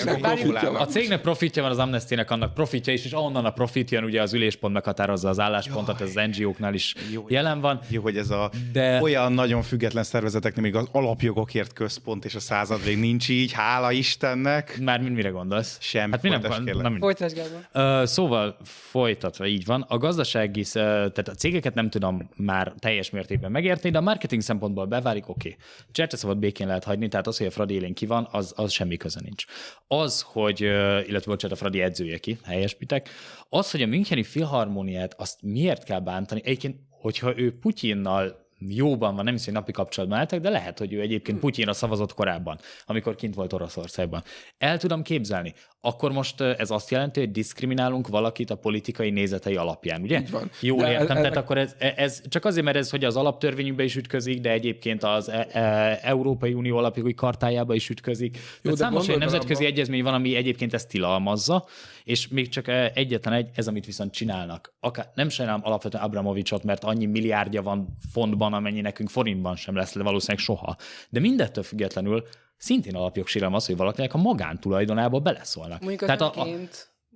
A 0.77 0.85
cégnek 0.85 1.21
profitja 1.21 1.61
van, 1.61 1.71
az 1.71 1.77
Amnestynek 1.77 2.31
annak 2.31 2.53
profitja 2.53 2.93
is, 2.93 3.05
és 3.05 3.11
ahonnan 3.11 3.45
a 3.45 3.51
profit 3.51 3.91
jön, 3.91 4.03
ugye 4.03 4.21
az 4.21 4.33
üléspont 4.33 4.73
meghatározza 4.73 5.29
az 5.29 5.39
álláspontot, 5.39 6.01
ez 6.01 6.11
az 6.15 6.29
NGO-knál 6.31 6.73
is 6.73 6.95
jó, 7.11 7.25
jelen 7.27 7.61
van. 7.61 7.79
Jó, 7.87 8.01
hogy 8.01 8.17
ez 8.17 8.29
a 8.29 8.51
de... 8.71 9.01
olyan 9.01 9.33
nagyon 9.33 9.61
független 9.61 10.03
szervezeteknél 10.03 10.63
még 10.63 10.75
az 10.75 10.87
alapjogokért 10.91 11.73
központ 11.73 12.25
és 12.25 12.35
a 12.35 12.39
századvég 12.39 12.99
nincs 12.99 13.29
így, 13.29 13.51
hála 13.51 13.91
Istennek. 13.91 14.79
Már 14.81 15.01
mire 15.01 15.29
gondolsz? 15.29 15.77
Semmi. 15.81 16.11
Hát 16.11 16.21
mi 16.21 16.29
nem, 16.29 16.41
nem, 16.41 16.99
nem, 17.71 18.05
Szóval 18.05 18.57
folytatva, 18.93 19.45
így 19.45 19.65
van. 19.65 19.85
A 19.87 19.97
gazdasági, 19.97 20.63
tehát 20.73 21.27
a 21.27 21.33
cégeket 21.33 21.73
nem 21.73 21.89
tudom 21.89 22.29
már 22.35 22.73
teljes 22.79 23.09
mértékben 23.09 23.51
megérteni, 23.51 23.93
de 23.93 23.97
a 23.97 24.01
marketing 24.01 24.41
szempontból 24.41 24.85
beválik, 24.85 25.29
oké. 25.29 25.47
Okay. 25.47 25.59
Cserce 25.91 26.17
szabad 26.17 26.37
békén 26.37 26.67
lehet 26.67 26.83
hagyni, 26.83 27.07
tehát 27.07 27.27
az, 27.27 27.37
hogy 27.37 27.47
a 27.47 27.51
Fradi 27.51 27.73
élén 27.73 27.93
ki 27.93 28.05
van, 28.05 28.27
az, 28.31 28.53
az 28.55 28.71
semmi 28.71 28.97
köze 28.97 29.19
nincs. 29.23 29.45
Az, 29.87 30.21
hogy, 30.21 30.61
illetve 31.07 31.31
bocsánat, 31.31 31.57
a 31.57 31.59
Fradi 31.59 31.81
edzője 31.81 32.17
ki, 32.17 32.37
helyesbitek, 32.43 33.09
az, 33.49 33.71
hogy 33.71 33.81
a 33.81 33.87
Müncheni 33.87 34.23
Filharmóniát 34.23 35.13
azt 35.17 35.41
miért 35.41 35.83
kell 35.83 35.99
bántani, 35.99 36.41
egyébként, 36.43 36.79
hogyha 36.89 37.37
ő 37.37 37.57
Putyinnal 37.57 38.42
jóban 38.67 39.15
van, 39.15 39.23
nem 39.23 39.33
hiszem, 39.33 39.53
hogy 39.53 39.61
napi 39.61 39.71
kapcsolatban 39.71 40.19
álltak, 40.19 40.39
de 40.39 40.49
lehet, 40.49 40.79
hogy 40.79 40.93
ő 40.93 41.01
egyébként 41.01 41.37
hm. 41.37 41.43
Putyinra 41.43 41.73
szavazott 41.73 42.13
korábban, 42.13 42.59
amikor 42.85 43.15
kint 43.15 43.35
volt 43.35 43.53
Oroszországban. 43.53 44.23
El 44.57 44.77
tudom 44.77 45.01
képzelni. 45.01 45.53
Akkor 45.81 46.11
most 46.11 46.41
ez 46.41 46.71
azt 46.71 46.91
jelenti, 46.91 47.19
hogy 47.19 47.31
diszkriminálunk 47.31 48.07
valakit 48.07 48.49
a 48.49 48.55
politikai 48.55 49.09
nézetei 49.09 49.55
alapján, 49.55 50.01
ugye? 50.01 50.19
Így 50.19 50.31
van. 50.31 50.49
Jól 50.59 50.81
de 50.81 50.91
értem, 50.91 51.15
tehát 51.15 51.37
akkor 51.37 51.57
ez, 51.57 51.75
e, 51.77 51.93
ez, 51.97 52.21
csak 52.29 52.45
azért, 52.45 52.65
mert 52.65 52.77
ez 52.77 52.89
hogy 52.89 53.03
az 53.03 53.15
alaptörvényünkbe 53.15 53.83
is 53.83 53.95
ütközik, 53.95 54.41
de 54.41 54.51
egyébként 54.51 55.03
az 55.03 55.29
e, 55.29 55.47
e, 55.51 55.99
Európai 56.01 56.53
Unió 56.53 56.77
alapjogi 56.77 57.13
kartájába 57.13 57.73
is 57.73 57.89
ütközik. 57.89 58.37
Jó, 58.61 58.73
tehát 58.73 58.77
számos 58.77 59.07
egy 59.07 59.17
nemzetközi 59.17 59.65
egyezmény 59.65 60.03
van, 60.03 60.13
ami 60.13 60.35
egyébként 60.35 60.73
ezt 60.73 60.89
tilalmazza, 60.89 61.65
és 62.03 62.27
még 62.27 62.49
csak 62.49 62.67
egyetlen 62.93 63.33
egy, 63.33 63.49
ez 63.53 63.67
amit 63.67 63.85
viszont 63.85 64.13
csinálnak. 64.13 64.73
Akár, 64.79 65.11
nem 65.15 65.29
sajnálom 65.29 65.61
alapvetően 65.63 66.03
Abramovicsot, 66.03 66.63
mert 66.63 66.83
annyi 66.83 67.05
milliárdja 67.05 67.61
van 67.61 67.97
fontban, 68.11 68.52
amennyi 68.53 68.81
nekünk 68.81 69.09
forintban 69.09 69.55
sem 69.55 69.75
lesz 69.75 69.93
valószínűleg 69.93 70.43
soha. 70.43 70.75
De 71.09 71.19
mindettől 71.19 71.63
függetlenül 71.63 72.23
szintén 72.57 72.95
alapjogsérelem 72.95 73.53
az, 73.53 73.65
hogy 73.65 73.77
valakinek 73.77 74.13
a 74.13 74.17
magántulajdonába 74.17 75.19
beleszólnak. 75.19 75.79
Mondjuk 75.79 75.99
Tehát 75.99 76.21
a, 76.21 76.41
a, 76.41 76.47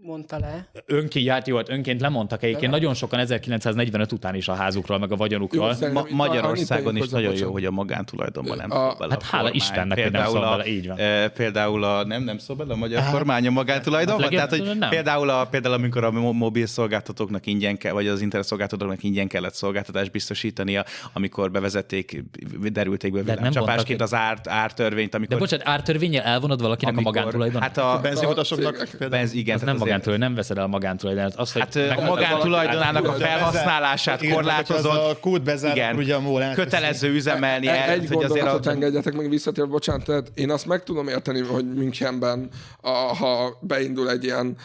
mondta 0.01 0.39
le. 0.39 0.67
Önként 0.85 1.25
járt, 1.25 1.47
jó, 1.47 1.55
hát 1.55 1.69
önként 1.69 2.01
lemondtak 2.01 2.43
egyébként 2.43 2.71
nagyon 2.71 2.93
sokan 2.93 3.19
1945 3.19 4.11
után 4.11 4.35
is 4.35 4.47
a 4.47 4.53
házukról, 4.53 4.97
meg 4.97 5.11
a 5.11 5.15
vagyonukról. 5.15 5.75
Jó, 5.81 5.91
Ma- 5.91 6.07
Magyarországon 6.09 6.95
is 6.95 7.09
nagyon 7.09 7.35
jó, 7.35 7.51
hogy 7.51 7.65
a 7.65 7.71
magántulajdonban 7.71 8.57
nem 8.57 8.71
a, 8.71 8.95
bele 8.99 9.11
Hát 9.11 9.23
hála 9.23 9.51
Istennek, 9.51 10.01
hogy 10.01 10.11
nem 10.11 10.25
szól 10.25 10.39
bele, 10.39 10.65
így 10.65 10.87
van. 10.87 10.97
E, 10.99 11.27
például 11.27 11.83
a, 11.83 12.05
nem, 12.05 12.23
nem 12.23 12.37
szól 12.37 12.55
bele 12.55 12.73
a 12.73 12.75
magyar 12.75 13.01
hát, 13.01 13.11
kormány 13.11 13.47
a 13.47 13.51
magántulajdonban? 13.51 14.23
Hát, 14.23 14.49
Tehát, 14.49 14.49
hogy 14.49 14.77
nem. 14.77 14.89
például, 14.89 15.29
a, 15.29 15.45
például 15.45 15.73
amikor 15.73 16.03
a 16.03 16.11
mobil 16.11 16.65
szolgáltatóknak 16.65 17.45
ingyen 17.45 17.77
kell, 17.77 17.93
vagy 17.93 18.07
az 18.07 18.21
internet 18.21 18.47
szolgáltatóknak 18.47 19.03
ingyen 19.03 19.27
kellett 19.27 19.53
szolgáltatást 19.53 20.11
biztosítania, 20.11 20.85
amikor 21.13 21.51
bevezették, 21.51 22.23
derülték 22.71 23.11
be 23.11 23.21
villámcsapásként 23.21 24.01
az 24.01 24.13
árt, 24.13 24.47
ártörvényt. 24.47 25.15
Amikor, 25.15 25.35
De 25.35 25.41
bocsánat, 25.41 25.67
ártörvényel 25.67 26.23
elvonod 26.23 26.61
valakinek 26.61 26.93
amikor, 26.93 27.15
a 27.15 27.19
magántulajdonát? 27.19 27.67
Hát 27.67 27.77
a, 27.77 27.93
a 27.93 28.01
benzinutasoknak 28.01 28.87
igen, 29.33 29.59
nem 29.65 29.77
magántulajdon, 29.87 30.27
nem 30.27 30.35
veszed 30.35 30.57
el 30.57 30.63
a 30.63 30.67
magántulajdonát. 30.67 31.35
Az, 31.35 31.51
hogy 31.51 31.61
hát 31.61 31.97
a 31.97 32.01
magántulajdonának 32.01 33.07
a 33.07 33.13
felhasználását 33.13 34.29
korlátozott. 34.29 34.91
A 34.91 35.17
kút 35.19 35.43
bezár, 35.43 35.75
igen, 35.75 35.95
ugye 35.95 36.15
a 36.15 36.19
mólát. 36.19 36.55
Kötelező 36.55 37.13
üzemelni. 37.13 37.67
El, 37.67 37.89
egy 37.89 38.07
gondolatot 38.07 38.65
a... 38.65 38.69
engedjetek 38.69 39.13
meg 39.13 39.29
visszatér, 39.29 39.67
bocsánat, 39.67 40.05
tehát 40.05 40.31
én 40.33 40.51
azt 40.51 40.65
meg 40.65 40.83
tudom 40.83 41.07
érteni, 41.07 41.41
hogy 41.41 41.73
Münchenben, 41.73 42.49
a, 42.81 42.89
ha 42.89 43.57
beindul 43.61 44.09
egy 44.09 44.23
ilyen 44.23 44.57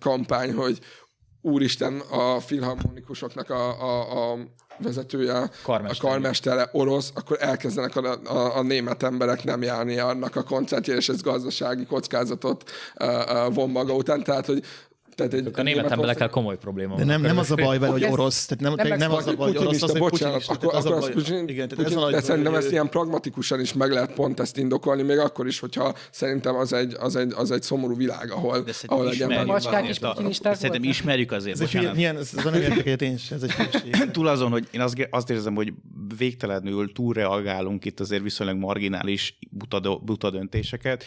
kampány, 0.00 0.52
hogy 0.52 0.78
úristen, 1.40 2.00
a 2.10 2.40
filharmonikusoknak 2.40 3.50
a, 3.50 3.82
a, 3.82 4.32
a 4.32 4.38
vezetője, 4.78 5.50
Karmester. 5.62 6.08
a 6.08 6.08
karmestere 6.08 6.68
orosz, 6.72 7.10
akkor 7.14 7.36
elkezdenek 7.40 7.96
a, 7.96 8.18
a, 8.24 8.56
a 8.56 8.62
német 8.62 9.02
emberek 9.02 9.44
nem 9.44 9.62
járni 9.62 9.98
annak 9.98 10.36
a 10.36 10.42
koncertjére, 10.42 10.98
és 10.98 11.08
ez 11.08 11.22
gazdasági 11.22 11.86
kockázatot 11.86 12.70
uh, 13.00 13.08
uh, 13.08 13.54
von 13.54 13.70
maga 13.70 13.94
után. 13.94 14.22
Tehát, 14.22 14.46
hogy 14.46 14.62
tehát 15.16 15.32
egy, 15.32 15.50
a 15.52 15.62
német 15.62 15.90
emberekkel 15.90 16.28
komoly 16.28 16.56
probléma 16.56 16.96
De 16.96 17.04
nem, 17.04 17.20
nem 17.20 17.38
az 17.38 17.50
a 17.50 17.54
baj 17.54 17.78
vele, 17.78 17.92
hogy 17.92 18.04
orosz. 18.04 18.46
Tehát 18.46 18.76
nem, 18.76 18.88
nem, 18.88 18.98
nem 18.98 19.12
az 19.12 19.26
a 19.26 19.34
baj, 19.34 19.48
hogy 19.48 19.66
orosz, 19.66 19.82
az 19.82 19.92
bocsánat, 19.92 20.44
akkor, 20.46 20.74
az 20.74 20.86
akkor 20.86 21.10
Putin, 21.12 21.48
igen, 21.48 21.68
tehát 21.68 21.84
Putin, 21.88 22.10
de 22.10 22.20
szerintem 22.20 22.54
ezt 22.54 22.70
ilyen 22.70 22.88
pragmatikusan 22.88 23.60
is 23.60 23.72
meg 23.72 23.90
lehet 23.90 24.12
pont 24.12 24.40
ezt 24.40 24.56
indokolni, 24.56 25.02
még 25.02 25.18
akkor 25.18 25.46
is, 25.46 25.58
hogyha 25.58 25.94
szerintem 26.10 26.56
az 26.56 26.72
egy, 26.72 26.96
az 26.98 27.16
egy, 27.16 27.32
az 27.36 27.50
egy 27.50 27.62
szomorú 27.62 27.96
világ, 27.96 28.30
ahol, 28.30 28.60
de 28.60 28.72
ahol 28.86 29.04
legyen 29.04 29.46
macskák 29.46 29.88
is 29.88 29.98
Szerintem 30.40 30.82
ismerjük 30.82 31.32
azért, 31.32 31.54
ez 31.54 31.60
bocsánat. 31.60 31.94
Milyen, 31.94 32.16
ez 32.16 32.32
nem 32.44 32.54
értek 32.54 33.00
én 33.00 33.18
ez 33.30 33.42
egy 33.42 34.10
Túl 34.10 34.26
azon, 34.26 34.50
hogy 34.50 34.68
én 34.70 34.80
azt, 34.80 35.08
azt 35.10 35.30
érzem, 35.30 35.54
hogy 35.54 35.72
végtelenül 36.18 36.92
túlreagálunk 36.92 37.84
itt 37.84 38.00
azért 38.00 38.22
viszonylag 38.22 38.56
marginális 38.56 39.38
buta, 39.50 39.98
buta 39.98 40.30
döntéseket 40.30 41.04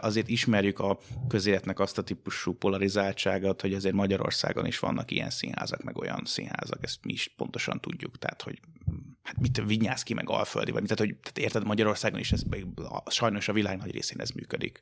azért 0.00 0.28
ismerjük 0.28 0.78
a 0.78 0.98
közéletnek 1.28 1.78
azt 1.78 1.98
a 1.98 2.02
típusú 2.02 2.52
polarizáltságát, 2.52 3.60
hogy 3.60 3.74
azért 3.74 3.94
Magyarországon 3.94 4.66
is 4.66 4.78
vannak 4.78 5.10
ilyen 5.10 5.30
színházak, 5.30 5.82
meg 5.82 5.96
olyan 5.96 6.22
színházak, 6.24 6.82
ezt 6.82 7.04
mi 7.04 7.12
is 7.12 7.28
pontosan 7.36 7.80
tudjuk, 7.80 8.18
tehát 8.18 8.42
hogy 8.42 8.60
hát 9.22 9.40
mit 9.40 9.62
vinyász 9.66 10.02
ki, 10.02 10.14
meg 10.14 10.30
alföldi, 10.30 10.70
vagy 10.70 10.82
tehát, 10.82 10.98
hogy 10.98 11.16
tehát 11.16 11.38
érted, 11.38 11.64
Magyarországon 11.64 12.18
is 12.18 12.32
ez, 12.32 12.42
sajnos 13.06 13.48
a 13.48 13.52
világ 13.52 13.78
nagy 13.78 13.90
részén 13.90 14.20
ez 14.20 14.30
működik. 14.30 14.80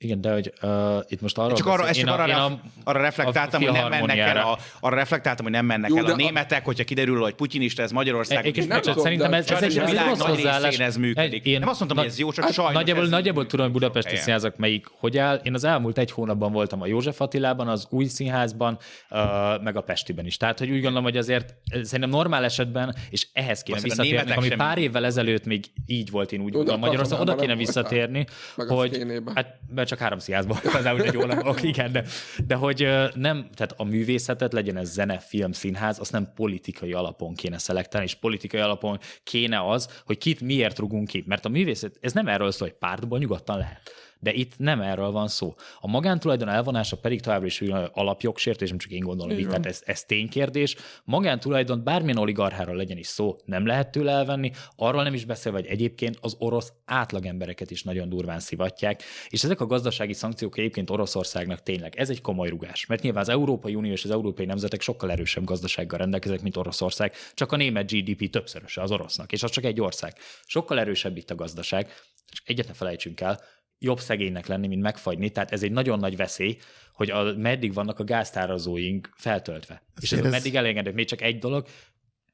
Igen, 0.00 0.20
de 0.20 0.32
hogy 0.32 0.52
uh, 0.62 1.04
itt 1.08 1.20
most 1.20 1.38
arra... 1.38 1.54
Csak 1.54 1.66
arra, 1.66 1.92
csak 1.92 2.08
arra, 2.08 2.24
a, 2.24 2.44
a, 2.44 2.60
arra 2.84 3.00
reflektáltam, 3.00 3.62
hogy 3.62 3.72
nem 3.72 3.88
mennek 3.88 4.18
el 4.18 4.36
a, 4.36 4.58
arra 4.80 4.96
reflektáltam, 4.96 5.44
hogy 5.44 5.54
nem 5.54 5.66
mennek 5.66 5.90
Jó, 5.90 5.96
el 5.96 6.04
a 6.04 6.16
németek, 6.16 6.60
a... 6.60 6.64
hogyha 6.64 6.84
kiderül, 6.84 7.20
hogy 7.20 7.34
putyinista 7.34 7.82
ez 7.82 7.90
Magyarország. 7.90 8.58
E, 8.58 8.64
nem 8.66 8.80
tudom, 8.80 9.02
szerintem 9.02 9.32
ez, 9.32 9.50
ez, 9.50 9.62
egy, 9.62 9.78
ez, 9.78 9.90
egy 9.90 9.98
rossz 10.08 10.20
hozzáállás. 10.20 10.78
ez 10.78 10.96
működik. 10.96 11.44
Én, 11.44 11.58
nem 11.58 11.68
azt 11.68 11.78
mondtam, 11.78 12.00
hogy 12.00 12.08
ez 12.08 12.18
jó, 12.18 12.32
csak 12.32 12.44
hát, 12.44 12.52
sajnos. 12.52 12.74
Nagyjából, 12.74 13.02
ez 13.02 13.10
nagyjából 13.10 13.46
tudom, 13.46 13.64
hogy 13.64 13.74
budapesti 13.74 14.10
igen. 14.10 14.22
színházak 14.22 14.56
melyik 14.56 14.86
hogy 14.98 15.18
áll. 15.18 15.40
Én 15.42 15.54
az 15.54 15.64
elmúlt 15.64 15.98
egy 15.98 16.10
hónapban 16.10 16.52
voltam 16.52 16.82
a 16.82 16.86
József 16.86 17.20
Attilában, 17.20 17.68
az 17.68 17.86
új 17.90 18.04
színházban, 18.04 18.78
uh, 19.10 19.18
meg 19.62 19.76
a 19.76 19.80
Pestiben 19.80 20.26
is. 20.26 20.36
Tehát, 20.36 20.58
hogy 20.58 20.70
úgy 20.70 20.80
gondolom, 20.80 21.02
hogy 21.02 21.16
azért 21.16 21.54
szerintem 21.70 22.10
normál 22.10 22.44
esetben, 22.44 22.94
és 23.10 23.26
ehhez 23.32 23.62
kéne 23.62 23.80
visszatérni, 23.80 24.32
ami 24.32 24.48
pár 24.48 24.78
évvel 24.78 25.04
ezelőtt 25.04 25.44
még 25.44 25.64
így 25.86 26.10
volt, 26.10 26.32
én 26.32 26.40
úgy 26.40 26.52
gondolom 26.52 26.80
Magyarországon, 26.80 27.28
oda 27.28 27.40
kéne 27.40 27.56
visszatérni, 27.56 28.26
hogy 28.56 29.06
hát 29.34 29.58
csak 29.88 29.98
három 29.98 30.18
színházban 30.18 30.58
igazából 30.68 31.02
egy 31.02 31.12
jól 31.12 31.30
ok, 31.30 31.62
igen, 31.62 31.92
de, 31.92 32.04
de 32.46 32.54
hogy 32.54 32.88
nem, 33.14 33.48
tehát 33.54 33.74
a 33.76 33.84
művészetet, 33.84 34.52
legyen 34.52 34.76
ez 34.76 34.92
zene, 34.92 35.18
film, 35.18 35.52
színház, 35.52 35.98
azt 35.98 36.12
nem 36.12 36.32
politikai 36.34 36.92
alapon 36.92 37.34
kéne 37.34 37.58
szelektálni, 37.58 38.06
és 38.06 38.14
politikai 38.14 38.60
alapon 38.60 38.98
kéne 39.22 39.68
az, 39.68 40.02
hogy 40.04 40.18
kit 40.18 40.40
miért 40.40 40.78
rugunk 40.78 41.08
ki. 41.08 41.24
Mert 41.26 41.44
a 41.44 41.48
művészet, 41.48 41.98
ez 42.00 42.12
nem 42.12 42.28
erről 42.28 42.50
szól, 42.50 42.68
hogy 42.68 42.78
pártból 42.78 43.18
nyugodtan 43.18 43.58
lehet. 43.58 43.90
De 44.20 44.32
itt 44.32 44.58
nem 44.58 44.80
erről 44.80 45.10
van 45.10 45.28
szó. 45.28 45.54
A 45.80 45.88
magántulajdon 45.88 46.48
elvonása 46.48 46.96
pedig 46.96 47.20
továbbra 47.20 47.46
is 47.46 47.60
alapjogsértés, 47.92 48.68
nem 48.68 48.78
csak 48.78 48.90
én 48.90 49.04
gondolom 49.04 49.38
így, 49.38 49.46
tehát 49.46 49.66
ez, 49.66 49.82
ez 49.84 50.04
ténykérdés. 50.04 50.76
Magántulajdon 51.04 51.84
bármilyen 51.84 52.18
oligarcháról 52.18 52.76
legyen 52.76 52.98
is 52.98 53.06
szó, 53.06 53.36
nem 53.44 53.66
lehet 53.66 53.90
tőle 53.90 54.12
elvenni, 54.12 54.50
arról 54.76 55.02
nem 55.02 55.14
is 55.14 55.24
beszél, 55.24 55.52
hogy 55.52 55.66
egyébként 55.66 56.18
az 56.20 56.36
orosz 56.38 56.72
átlagembereket 56.84 57.70
is 57.70 57.82
nagyon 57.82 58.08
durván 58.08 58.40
szivatják, 58.40 59.02
és 59.28 59.44
ezek 59.44 59.60
a 59.60 59.66
gazdasági 59.66 60.12
szankciók 60.12 60.58
egyébként 60.58 60.90
Oroszországnak 60.90 61.62
tényleg, 61.62 61.96
ez 61.96 62.10
egy 62.10 62.20
komoly 62.20 62.48
rugás, 62.48 62.86
mert 62.86 63.02
nyilván 63.02 63.22
az 63.22 63.28
Európai 63.28 63.74
Unió 63.74 63.92
és 63.92 64.04
az 64.04 64.10
európai 64.10 64.46
nemzetek 64.46 64.80
sokkal 64.80 65.10
erősebb 65.10 65.44
gazdasággal 65.44 65.98
rendelkeznek, 65.98 66.42
mint 66.42 66.56
Oroszország, 66.56 67.12
csak 67.34 67.52
a 67.52 67.56
német 67.56 67.90
GDP 67.90 68.30
többszöröse 68.30 68.82
az 68.82 68.90
orosznak, 68.90 69.32
és 69.32 69.42
az 69.42 69.50
csak 69.50 69.64
egy 69.64 69.80
ország. 69.80 70.14
Sokkal 70.46 70.78
erősebb 70.78 71.16
itt 71.16 71.30
a 71.30 71.34
gazdaság, 71.34 71.92
és 72.32 72.42
egyet 72.44 72.66
ne 72.66 72.72
felejtsünk 72.72 73.20
el, 73.20 73.40
jobb 73.78 74.00
szegénynek 74.00 74.46
lenni, 74.46 74.66
mint 74.66 74.82
megfagyni. 74.82 75.30
Tehát 75.30 75.52
ez 75.52 75.62
egy 75.62 75.72
nagyon 75.72 75.98
nagy 75.98 76.16
veszély, 76.16 76.58
hogy 76.92 77.10
a, 77.10 77.34
meddig 77.36 77.74
vannak 77.74 77.98
a 77.98 78.04
gáztárazóink 78.04 79.10
feltöltve. 79.16 79.82
Ez 79.96 80.02
és 80.02 80.12
ez, 80.12 80.24
ez 80.24 80.30
meddig 80.30 80.54
elengedett. 80.56 80.94
Még 80.94 81.06
csak 81.06 81.22
egy 81.22 81.38
dolog, 81.38 81.66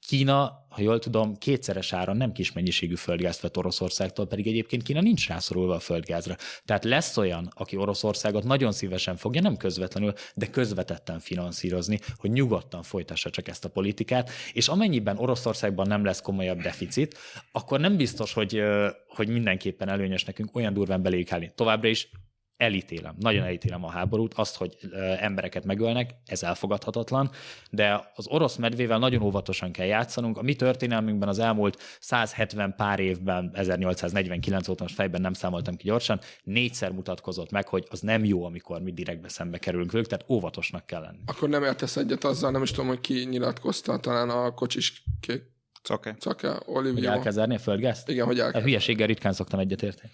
Kína, 0.06 0.66
ha 0.68 0.82
jól 0.82 0.98
tudom, 0.98 1.36
kétszeres 1.36 1.92
áron 1.92 2.16
nem 2.16 2.32
kis 2.32 2.52
mennyiségű 2.52 2.94
földgázt 2.94 3.40
vett 3.40 3.56
Oroszországtól, 3.56 4.26
pedig 4.26 4.46
egyébként 4.46 4.82
Kína 4.82 5.00
nincs 5.00 5.28
rászorulva 5.28 5.74
a 5.74 5.80
földgázra. 5.80 6.36
Tehát 6.64 6.84
lesz 6.84 7.16
olyan, 7.16 7.50
aki 7.54 7.76
Oroszországot 7.76 8.44
nagyon 8.44 8.72
szívesen 8.72 9.16
fogja, 9.16 9.40
nem 9.40 9.56
közvetlenül, 9.56 10.12
de 10.34 10.46
közvetetten 10.46 11.18
finanszírozni, 11.18 11.98
hogy 12.16 12.30
nyugodtan 12.30 12.82
folytassa 12.82 13.30
csak 13.30 13.48
ezt 13.48 13.64
a 13.64 13.68
politikát, 13.68 14.30
és 14.52 14.68
amennyiben 14.68 15.18
Oroszországban 15.18 15.86
nem 15.86 16.04
lesz 16.04 16.20
komolyabb 16.20 16.60
deficit, 16.60 17.18
akkor 17.52 17.80
nem 17.80 17.96
biztos, 17.96 18.32
hogy, 18.32 18.62
hogy 19.08 19.28
mindenképpen 19.28 19.88
előnyös 19.88 20.24
nekünk 20.24 20.56
olyan 20.56 20.72
durván 20.74 21.02
beléjük 21.02 21.32
állni. 21.32 21.52
Továbbra 21.54 21.88
is 21.88 22.08
elítélem, 22.56 23.14
nagyon 23.18 23.44
elítélem 23.44 23.84
a 23.84 23.90
háborút, 23.90 24.34
azt, 24.34 24.56
hogy 24.56 24.76
embereket 25.18 25.64
megölnek, 25.64 26.10
ez 26.26 26.42
elfogadhatatlan, 26.42 27.30
de 27.70 28.12
az 28.14 28.26
orosz 28.28 28.56
medvével 28.56 28.98
nagyon 28.98 29.22
óvatosan 29.22 29.72
kell 29.72 29.86
játszanunk. 29.86 30.38
A 30.38 30.42
mi 30.42 30.54
történelmünkben 30.54 31.28
az 31.28 31.38
elmúlt 31.38 31.82
170 32.00 32.74
pár 32.76 33.00
évben, 33.00 33.50
1849 33.54 34.68
óta 34.68 34.82
most 34.82 34.94
fejben 34.94 35.20
nem 35.20 35.32
számoltam 35.32 35.76
ki 35.76 35.86
gyorsan, 35.86 36.20
négyszer 36.42 36.90
mutatkozott 36.90 37.50
meg, 37.50 37.68
hogy 37.68 37.86
az 37.90 38.00
nem 38.00 38.24
jó, 38.24 38.44
amikor 38.44 38.80
mi 38.80 38.92
direktbe 38.92 39.28
szembe 39.28 39.58
kerülünk 39.58 39.92
velük, 39.92 40.06
tehát 40.06 40.24
óvatosnak 40.28 40.86
kell 40.86 41.00
lenni. 41.00 41.22
Akkor 41.26 41.48
nem 41.48 41.64
értesz 41.64 41.96
egyet 41.96 42.24
azzal, 42.24 42.50
nem 42.50 42.62
is 42.62 42.70
tudom, 42.70 42.86
hogy 42.86 43.00
ki 43.00 43.24
nyilatkozta, 43.30 43.98
talán 43.98 44.30
a 44.30 44.50
kocsis 44.50 45.02
kék 45.20 45.52
Cake. 45.84 46.14
Cake, 46.18 46.62
Olivia. 46.66 46.94
Hogy 46.94 47.04
el 47.04 47.20
kell 47.22 47.32
zárni 47.32 47.54
a 47.54 47.58
földgázt? 47.58 48.08
Igen, 48.08 48.26
hogy 48.26 48.38
el 48.38 48.50
kell. 48.50 48.60
A 48.60 48.64
hülyeséggel 48.64 49.06
ritkán 49.06 49.32
szoktam 49.32 49.58
egyetérteni. 49.58 50.10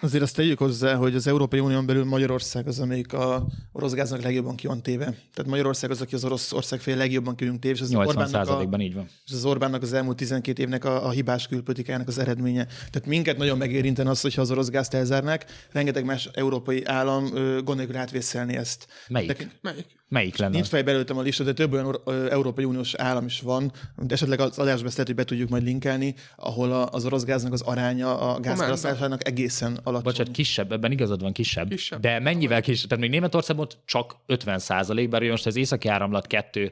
Azért 0.00 0.22
azt 0.22 0.36
tegyük 0.36 0.58
hozzá, 0.58 0.94
hogy 0.94 1.14
az 1.14 1.26
Európai 1.26 1.60
Unión 1.60 1.86
belül 1.86 2.04
Magyarország 2.04 2.66
az, 2.66 2.80
amelyik 2.80 3.12
a 3.12 3.46
orosz 3.72 3.92
gáznak 3.92 4.22
legjobban 4.22 4.56
ki 4.56 4.66
van 4.66 4.82
téve. 4.82 5.04
Tehát 5.04 5.46
Magyarország 5.46 5.90
az, 5.90 6.00
aki 6.00 6.14
az 6.14 6.24
orosz 6.24 6.52
ország 6.52 6.80
fél 6.80 6.96
legjobban 6.96 7.34
ki 7.34 7.58
téve. 7.58 7.74
És 7.74 7.80
az 7.80 7.90
80 7.90 8.70
ban 8.70 8.80
így 8.80 8.94
van. 8.94 9.08
És 9.26 9.32
az 9.32 9.44
Orbánnak 9.44 9.82
az 9.82 9.92
elmúlt 9.92 10.16
12 10.16 10.62
évnek 10.62 10.84
a, 10.84 11.06
a 11.06 11.10
hibás 11.10 11.46
külpolitikának 11.46 12.08
az 12.08 12.18
eredménye. 12.18 12.64
Tehát 12.64 13.06
minket 13.06 13.36
nagyon 13.36 13.58
megérinten 13.58 14.06
az, 14.06 14.20
hogyha 14.20 14.40
az 14.40 14.50
orosz 14.50 14.68
gázt 14.68 14.94
elzárnák. 14.94 15.46
Rengeteg 15.72 16.04
más 16.04 16.28
európai 16.32 16.84
állam 16.84 17.28
gondoljuk 17.64 17.94
átvészelni 17.94 18.56
ezt. 18.56 18.86
Melyik? 19.08 19.36
De, 19.36 19.50
melyik? 19.60 19.86
Melyik 20.08 20.36
lenne? 20.36 20.52
Nincs 20.54 20.66
fejbe 20.66 20.90
előttem 20.90 21.18
a 21.18 21.22
lista, 21.22 21.44
de 21.44 21.52
több 21.52 21.72
olyan 21.72 22.00
Európai 22.30 22.64
Uniós 22.64 22.94
állam 22.94 23.24
is 23.24 23.40
van, 23.40 23.72
de 23.96 24.14
esetleg 24.14 24.40
az 24.40 24.58
adásba 24.58 24.86
ezt 24.86 24.96
lehet, 24.96 25.06
hogy 25.06 25.14
be 25.14 25.24
tudjuk 25.24 25.48
majd 25.48 25.62
linkelni, 25.62 26.14
ahol 26.36 26.72
az 26.72 27.04
orosz 27.04 27.24
gáznak 27.24 27.52
az 27.52 27.60
aránya 27.60 28.18
a 28.18 28.40
gázfelhasználásának 28.40 29.28
egészen 29.28 29.78
alacsony. 29.82 30.02
Bocsánat, 30.02 30.32
kisebb, 30.32 30.72
ebben 30.72 30.92
igazad 30.92 31.20
van, 31.20 31.32
kisebb. 31.32 31.68
kisebb. 31.68 32.00
De 32.00 32.18
mennyivel 32.18 32.62
kisebb? 32.62 32.88
Tehát 32.88 33.02
még 33.02 33.12
Németországban 33.12 33.68
csak 33.84 34.16
50 34.26 34.58
százalék, 34.58 35.08
bár 35.08 35.22
most 35.22 35.46
az 35.46 35.56
északi 35.56 35.88
áramlat 35.88 36.26
kettő 36.26 36.70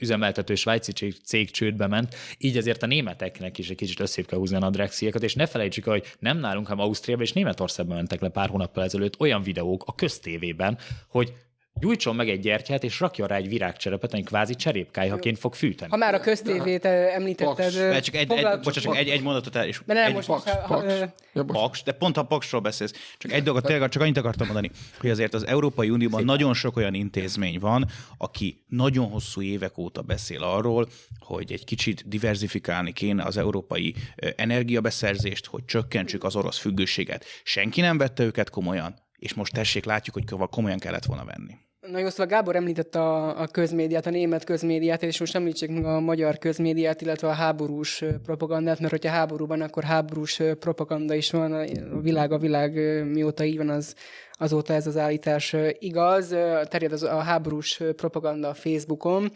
üzemeltető 0.00 0.54
svájci 0.54 1.12
cég 1.24 1.50
csődbe 1.50 1.86
ment, 1.86 2.14
így 2.38 2.56
azért 2.56 2.82
a 2.82 2.86
németeknek 2.86 3.58
is 3.58 3.70
egy 3.70 3.76
kicsit 3.76 4.00
összép 4.00 4.26
kell 4.26 4.38
húzni 4.38 4.56
a 4.56 4.58
nadrágsziakat, 4.58 5.22
és 5.22 5.34
ne 5.34 5.46
felejtsük, 5.46 5.84
hogy 5.84 6.04
nem 6.18 6.38
nálunk, 6.38 6.66
hanem 6.66 6.84
Ausztriában 6.84 7.24
és 7.24 7.32
Németországban 7.32 7.96
mentek 7.96 8.20
le 8.20 8.28
pár 8.28 8.48
hónappal 8.48 8.84
ezelőtt 8.84 9.20
olyan 9.20 9.42
videók 9.42 9.82
a 9.86 9.94
köztévében, 9.94 10.78
hogy 11.08 11.32
gyújtson 11.80 12.16
meg 12.16 12.28
egy 12.28 12.40
gyertyát, 12.40 12.84
és 12.84 13.00
rakja 13.00 13.26
rá 13.26 13.36
egy 13.36 13.48
virágcserepet, 13.48 14.12
ami 14.12 14.22
kvázi 14.22 14.54
cserépkályhaként 14.54 15.38
fog 15.38 15.54
fűteni. 15.54 15.90
Ha 15.90 15.96
már 15.96 16.14
a 16.14 16.20
köztévét 16.20 16.84
említetted... 16.84 17.74
Paks. 17.74 18.04
Csak 18.04 18.14
egy, 18.14 18.30
egy, 18.32 18.42
bocsánat, 18.42 18.72
csak 18.72 18.96
egy, 18.96 19.08
egy 19.08 19.22
mondatot 19.22 19.56
el, 19.56 19.66
és 19.66 19.80
de 19.86 19.94
nem, 19.94 20.04
egy, 20.04 20.14
most 20.14 20.26
paks, 20.26 20.50
ha, 20.50 20.56
paks. 20.66 20.94
Ha, 21.32 21.44
paks, 21.44 21.82
de 21.82 21.92
pont 21.92 22.16
a 22.16 22.22
paksról 22.22 22.60
beszélsz. 22.60 22.92
Csak 23.18 23.32
egy 23.32 23.42
dolgot, 23.42 23.64
tényleg 23.64 23.88
csak 23.88 24.02
annyit 24.02 24.16
akartam 24.16 24.46
mondani, 24.46 24.70
hogy 25.00 25.10
azért 25.10 25.34
az 25.34 25.46
Európai 25.46 25.90
Unióban 25.90 26.20
Szépen. 26.20 26.34
nagyon 26.34 26.54
sok 26.54 26.76
olyan 26.76 26.94
intézmény 26.94 27.58
van, 27.58 27.86
aki 28.18 28.64
nagyon 28.68 29.10
hosszú 29.10 29.42
évek 29.42 29.78
óta 29.78 30.02
beszél 30.02 30.42
arról, 30.42 30.88
hogy 31.18 31.52
egy 31.52 31.64
kicsit 31.64 32.08
diversifikálni 32.08 32.92
kéne 32.92 33.24
az 33.24 33.36
európai 33.36 33.94
energiabeszerzést, 34.36 35.46
hogy 35.46 35.64
csökkentsük 35.64 36.24
az 36.24 36.36
orosz 36.36 36.58
függőséget. 36.58 37.24
Senki 37.42 37.80
nem 37.80 37.98
vette 37.98 38.22
őket 38.22 38.50
komolyan, 38.50 38.94
és 39.18 39.34
most 39.34 39.52
tessék, 39.52 39.84
látjuk, 39.84 40.14
hogy 40.14 40.48
komolyan 40.50 40.78
kellett 40.78 41.04
volna 41.04 41.24
venni. 41.24 41.54
Na 41.90 41.98
jó, 41.98 42.08
szóval 42.08 42.26
Gábor 42.26 42.56
említette 42.56 43.00
a, 43.00 43.40
a 43.40 43.46
közmédiát, 43.46 44.06
a 44.06 44.10
német 44.10 44.44
közmédiát, 44.44 45.02
és 45.02 45.20
most 45.20 45.34
említsék 45.34 45.70
meg 45.70 45.84
a 45.84 46.00
magyar 46.00 46.38
közmédiát, 46.38 47.00
illetve 47.00 47.28
a 47.28 47.32
háborús 47.32 48.04
propagandát, 48.24 48.78
mert 48.78 48.90
hogyha 48.90 49.10
háborúban, 49.10 49.60
akkor 49.60 49.82
háborús 49.82 50.42
propaganda 50.58 51.14
is 51.14 51.30
van, 51.30 51.52
a 51.52 52.00
világ 52.00 52.32
a 52.32 52.38
világ 52.38 52.72
mióta 53.12 53.44
így 53.44 53.56
van, 53.56 53.68
az 53.68 53.94
azóta 54.38 54.72
ez 54.72 54.86
az 54.86 54.96
állítás 54.96 55.56
igaz. 55.78 56.28
Terjed 56.68 56.92
az, 56.92 57.02
a 57.02 57.18
háborús 57.18 57.80
propaganda 57.96 58.48
a 58.48 58.54
Facebookon. 58.54 59.32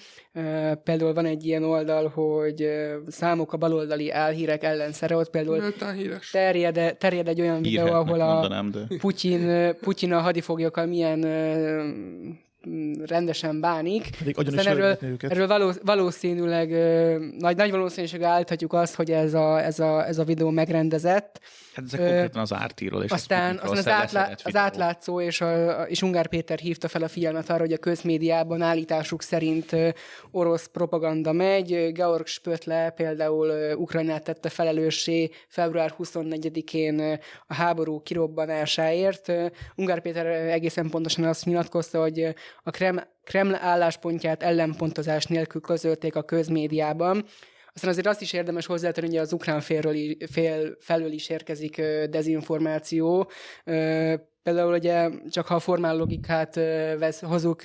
Például 0.84 1.12
van 1.14 1.26
egy 1.26 1.46
ilyen 1.46 1.64
oldal, 1.64 2.08
hogy 2.08 2.68
számok 3.08 3.52
a 3.52 3.56
baloldali 3.56 4.10
álhírek 4.10 4.62
ellenszere, 4.64 5.16
ott 5.16 5.30
például 5.30 5.74
terjed, 6.32 6.96
terjed 6.98 7.28
egy 7.28 7.40
olyan 7.40 7.62
videó, 7.62 7.86
ahol 7.86 8.20
a 8.20 8.32
mondanám, 8.32 8.70
de... 8.70 8.96
Putyin, 8.98 9.74
Putyin 9.80 10.12
a 10.12 10.20
hadifoglyokkal 10.20 10.86
milyen 10.86 11.20
rendesen 13.04 13.60
bánik. 13.60 14.08
erről, 14.56 14.98
erről 15.18 15.46
való, 15.46 15.72
valószínűleg 15.82 16.68
nagy, 17.38 17.56
nagy 17.56 17.70
valószínűség 17.70 18.22
állíthatjuk 18.22 18.72
azt, 18.72 18.94
hogy 18.94 19.10
ez 19.10 19.34
a, 19.34 19.60
ez 19.60 19.78
a, 19.78 20.06
ez 20.06 20.18
a 20.18 20.24
videó 20.24 20.50
megrendezett. 20.50 21.40
Hát 21.74 21.84
ezek 21.84 22.00
konkrétan 22.00 22.40
az 22.40 22.52
ártíról 22.52 23.02
és 23.02 23.10
aztán, 23.10 23.58
aztán 23.58 23.78
az, 23.78 23.88
átlá, 23.88 24.34
az 24.44 24.56
átlátszó 24.56 25.20
és, 25.20 25.40
a, 25.40 25.82
és 25.82 26.02
Ungár 26.02 26.26
Péter 26.26 26.58
hívta 26.58 26.88
fel 26.88 27.02
a 27.02 27.08
figyelmet 27.08 27.50
arra, 27.50 27.60
hogy 27.60 27.72
a 27.72 27.78
közmédiában 27.78 28.62
állításuk 28.62 29.22
szerint 29.22 29.76
orosz 30.30 30.66
propaganda 30.66 31.32
megy. 31.32 31.92
Georg 31.92 32.26
Spötle 32.26 32.90
például 32.90 33.74
Ukrajnát 33.76 34.24
tette 34.24 34.48
felelőssé 34.48 35.30
február 35.48 35.94
24-én 35.98 37.18
a 37.46 37.54
háború 37.54 38.02
kirobbanásáért. 38.02 39.32
Ungár 39.74 40.00
Péter 40.00 40.26
egészen 40.26 40.90
pontosan 40.90 41.24
azt 41.24 41.44
nyilatkozta, 41.44 42.00
hogy 42.00 42.34
a 42.62 42.70
Kreml, 42.70 43.02
Kreml 43.24 43.54
álláspontját 43.54 44.42
ellenpontozás 44.42 45.24
nélkül 45.24 45.60
közölték 45.60 46.16
a 46.16 46.22
közmédiában. 46.22 47.24
Aztán 47.74 47.90
azért 47.90 48.06
azt 48.06 48.20
is 48.20 48.32
érdemes 48.32 48.66
hozzátenni, 48.66 49.08
hogy 49.08 49.16
az 49.16 49.32
ukrán 49.32 49.60
félről, 49.60 49.96
fél 50.30 50.76
felől 50.80 51.12
is 51.12 51.28
érkezik 51.28 51.82
dezinformáció. 52.10 53.30
Például 54.42 54.72
ugye 54.74 55.10
csak 55.30 55.46
ha 55.46 55.54
a 55.54 55.58
formál 55.58 55.96
logikát 55.96 56.54
vesz, 56.98 57.22
hozunk 57.22 57.62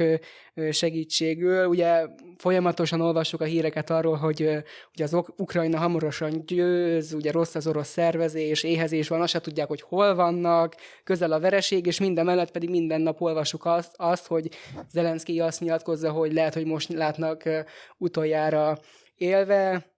segítségül, 0.71 1.65
ugye 1.65 2.05
folyamatosan 2.37 3.01
olvassuk 3.01 3.41
a 3.41 3.45
híreket 3.45 3.89
arról, 3.89 4.15
hogy 4.15 4.41
ugye 4.93 5.03
az 5.03 5.13
Ukrajna 5.37 5.77
hamarosan 5.77 6.43
győz, 6.45 7.13
ugye 7.13 7.31
rossz 7.31 7.55
az 7.55 7.67
orosz 7.67 7.89
szervezés, 7.89 8.63
éhezés 8.63 9.07
van, 9.07 9.21
azt 9.21 9.31
se 9.31 9.39
tudják, 9.39 9.67
hogy 9.67 9.81
hol 9.81 10.15
vannak, 10.15 10.75
közel 11.03 11.31
a 11.31 11.39
vereség, 11.39 11.85
és 11.85 11.99
minden 11.99 12.25
mellett 12.25 12.51
pedig 12.51 12.69
minden 12.69 13.01
nap 13.01 13.21
olvasuk 13.21 13.65
azt, 13.65 13.93
azt 13.95 14.27
hogy 14.27 14.49
Zelenszky 14.91 15.39
azt 15.39 15.59
nyilatkozza, 15.59 16.11
hogy 16.11 16.33
lehet, 16.33 16.53
hogy 16.53 16.65
most 16.65 16.93
látnak 16.93 17.43
utoljára 17.97 18.79
élve, 19.15 19.96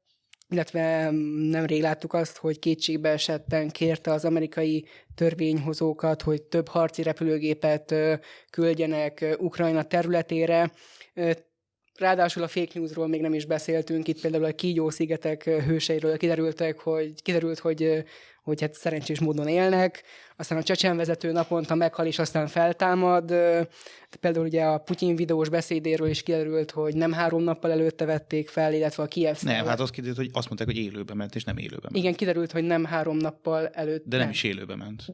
illetve 0.49 1.09
nemrég 1.49 1.81
láttuk 1.81 2.13
azt, 2.13 2.37
hogy 2.37 2.59
kétségbe 2.59 3.09
esetten 3.09 3.69
kérte 3.69 4.11
az 4.11 4.25
amerikai 4.25 4.85
törvényhozókat, 5.15 6.21
hogy 6.21 6.41
több 6.41 6.67
harci 6.67 7.03
repülőgépet 7.03 7.95
küldjenek 8.49 9.35
Ukrajna 9.39 9.83
területére. 9.83 10.71
Ráadásul 11.95 12.43
a 12.43 12.47
fake 12.47 12.79
newsról 12.79 13.07
még 13.07 13.21
nem 13.21 13.33
is 13.33 13.45
beszéltünk, 13.45 14.07
itt 14.07 14.21
például 14.21 14.43
a 14.43 14.51
Kígyó-szigetek 14.51 15.43
hőseiről 15.43 16.17
kiderültek, 16.17 16.79
hogy, 16.79 17.21
kiderült, 17.21 17.59
hogy 17.59 18.03
hogy 18.43 18.61
hát 18.61 18.73
szerencsés 18.73 19.19
módon 19.19 19.47
élnek, 19.47 20.03
aztán 20.39 20.57
a 20.57 20.63
csecsen 20.63 20.97
vezető 20.97 21.31
naponta 21.31 21.75
meghal 21.75 22.05
és 22.05 22.19
aztán 22.19 22.47
feltámad. 22.47 23.33
Például 24.19 24.45
ugye 24.45 24.63
a 24.63 24.77
Putyin 24.77 25.15
videós 25.15 25.49
beszédéről 25.49 26.07
is 26.09 26.23
kiderült, 26.23 26.71
hogy 26.71 26.95
nem 26.95 27.11
három 27.11 27.43
nappal 27.43 27.71
előtte 27.71 28.05
vették 28.05 28.49
fel, 28.49 28.73
illetve 28.73 29.03
a 29.03 29.05
Kiev 29.05 29.37
Nem, 29.41 29.65
hát 29.65 29.79
az 29.79 29.89
kiderült, 29.89 30.17
hogy 30.17 30.29
azt 30.33 30.47
mondták, 30.47 30.67
hogy 30.67 30.77
élőbe 30.77 31.13
ment, 31.13 31.35
és 31.35 31.43
nem 31.43 31.57
élőbe 31.57 31.81
ment. 31.81 31.95
Igen, 31.95 32.13
kiderült, 32.13 32.51
hogy 32.51 32.63
nem 32.63 32.85
három 32.85 33.17
nappal 33.17 33.67
előtt. 33.67 34.03
De 34.05 34.17
nem 34.17 34.29
is 34.29 34.43
élőbe 34.43 34.75
ment. 34.75 35.05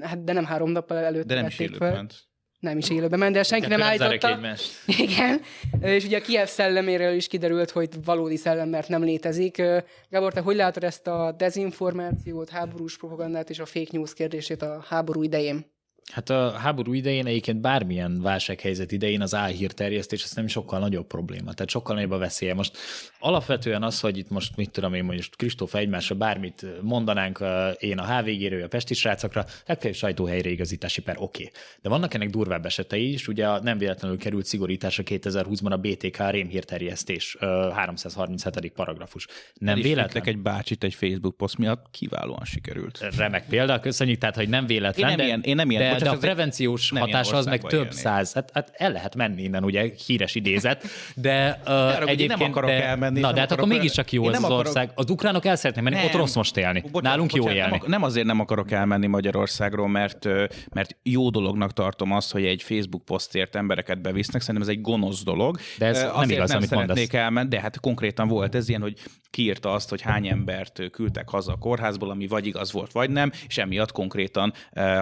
Hát 0.00 0.24
de 0.24 0.32
nem 0.32 0.44
három 0.44 0.70
nappal 0.70 0.96
előtt 0.96 1.26
De 1.26 1.34
nem 1.34 1.46
is 1.46 1.58
élőbe 1.58 1.86
fel. 1.86 1.92
ment 1.92 2.29
nem 2.60 2.78
is 2.78 2.90
élőben 2.90 3.18
ment, 3.18 3.34
de 3.34 3.42
senki 3.42 3.66
nem 3.66 3.82
állította. 3.82 4.38
Igen, 4.86 5.40
és 5.80 6.04
ugye 6.04 6.18
a 6.18 6.20
Kiev 6.20 6.46
szelleméről 6.46 7.14
is 7.14 7.26
kiderült, 7.26 7.70
hogy 7.70 7.88
valódi 8.04 8.36
szellem, 8.36 8.68
mert 8.68 8.88
nem 8.88 9.02
létezik. 9.02 9.62
Gábor, 10.08 10.32
te 10.32 10.40
hogy 10.40 10.56
látod 10.56 10.84
ezt 10.84 11.06
a 11.06 11.34
dezinformációt, 11.36 12.48
háborús 12.48 12.98
propagandát 12.98 13.50
és 13.50 13.58
a 13.58 13.66
fake 13.66 13.90
news 13.90 14.14
kérdését 14.14 14.62
a 14.62 14.84
háború 14.88 15.22
idején? 15.22 15.66
Hát 16.10 16.30
a 16.30 16.50
háború 16.50 16.92
idején 16.92 17.26
egyébként 17.26 17.60
bármilyen 17.60 18.22
válsághelyzet 18.22 18.92
idején 18.92 19.20
az 19.20 19.34
álhírterjesztés 19.34 20.24
az 20.24 20.32
nem 20.32 20.46
sokkal 20.46 20.78
nagyobb 20.78 21.06
probléma, 21.06 21.52
tehát 21.52 21.70
sokkal 21.70 21.94
nagyobb 21.94 22.10
a 22.10 22.18
veszélye. 22.18 22.54
Most 22.54 22.78
alapvetően 23.18 23.82
az, 23.82 24.00
hogy 24.00 24.18
itt 24.18 24.30
most 24.30 24.56
mit 24.56 24.70
tudom 24.70 24.94
én, 24.94 25.04
most 25.04 25.36
Kristóf 25.36 25.74
egymásra 25.74 26.14
bármit 26.14 26.66
mondanánk 26.82 27.44
én 27.78 27.98
a 27.98 28.16
HVG-ről, 28.16 28.62
a 28.62 28.68
Pesti 28.68 28.94
srácokra, 28.94 29.44
legfeljebb 29.66 29.98
sajtóhelyre 29.98 30.50
igazítási 30.50 31.02
per 31.02 31.16
oké. 31.18 31.42
Okay. 31.42 31.60
De 31.82 31.88
vannak 31.88 32.14
ennek 32.14 32.30
durvább 32.30 32.66
esetei 32.66 33.12
is, 33.12 33.28
ugye 33.28 33.60
nem 33.60 33.78
véletlenül 33.78 34.18
került 34.18 34.44
szigorításra 34.44 35.02
2020-ban 35.06 35.70
a 35.70 35.76
BTK 35.76 36.30
rémhírterjesztés 36.30 37.36
337. 37.74 38.72
paragrafus. 38.72 39.26
Nem 39.54 39.80
véletlen. 39.80 40.24
egy 40.24 40.38
bácsit 40.38 40.84
egy 40.84 40.94
Facebook 40.94 41.36
poszt 41.36 41.58
miatt 41.58 41.86
kiválóan 41.90 42.44
sikerült. 42.44 43.06
Remek 43.16 43.46
példa, 43.48 43.80
köszönjük, 43.80 44.18
tehát 44.18 44.36
hogy 44.36 44.48
nem 44.48 44.66
véletlen. 44.66 45.10
Én 45.10 45.16
nem 45.16 45.16
de, 45.16 45.24
ilyen, 45.24 45.40
én 45.40 45.54
nem 45.54 45.70
ilyen, 45.70 45.98
de, 45.98 45.99
de 46.02 46.10
a 46.10 46.16
prevenciós 46.16 46.90
hatása 46.90 47.36
az 47.36 47.46
meg 47.46 47.60
több 47.60 47.82
élni. 47.82 47.94
száz. 47.94 48.32
Hát, 48.32 48.50
hát 48.54 48.70
el 48.72 48.92
lehet 48.92 49.16
menni 49.16 49.42
innen, 49.42 49.64
ugye, 49.64 49.90
híres 50.06 50.34
idézet, 50.34 50.84
de 51.14 51.60
uh, 51.66 52.00
egyébként... 52.00 52.38
Nem 52.38 52.50
akarok 52.50 52.70
de, 52.70 52.84
elmenni. 52.84 53.20
Na, 53.20 53.32
de 53.32 53.40
hát 53.40 53.52
akkor 53.52 53.68
mégiscsak 53.68 54.12
jó 54.12 54.24
az 54.24 54.36
akarok... 54.36 54.58
ország. 54.58 54.90
Az 54.94 55.10
ukránok 55.10 55.44
el 55.44 55.56
szeretnék 55.56 55.84
menni, 55.84 55.96
nem. 55.96 56.04
ott 56.04 56.12
rossz 56.12 56.34
most 56.34 56.56
élni. 56.56 56.80
Bocsánat, 56.80 57.02
Nálunk 57.02 57.30
bocsánat, 57.30 57.54
jó 57.54 57.58
élni. 57.58 57.78
Nem, 57.80 57.90
nem 57.90 58.02
azért 58.02 58.26
nem 58.26 58.40
akarok 58.40 58.70
elmenni 58.70 59.06
Magyarországról, 59.06 59.88
mert, 59.88 60.24
mert 60.72 60.96
jó 61.02 61.30
dolognak 61.30 61.72
tartom 61.72 62.12
azt, 62.12 62.32
hogy 62.32 62.44
egy 62.44 62.62
Facebook 62.62 63.04
posztért 63.04 63.56
embereket 63.56 64.00
bevisznek. 64.00 64.40
Szerintem 64.40 64.68
ez 64.68 64.76
egy 64.76 64.80
gonosz 64.80 65.24
dolog. 65.24 65.58
De 65.78 65.86
ez 65.86 65.96
azért 65.96 66.14
nem 66.16 66.30
igaz, 66.30 66.48
nem 66.48 66.58
amit 66.58 66.70
mondasz. 66.70 67.12
elmenni, 67.12 67.48
de 67.48 67.60
hát 67.60 67.80
konkrétan 67.80 68.28
volt 68.28 68.54
ez 68.54 68.68
ilyen, 68.68 68.80
hogy 68.80 68.94
kiírta 69.30 69.72
azt, 69.72 69.88
hogy 69.88 70.00
hány 70.00 70.26
embert 70.28 70.90
küldtek 70.90 71.28
haza 71.28 71.52
a 71.52 71.56
kórházból, 71.56 72.10
ami 72.10 72.26
vagy 72.26 72.46
igaz 72.46 72.72
volt, 72.72 72.92
vagy 72.92 73.10
nem, 73.10 73.32
és 73.48 73.58
emiatt 73.58 73.92
konkrétan 73.92 74.52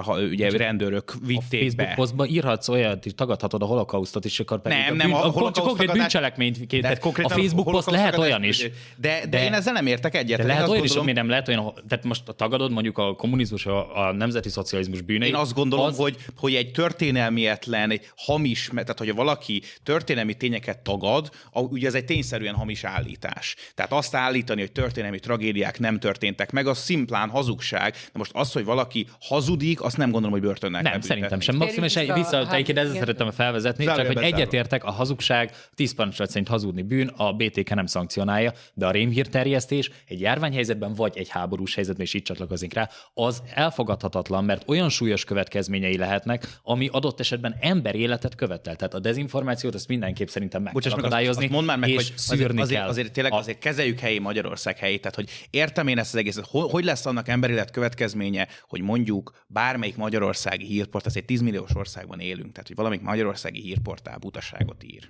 ha, 0.03 0.21
ugye 0.21 0.51
rend 0.51 0.78
rendőrök 0.79 1.15
vitték 1.27 1.39
a 1.39 1.43
Facebook 1.43 1.89
be. 1.89 1.95
posztban 1.95 2.27
írhatsz 2.27 2.69
olyat, 2.69 3.07
és 3.07 3.13
tagadhatod 3.15 3.63
a 3.63 3.65
holokausztot, 3.65 4.25
és 4.25 4.41
akkor 4.41 4.61
pedig 4.61 4.79
nem, 4.79 4.93
a 4.93 4.97
nem, 4.97 5.15
a, 5.15 5.25
a 5.25 5.31
holokauszt 5.31 5.61
konkrét 5.61 5.93
bűncselekményt. 5.93 6.67
De 6.67 6.99
a 7.23 7.29
Facebook 7.29 7.71
poszt 7.71 7.91
lehet 7.91 8.19
olyan 8.19 8.43
is. 8.43 8.59
De, 8.59 8.71
de, 8.97 9.27
de, 9.27 9.45
én 9.45 9.53
ezzel 9.53 9.73
nem 9.73 9.87
értek 9.87 10.17
egyet. 10.17 10.39
De 10.39 10.45
lehet 10.45 10.69
olyan 10.69 10.85
is, 10.85 10.95
ami 10.95 11.13
nem 11.13 11.29
lehet 11.29 11.49
olyan, 11.49 11.73
tehát 11.89 12.05
most 12.05 12.23
tagadod 12.37 12.71
mondjuk 12.71 12.99
a 12.99 13.15
kommunizmus, 13.15 13.67
a, 13.67 14.07
a 14.07 14.13
nemzeti 14.13 14.49
szocializmus 14.49 15.01
bűneit. 15.01 15.33
Én 15.33 15.39
azt 15.39 15.55
gondolom, 15.55 15.87
az... 15.87 15.97
hogy, 15.97 16.17
hogy 16.37 16.55
egy 16.55 16.71
történelmietlen, 16.71 17.91
egy 17.91 18.11
hamis, 18.17 18.71
tehát 18.75 18.99
hogyha 18.99 19.15
valaki 19.15 19.63
történelmi 19.83 20.35
tényeket 20.35 20.79
tagad, 20.79 21.31
ugye 21.53 21.87
ez 21.87 21.95
egy 21.95 22.05
tényszerűen 22.05 22.55
hamis 22.55 22.85
állítás. 22.85 23.57
Tehát 23.75 23.93
azt 23.93 24.15
állítani, 24.15 24.61
hogy 24.61 24.73
történelmi 24.73 25.19
tragédiák 25.19 25.79
nem 25.79 25.99
történtek 25.99 26.51
meg, 26.51 26.67
az 26.67 26.79
szimplán 26.79 27.29
hazugság. 27.29 27.93
De 27.93 28.19
most 28.19 28.31
az, 28.35 28.53
hogy 28.53 28.65
valaki 28.65 29.07
hazudik, 29.21 29.83
azt 29.83 29.97
nem 29.97 30.11
gondolom, 30.11 30.39
hogy 30.39 30.47
börtönnek 30.71 30.93
Nem, 30.93 31.01
szerintem 31.01 31.41
sem. 31.41 31.57
Maximum, 31.57 31.85
és 31.85 31.97
egy 31.97 32.13
vissza, 32.13 32.47
hát, 32.47 32.69
ezzel 32.69 32.95
szerettem 32.95 33.31
felvezetni, 33.31 33.85
csak 33.85 34.07
hogy 34.07 34.23
egyetértek, 34.23 34.85
a 34.85 34.91
hazugság, 34.91 35.51
tíz 35.75 35.95
parancsolat 35.95 36.31
szerint 36.31 36.49
hazudni 36.49 36.83
bűn, 36.83 37.09
a 37.17 37.33
BTK 37.33 37.75
nem 37.75 37.87
szankcionálja, 37.87 38.53
de 38.75 38.87
a 38.87 38.91
rémhírterjesztés 38.91 39.91
egy 40.09 40.21
járványhelyzetben 40.21 40.95
vagy 40.95 41.13
egy 41.17 41.29
háborús 41.29 41.75
helyzetben, 41.75 42.07
és 42.07 42.15
így 42.15 42.23
csatlakozik 42.23 42.75
rá, 42.75 42.89
az 43.15 43.43
elfogadhatatlan, 43.55 44.45
mert 44.45 44.69
olyan 44.69 44.89
súlyos 44.89 45.25
következményei 45.25 45.97
lehetnek, 45.97 46.59
ami 46.63 46.89
adott 46.93 47.21
esetben 47.21 47.57
ember 47.61 47.95
életet 47.95 48.35
követel. 48.35 48.77
Tehát 48.77 48.95
a 48.95 48.99
dezinformációt 48.99 49.75
ezt 49.75 49.89
mindenképp 49.89 50.29
szerintem 50.29 50.63
meg 50.63 50.73
Bocsáss, 50.73 50.93
kell 50.93 51.03
akadályozni, 51.03 51.45
azt, 51.45 51.53
azt 51.53 51.53
mondd 51.53 51.67
már 51.67 51.79
meg, 51.79 51.91
és 51.91 52.13
hogy 52.29 52.43
azért, 52.43 52.59
azért, 52.59 52.87
azért, 52.87 53.13
tényleg 53.13 53.33
azért 53.33 53.59
kezeljük 53.59 53.99
helyi 53.99 54.19
Magyarország 54.19 54.79
helyét. 54.79 55.01
Tehát, 55.01 55.17
hogy 55.17 55.29
értem 55.51 55.89
én 55.89 55.99
ezt 55.99 56.15
az 56.15 56.21
egészet, 56.21 56.45
hogy 56.51 56.85
lesz 56.85 57.07
annak 57.07 57.29
emberélet 57.29 57.71
következménye, 57.71 58.49
hogy 58.69 58.81
mondjuk 58.81 59.45
bármelyik 59.47 59.97
magyarországi 60.59 60.67
hírport, 60.67 61.17
egy 61.17 61.25
10 61.25 61.41
milliós 61.41 61.75
országban 61.75 62.21
élünk, 62.21 62.53
tehát 62.53 62.67
hogy 62.67 62.77
valamelyik 62.77 63.05
magyarországi 63.05 63.61
hírportál 63.61 64.19
butaságot 64.19 64.85
ír. 64.85 65.09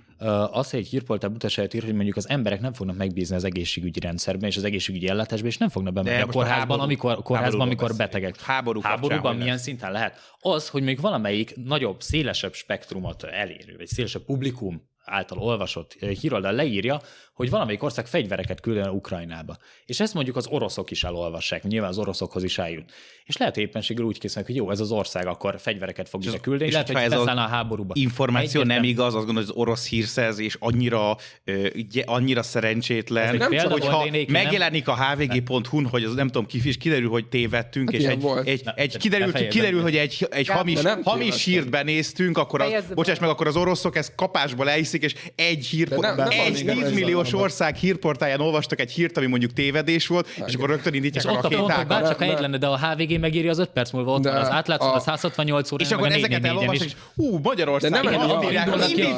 Az, 0.51 0.69
hogy 0.69 0.79
egy 0.79 0.87
hírportál 0.87 1.29
butaságot 1.29 1.73
ír, 1.73 1.83
hogy 1.83 1.93
mondjuk 1.93 2.15
az 2.15 2.29
emberek 2.29 2.61
nem 2.61 2.73
fognak 2.73 2.97
megbízni 2.97 3.35
az 3.35 3.43
egészségügyi 3.43 3.99
rendszerben 3.99 4.49
és 4.49 4.57
az 4.57 4.63
egészségügyi 4.63 5.07
ellátásban, 5.07 5.49
és 5.49 5.57
nem 5.57 5.69
fognak 5.69 5.93
bemenni 5.93 6.21
a 6.21 6.25
kórházban, 6.25 6.59
háború, 6.59 6.81
amikor, 6.81 7.23
kórházban, 7.23 7.61
amikor 7.61 7.95
betegek. 7.95 8.41
Háború 8.41 8.81
Háborúban 8.81 9.35
milyen 9.35 9.57
szinten 9.57 9.91
lehet? 9.91 10.17
Az, 10.39 10.69
hogy 10.69 10.83
még 10.83 10.99
valamelyik 11.01 11.55
nagyobb, 11.55 12.01
szélesebb 12.01 12.53
spektrumot 12.53 13.23
elérő, 13.23 13.75
vagy 13.77 13.87
szélesebb 13.87 14.23
publikum 14.25 14.87
által 15.09 15.37
olvasott 15.37 15.93
híroldal 15.93 16.53
leírja, 16.53 17.01
hogy 17.39 17.49
valamelyik 17.49 17.83
ország 17.83 18.07
fegyvereket 18.07 18.59
küldene 18.59 18.91
Ukrajnába. 18.91 19.57
És 19.85 19.99
ezt 19.99 20.13
mondjuk 20.13 20.35
az 20.35 20.47
oroszok 20.47 20.91
is 20.91 21.03
elolvassák, 21.03 21.63
nyilván 21.63 21.89
az 21.89 21.97
oroszokhoz 21.97 22.43
is 22.43 22.57
eljut. 22.57 22.91
És 23.25 23.37
lehet, 23.37 23.53
hogy 23.53 23.63
éppenséggel 23.63 24.05
úgy 24.05 24.19
készülnek, 24.19 24.51
hogy 24.51 24.55
jó, 24.55 24.71
ez 24.71 24.79
az 24.79 24.91
ország 24.91 25.27
akkor 25.27 25.55
fegyvereket 25.59 26.09
fog 26.09 26.25
ide 26.25 26.37
küldeni, 26.37 26.65
és 26.65 26.71
lehet, 26.71 26.91
hogy 26.91 27.01
ez 27.01 27.11
a 27.13 27.39
háborúba. 27.39 27.93
Információ 27.97 28.61
Egyetlen... 28.61 28.81
nem 28.81 28.89
igaz, 28.89 29.15
azt 29.15 29.25
gondolom, 29.25 29.35
hogy 29.35 29.49
az 29.49 29.61
orosz 29.61 29.87
hírszerzés 29.87 30.57
annyira, 30.59 31.17
ö, 31.43 31.67
annyira 32.05 32.43
szerencsétlen, 32.43 33.35
nem 33.35 33.51
csak, 33.51 33.71
hogyha 33.71 34.07
megjelenik 34.27 34.87
a 34.87 34.95
hvg.hu-n, 34.95 35.85
hogy 35.85 36.03
az 36.03 36.13
nem 36.13 36.27
tudom, 36.27 36.45
kifis, 36.45 36.77
kiderül, 36.77 37.09
hogy 37.09 37.27
tévedtünk, 37.27 37.91
hát 37.91 38.01
és 38.01 38.07
egy, 38.07 38.21
volt. 38.21 38.47
egy, 38.47 38.63
egy, 38.75 38.97
kiderül, 38.97 39.47
kiderül, 39.47 39.81
hogy 39.81 39.95
egy, 39.95 40.27
egy 40.29 40.47
hamis, 40.47 40.79
hamis 41.03 41.43
hírt 41.43 41.69
benéztünk, 41.69 42.37
akkor 42.37 42.61
az, 42.61 42.83
bocsáss 42.93 43.19
meg, 43.19 43.29
akkor 43.29 43.47
az 43.47 43.55
oroszok 43.55 43.95
ezt 43.95 44.15
kapásba 44.15 44.63
lehiszik, 45.01 45.25
és 45.35 45.43
egy 45.45 45.65
hír, 45.65 45.93
egy 46.29 46.65
10 46.65 46.93
milliós 46.93 47.33
ország 47.33 47.75
hírportáján 47.75 48.39
olvastak 48.39 48.79
egy 48.79 48.91
hírt, 48.91 49.17
ami 49.17 49.25
mondjuk 49.25 49.53
tévedés 49.53 50.07
volt, 50.07 50.27
Igen. 50.35 50.47
és 50.47 50.55
akkor 50.55 50.69
rögtön 50.69 50.93
indítják 50.93 51.23
és 51.23 51.29
a 51.29 51.41
rakétákat. 51.41 51.87
Bár 51.87 52.03
csak 52.03 52.21
egy 52.21 52.39
lenne, 52.39 52.57
de 52.57 52.67
a 52.67 52.77
HVG 52.77 53.19
megírja 53.19 53.49
az 53.49 53.59
5 53.59 53.69
perc 53.69 53.91
múlva 53.91 54.13
ott 54.13 54.23
van, 54.23 54.35
az 54.35 54.49
átlátszó 54.49 54.93
a 54.93 54.99
168 54.99 55.71
óra. 55.71 55.83
És 55.83 55.91
akkor 55.91 56.11
ezeket 56.11 56.45
elolvasnak, 56.45 56.87
és 56.87 56.95
hú, 57.15 57.39
Magyarország, 57.43 57.91
de 57.91 58.01
nem 58.01 58.19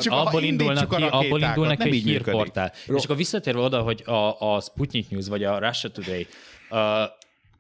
abból 0.09 0.43
indulnak 0.43 0.95
ki, 0.95 1.03
abból 1.03 1.41
indulnak 1.41 1.77
ki 1.77 1.89
egy 1.89 2.03
hírportál. 2.03 2.73
És 2.88 3.03
akkor 3.03 3.15
visszatérve 3.15 3.59
oda, 3.59 3.79
hogy 3.79 4.03
a, 4.05 4.53
a 4.53 4.61
Sputnik 4.61 5.09
News 5.09 5.27
vagy 5.27 5.43
a 5.43 5.59
Russia 5.59 5.89
Today 5.89 6.27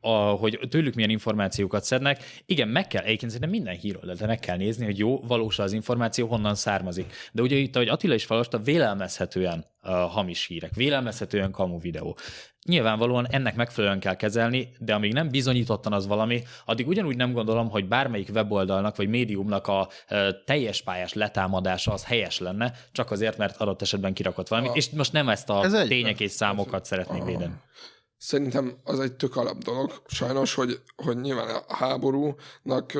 a, 0.01 0.11
hogy 0.11 0.59
tőlük 0.69 0.93
milyen 0.93 1.09
információkat 1.09 1.83
szednek. 1.83 2.41
Igen, 2.45 2.67
meg 2.67 2.87
kell, 2.87 3.03
egyébként 3.03 3.31
szerintem 3.31 3.49
minden 3.49 3.75
hírról, 3.75 4.13
de 4.13 4.25
meg 4.25 4.39
kell 4.39 4.57
nézni, 4.57 4.85
hogy 4.85 4.97
jó, 4.97 5.19
valós 5.19 5.59
az 5.59 5.73
információ, 5.73 6.27
honnan 6.27 6.55
származik. 6.55 7.13
De 7.31 7.41
ugye 7.41 7.55
itt, 7.55 7.75
ahogy 7.75 7.87
Attila 7.87 8.13
is 8.13 8.25
felolvasta, 8.25 8.59
vélelmezhetően 8.59 9.65
uh, 9.83 9.91
hamis 9.91 10.45
hírek, 10.45 10.75
vélelmezhetően 10.75 11.51
kamu 11.51 11.79
videó. 11.79 12.17
Nyilvánvalóan 12.65 13.27
ennek 13.29 13.55
megfelelően 13.55 13.99
kell 13.99 14.15
kezelni, 14.15 14.69
de 14.79 14.93
amíg 14.93 15.13
nem 15.13 15.29
bizonyítottan 15.29 15.93
az 15.93 16.07
valami, 16.07 16.43
addig 16.65 16.87
ugyanúgy 16.87 17.15
nem 17.15 17.31
gondolom, 17.31 17.69
hogy 17.69 17.87
bármelyik 17.87 18.29
weboldalnak 18.33 18.95
vagy 18.95 19.07
médiumnak 19.07 19.67
a 19.67 19.89
teljes 20.45 20.81
pályás 20.81 21.13
letámadása 21.13 21.93
az 21.93 22.05
helyes 22.05 22.39
lenne, 22.39 22.73
csak 22.91 23.11
azért, 23.11 23.37
mert 23.37 23.57
adott 23.57 23.81
esetben 23.81 24.13
kirakott 24.13 24.47
valamit. 24.47 24.71
A... 24.71 24.75
És 24.75 24.89
most 24.89 25.11
nem 25.11 25.29
ezt 25.29 25.49
a 25.49 25.63
Ez 25.63 25.87
tények 25.87 26.19
és 26.19 26.31
számokat 26.31 26.85
szeretnék 26.85 27.23
védeni. 27.23 27.53
Szerintem 28.23 28.77
az 28.83 28.99
egy 28.99 29.13
tök 29.13 29.35
alap 29.35 29.57
dolog, 29.57 30.01
sajnos, 30.07 30.53
hogy, 30.53 30.81
hogy 30.95 31.17
nyilván 31.17 31.63
a 31.67 31.75
háborúnak 31.75 32.91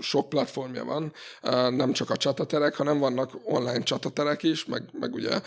sok 0.00 0.28
platformja 0.28 0.84
van, 0.84 1.12
nem 1.74 1.92
csak 1.92 2.10
a 2.10 2.16
csataterek, 2.16 2.76
hanem 2.76 2.98
vannak 2.98 3.30
online 3.44 3.82
csataterek 3.82 4.42
is, 4.42 4.64
meg, 4.64 4.82
meg 4.92 5.14
ugye 5.14 5.40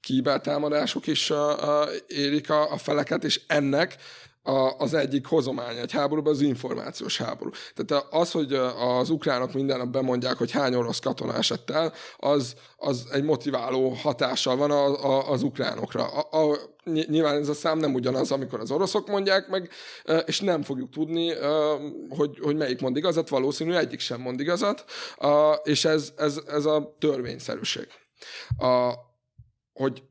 kibertámadások 0.00 1.06
is 1.06 1.32
érik 2.06 2.50
a, 2.50 2.72
a 2.72 2.76
feleket, 2.76 3.24
és 3.24 3.40
ennek 3.46 3.96
a, 4.46 4.74
az 4.78 4.94
egyik 4.94 5.26
hozomány 5.26 5.76
egy 5.76 5.92
háborúban 5.92 6.32
az 6.32 6.40
információs 6.40 7.18
háború. 7.18 7.50
Tehát 7.74 8.06
az, 8.10 8.30
hogy 8.30 8.52
az 8.98 9.10
ukránok 9.10 9.52
minden 9.52 9.78
nap 9.78 9.88
bemondják, 9.88 10.36
hogy 10.36 10.50
hány 10.50 10.74
orosz 10.74 10.98
katona 10.98 11.34
esett 11.34 11.70
el, 11.70 11.92
az, 12.16 12.54
az 12.76 13.06
egy 13.12 13.24
motiváló 13.24 13.88
hatással 13.88 14.56
van 14.56 14.70
a, 14.70 15.04
a, 15.04 15.30
az 15.30 15.42
ukránokra. 15.42 16.06
A, 16.06 16.44
a, 16.44 16.58
nyilván 16.84 17.36
ez 17.36 17.48
a 17.48 17.54
szám 17.54 17.78
nem 17.78 17.94
ugyanaz, 17.94 18.30
amikor 18.30 18.60
az 18.60 18.70
oroszok 18.70 19.08
mondják 19.08 19.48
meg, 19.48 19.70
és 20.26 20.40
nem 20.40 20.62
fogjuk 20.62 20.90
tudni, 20.90 21.32
hogy, 22.08 22.38
hogy 22.42 22.56
melyik 22.56 22.80
mond 22.80 22.96
igazat, 22.96 23.28
valószínű 23.28 23.72
egyik 23.72 24.00
sem 24.00 24.20
mond 24.20 24.40
igazat, 24.40 24.84
és 25.62 25.84
ez, 25.84 26.12
ez, 26.16 26.40
ez 26.46 26.64
a 26.64 26.96
törvényszerűség. 26.98 27.86
A, 28.58 28.92
hogy 29.72 30.02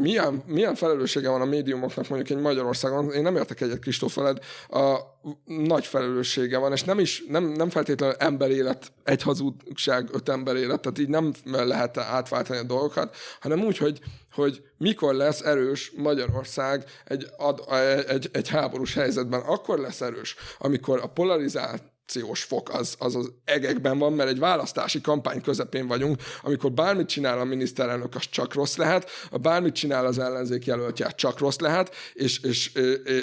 milyen, 0.00 0.42
milyen 0.46 0.74
felelőssége 0.74 1.28
van 1.28 1.40
a 1.40 1.44
médiumoknak 1.44 2.08
mondjuk 2.08 2.38
egy 2.38 2.44
Magyarországon, 2.44 3.12
én 3.12 3.22
nem 3.22 3.36
értek 3.36 3.60
egyet 3.60 3.78
Kristóf 3.78 4.14
veled, 4.14 4.38
a 4.68 4.98
nagy 5.44 5.86
felelőssége 5.86 6.58
van, 6.58 6.72
és 6.72 6.82
nem 6.82 6.98
is, 6.98 7.24
nem, 7.28 7.44
nem 7.44 7.70
feltétlenül 7.70 8.16
emberélet, 8.18 8.92
egy 9.04 9.22
hazugság, 9.22 10.08
öt 10.12 10.28
emberélet, 10.28 10.80
tehát 10.80 10.98
így 10.98 11.08
nem 11.08 11.32
lehet 11.44 11.96
átváltani 11.96 12.58
a 12.58 12.62
dolgokat, 12.62 13.16
hanem 13.40 13.60
úgy, 13.60 13.78
hogy, 13.78 14.00
hogy 14.32 14.62
mikor 14.76 15.14
lesz 15.14 15.40
erős 15.40 15.92
Magyarország 15.96 16.84
egy, 17.04 17.26
ad, 17.36 17.64
egy, 18.08 18.28
egy 18.32 18.48
háborús 18.48 18.94
helyzetben. 18.94 19.40
Akkor 19.40 19.78
lesz 19.78 20.00
erős, 20.00 20.36
amikor 20.58 21.00
a 21.02 21.06
polarizált 21.06 21.82
korrupciós 22.10 22.42
fok 22.42 22.74
az, 22.74 22.94
az 22.98 23.14
az 23.14 23.32
egekben 23.44 23.98
van, 23.98 24.12
mert 24.12 24.30
egy 24.30 24.38
választási 24.38 25.00
kampány 25.00 25.40
közepén 25.40 25.86
vagyunk, 25.86 26.20
amikor 26.42 26.72
bármit 26.72 27.06
csinál 27.06 27.38
a 27.38 27.44
miniszterelnök, 27.44 28.14
az 28.14 28.24
csak 28.30 28.54
rossz 28.54 28.76
lehet, 28.76 29.10
a 29.30 29.38
bármit 29.38 29.74
csinál 29.74 30.06
az 30.06 30.18
ellenzék 30.18 30.66
jelöltje, 30.66 31.10
csak 31.10 31.38
rossz 31.38 31.58
lehet, 31.58 31.94
és, 32.14 32.38
és, 32.38 32.72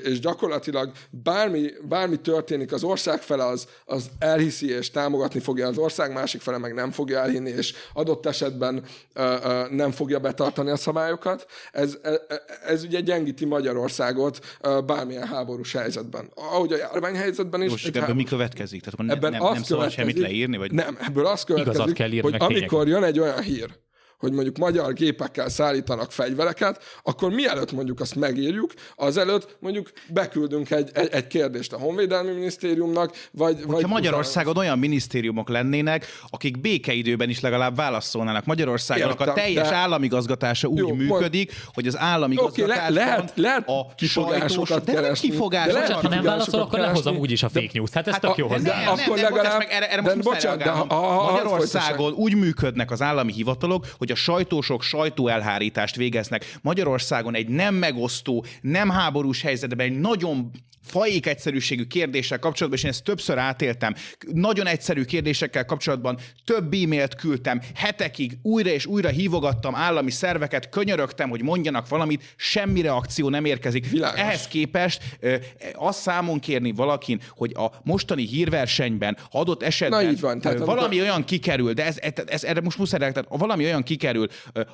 és 0.04 0.20
gyakorlatilag 0.20 0.92
bármi, 1.10 1.72
bármi 1.88 2.20
történik 2.20 2.72
az 2.72 2.84
ország 2.84 3.22
fele, 3.22 3.46
az, 3.46 3.68
az 3.86 4.10
elhiszi 4.20 4.70
és 4.70 4.92
támogatni 4.92 5.40
fogja 5.40 5.68
az 5.68 5.78
ország, 5.78 6.14
másik 6.14 6.42
fele 6.42 6.58
meg 6.58 6.74
nem 6.74 6.92
fogja 6.92 7.20
elhinni, 7.20 7.50
és 7.50 7.74
adott 7.94 8.26
esetben 8.26 8.84
ö, 9.14 9.36
ö, 9.44 9.64
nem 9.70 9.92
fogja 9.92 10.20
betartani 10.20 10.70
a 10.70 10.76
szabályokat. 10.76 11.46
Ez, 11.72 11.98
ez, 12.02 12.20
ez 12.66 12.84
ugye 12.84 13.00
gyengíti 13.00 13.46
Magyarországot 13.46 14.40
ö, 14.62 14.80
bármilyen 14.86 15.28
háborús 15.28 15.74
helyzetben. 15.74 16.32
Ahogy 16.36 16.74
a 16.74 16.78
járványhelyzetben 16.78 17.62
is. 17.62 17.70
Most 17.70 17.96
ebből 17.96 18.16
mi 18.16 18.24
következik? 18.24 18.77
Következik? 18.80 18.82
Tehát 18.82 19.00
akkor 19.00 19.10
Ebben 19.10 19.32
nem, 19.32 19.42
nem, 19.42 19.54
nem 19.54 19.64
szabad 19.64 19.92
semmit 19.92 20.20
leírni? 20.20 20.58
Vagy... 20.58 20.72
Nem, 20.72 20.98
ebből 21.02 21.26
az 21.26 21.44
következik, 21.44 21.94
kell 21.94 22.12
írni, 22.12 22.32
hogy 22.32 22.42
amikor 22.42 22.88
jön 22.88 23.04
egy 23.04 23.20
olyan 23.20 23.42
hír, 23.42 23.70
hogy 24.18 24.32
mondjuk 24.32 24.58
magyar 24.58 24.94
gépekkel 24.94 25.50
szállítanak 25.50 26.12
fegyvereket, 26.12 26.84
akkor 27.04 27.32
mielőtt 27.32 27.72
mondjuk 27.72 28.00
azt 28.00 28.16
megírjuk, 28.16 28.74
azelőtt 28.96 29.58
mondjuk 29.60 29.92
beküldünk 30.08 30.72
egy, 30.72 30.90
egy, 30.94 31.10
egy 31.12 31.28
kérdést 31.28 31.74
a 31.74 31.78
Honvédelmi 31.78 32.32
Minisztériumnak, 32.32 33.16
vagy... 33.32 33.56
Hogyha 33.56 33.72
vagy 33.72 33.88
Magyarországon 33.88 34.52
utána... 34.52 34.66
olyan 34.66 34.80
minisztériumok 34.80 35.50
lennének, 35.50 36.06
akik 36.30 36.62
békeidőben 36.62 37.30
is 37.30 37.40
legalább 37.40 37.76
válaszolnának. 37.76 38.46
Magyarországon 38.46 39.12
a 39.12 39.34
teljes 39.34 39.70
de... 39.70 39.76
államigazgatása 39.76 40.68
úgy 40.68 40.78
Jó, 40.78 40.94
működik, 40.94 41.52
mond... 41.52 41.74
hogy 41.74 41.88
az 41.88 41.98
államigazgatásban 41.98 42.78
okay, 42.78 42.94
le, 42.94 43.06
lehet, 43.06 43.32
lehet 43.36 43.70
a 43.70 43.94
kifogásokat 43.96 44.84
de 44.84 44.94
keresni. 44.94 45.30
Kifogás. 45.30 45.66
De 45.66 45.74
lehet, 45.74 45.92
ha 45.92 46.10
nem 46.10 46.24
válaszol, 46.24 46.60
akkor 46.60 46.80
lehozom 46.80 47.18
úgyis 47.18 47.44
a 47.44 47.50
fake 47.50 47.70
news. 47.74 47.90
Hát 47.92 48.08
ez 48.08 48.18
tök 48.20 48.38
jó 48.38 48.48
hozzá. 48.48 48.88
Akkor 48.88 49.18
legalább... 49.18 49.66
Erre 49.70 50.02
most 50.02 50.16
Magyarországon 51.32 52.14
úgy 52.14 52.36
működnek 52.36 52.92
az 52.92 53.02
állami 53.02 53.32
hivatalok, 53.32 53.86
hogy 53.98 54.07
hogy 54.08 54.16
a 54.16 54.22
sajtósok 54.22 54.82
sajtóelhárítást 54.82 55.96
végeznek. 55.96 56.58
Magyarországon 56.62 57.36
egy 57.36 57.48
nem 57.48 57.76
megosztó, 57.76 58.46
nem 58.62 58.90
háborús 58.90 59.42
helyzetben 59.42 59.88
egy 59.88 60.00
nagyon 60.00 60.52
faék 60.88 61.26
egyszerűségű 61.26 61.84
kérdéssel 61.86 62.40
kapcsolatban, 62.40 62.80
és 62.80 62.86
én 62.86 62.92
ezt 62.92 63.04
többször 63.04 63.38
átéltem, 63.38 63.96
nagyon 64.34 64.68
egyszerű 64.68 65.04
kérdésekkel 65.04 65.66
kapcsolatban 65.66 66.18
több 66.46 66.74
e-mailt 66.74 67.16
küldtem, 67.16 67.62
hetekig 67.76 68.38
újra 68.42 68.70
és 68.70 68.86
újra 68.86 69.10
hívogattam 69.10 69.76
állami 69.76 70.12
szerveket, 70.12 70.70
könyörögtem, 70.70 71.30
hogy 71.30 71.42
mondjanak 71.42 71.88
valamit, 71.88 72.34
semmi 72.36 72.82
reakció 72.82 73.30
nem 73.30 73.46
érkezik. 73.46 73.90
Világos. 73.90 74.20
Ehhez 74.20 74.48
képest 74.48 75.02
azt 75.74 76.00
számon 76.00 76.40
kérni 76.40 76.72
valakin, 76.72 77.22
hogy 77.30 77.52
a 77.56 77.72
mostani 77.84 78.26
hírversenyben 78.28 79.18
adott 79.32 79.64
esetben 79.64 80.04
Na, 80.04 80.12
így 80.12 80.20
van, 80.20 80.40
tehát 80.40 80.58
valami 80.58 80.82
amikor... 80.82 81.02
olyan 81.02 81.24
kikerül, 81.24 81.74
de 81.74 81.86
ez, 81.86 81.98
ez, 82.00 82.12
ez 82.26 82.44
erre 82.44 82.62
most 82.62 82.78
muszáj, 82.78 83.00
tehát 83.00 83.26
valami 83.30 83.64
olyan 83.64 83.84
kikerül, 83.84 84.28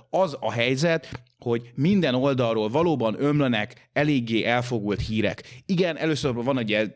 az 0.09 0.37
a 0.39 0.51
helyzet, 0.51 1.09
hogy 1.43 1.71
minden 1.75 2.15
oldalról 2.15 2.69
valóban 2.69 3.15
ömlenek 3.19 3.89
eléggé 3.93 4.43
elfogult 4.43 5.01
hírek. 5.01 5.61
Igen, 5.65 5.97
először 5.97 6.33
van 6.33 6.57
egy 6.57 6.93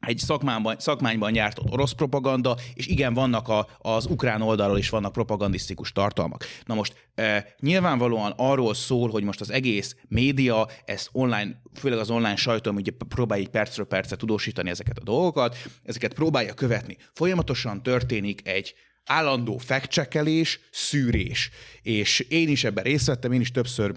egy 0.00 0.18
szakmányban, 0.18 0.76
szakmányban 0.78 1.32
gyártott 1.32 1.72
orosz 1.72 1.92
propaganda, 1.92 2.56
és 2.74 2.86
igen, 2.86 3.14
vannak 3.14 3.48
a, 3.48 3.66
az 3.78 4.06
ukrán 4.06 4.42
oldalról 4.42 4.78
is 4.78 4.88
vannak 4.88 5.12
propagandisztikus 5.12 5.92
tartalmak. 5.92 6.44
Na 6.64 6.74
most 6.74 7.08
e, 7.14 7.54
nyilvánvalóan 7.60 8.32
arról 8.36 8.74
szól, 8.74 9.10
hogy 9.10 9.22
most 9.22 9.40
az 9.40 9.50
egész 9.50 9.96
média, 10.08 10.66
ezt 10.84 11.08
online, 11.12 11.60
főleg 11.74 11.98
az 11.98 12.10
online 12.10 12.36
sajtó, 12.36 12.70
ugye 12.70 12.92
próbálja 13.08 13.48
percről 13.48 13.86
percre 13.86 14.16
tudósítani 14.16 14.70
ezeket 14.70 14.98
a 14.98 15.02
dolgokat, 15.02 15.56
ezeket 15.82 16.14
próbálja 16.14 16.54
követni. 16.54 16.96
Folyamatosan 17.12 17.82
történik 17.82 18.48
egy 18.48 18.74
állandó 19.06 19.58
fekcsekelés, 19.58 20.60
szűrés. 20.70 21.50
És 21.82 22.20
én 22.20 22.48
is 22.48 22.64
ebben 22.64 22.84
részt 22.84 23.06
vettem, 23.06 23.32
én 23.32 23.40
is 23.40 23.50
többször 23.50 23.94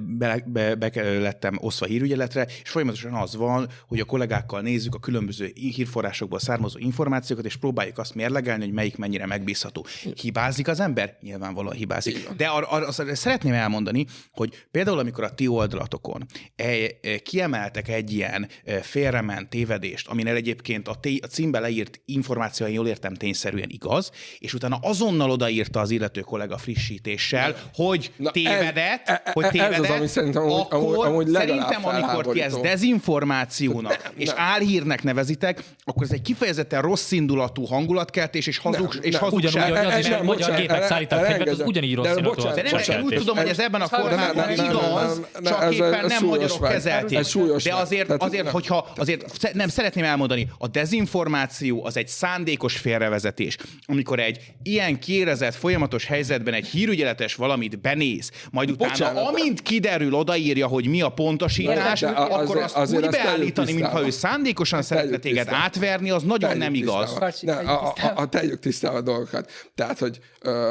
be, 0.00 0.42
be, 0.46 0.74
be 0.74 0.90
lettem 1.18 1.56
osztva 1.60 1.86
hírügyeletre, 1.86 2.46
és 2.62 2.70
folyamatosan 2.70 3.14
az 3.14 3.36
van, 3.36 3.68
hogy 3.88 4.00
a 4.00 4.04
kollégákkal 4.04 4.60
nézzük 4.60 4.94
a 4.94 4.98
különböző 4.98 5.50
hírforrásokból 5.54 6.38
származó 6.38 6.78
információkat, 6.78 7.44
és 7.44 7.56
próbáljuk 7.56 7.98
azt 7.98 8.14
mérlegelni, 8.14 8.64
hogy 8.64 8.72
melyik 8.72 8.96
mennyire 8.96 9.26
megbízható. 9.26 9.86
Hibázik 10.20 10.68
az 10.68 10.80
ember? 10.80 11.16
Nyilvánvalóan 11.20 11.74
hibázik. 11.74 12.28
De 12.36 12.46
ar- 12.46 12.66
ar- 12.70 12.86
azt 12.86 13.14
szeretném 13.14 13.52
elmondani, 13.52 14.06
hogy 14.32 14.66
például 14.70 14.98
amikor 14.98 15.24
a 15.24 15.34
ti 15.34 15.46
oldalatokon 15.48 16.26
e, 16.56 16.64
e, 17.02 17.18
kiemeltek 17.18 17.88
egy 17.88 18.12
ilyen 18.12 18.48
e, 18.64 18.82
félrement 18.82 19.48
tévedést, 19.48 20.08
aminek 20.08 20.36
egyébként 20.36 20.88
a, 20.88 20.94
té- 20.94 21.24
a 21.24 21.26
címbe 21.26 21.60
leírt 21.60 22.00
információ, 22.04 22.66
jól 22.66 22.88
értem, 22.88 23.14
tényszerűen 23.14 23.68
igaz, 23.68 24.10
és 24.38 24.54
utána 24.54 24.78
azonnal 24.82 25.30
odaírta 25.30 25.80
az 25.80 25.90
illető 25.90 26.20
kollega 26.20 26.58
frissítéssel, 26.58 27.56
hogy 27.74 28.12
tévedett, 28.32 29.30
hogy 29.32 29.46
tévedett, 29.46 29.65
ez 29.72 29.80
az, 29.80 29.90
ami 29.90 30.06
szerintem 30.06 30.42
amúgy, 30.42 30.66
akkor 30.70 31.06
amúgy 31.06 31.28
szerintem, 31.28 31.86
amikor 31.86 32.26
ti 32.26 32.40
ezt 32.40 32.60
dezinformációnak 32.60 34.02
nem, 34.02 34.12
és 34.16 34.28
nem. 34.28 34.36
álhírnek 34.38 35.02
nevezitek, 35.02 35.62
akkor 35.84 36.02
ez 36.02 36.10
egy 36.10 36.22
kifejezetten 36.22 36.82
rossz 36.82 37.10
indulatú 37.10 37.64
hangulatkeltés 37.64 38.46
és, 38.46 38.58
hazug, 38.58 38.94
nem, 38.94 39.02
és 39.02 39.12
nem, 39.12 39.22
hazugság. 39.22 39.70
Ugyanúgy, 39.70 39.92
az 39.92 39.98
is, 39.98 40.08
mert 40.08 40.22
magyar 40.22 40.54
gépek 40.54 40.84
szállítanak 40.84 41.24
fegyvert, 41.24 41.48
az 41.50 41.62
ugyanígy 41.66 41.94
rossz 41.94 42.16
indulatú. 42.16 42.42
De 42.42 42.62
nem, 42.62 42.98
én 42.98 43.04
úgy 43.04 43.14
tudom, 43.14 43.36
hogy 43.36 43.48
ez 43.48 43.58
ebben 43.58 43.80
a 43.80 43.88
formában 43.88 44.50
igaz, 44.50 45.20
csak 45.44 45.74
éppen 45.74 46.06
nem 46.06 46.24
magyarok 46.24 46.68
kezelték. 46.68 47.18
De 47.62 47.74
azért, 47.74 48.10
azért, 48.10 48.48
hogyha 48.48 48.88
azért 48.96 49.52
nem 49.52 49.68
szeretném 49.68 50.04
elmondani, 50.04 50.48
a 50.58 50.66
dezinformáció 50.66 51.84
az 51.84 51.96
egy 51.96 52.08
szándékos 52.08 52.76
félrevezetés. 52.76 53.56
Amikor 53.86 54.20
egy 54.20 54.40
ilyen 54.62 54.98
kérezett, 54.98 55.54
folyamatos 55.54 56.04
helyzetben 56.04 56.54
egy 56.54 56.66
hírügyeletes 56.66 57.34
valamit 57.34 57.80
benéz, 57.80 58.30
majd 58.50 58.70
utána, 58.70 59.26
amint 59.26 59.55
amint 59.56 59.62
kiderül, 59.62 60.14
odaírja, 60.14 60.66
hogy 60.66 60.86
mi 60.86 61.02
a 61.02 61.08
pontosítás, 61.08 62.00
de, 62.00 62.06
de 62.06 62.12
akkor 62.16 62.56
azért, 62.56 62.64
azt 62.64 62.76
azért 62.76 63.04
úgy 63.04 63.10
beállítani, 63.10 63.72
mintha 63.72 64.02
ő 64.02 64.10
szándékosan 64.10 64.82
szeretne 64.82 65.16
téged 65.18 65.48
átverni, 65.48 66.10
az 66.10 66.22
nagyon 66.22 66.48
tegyük 66.48 66.62
nem 66.62 66.74
igaz. 66.74 67.18
Ne, 67.40 67.54
a, 67.54 67.86
a, 67.86 68.12
a, 68.14 68.28
tegyük 68.28 68.58
tisztában 68.58 68.96
a 68.96 69.02
dolgokat. 69.02 69.50
Tehát, 69.74 69.98
hogy 69.98 70.18
uh, 70.44 70.70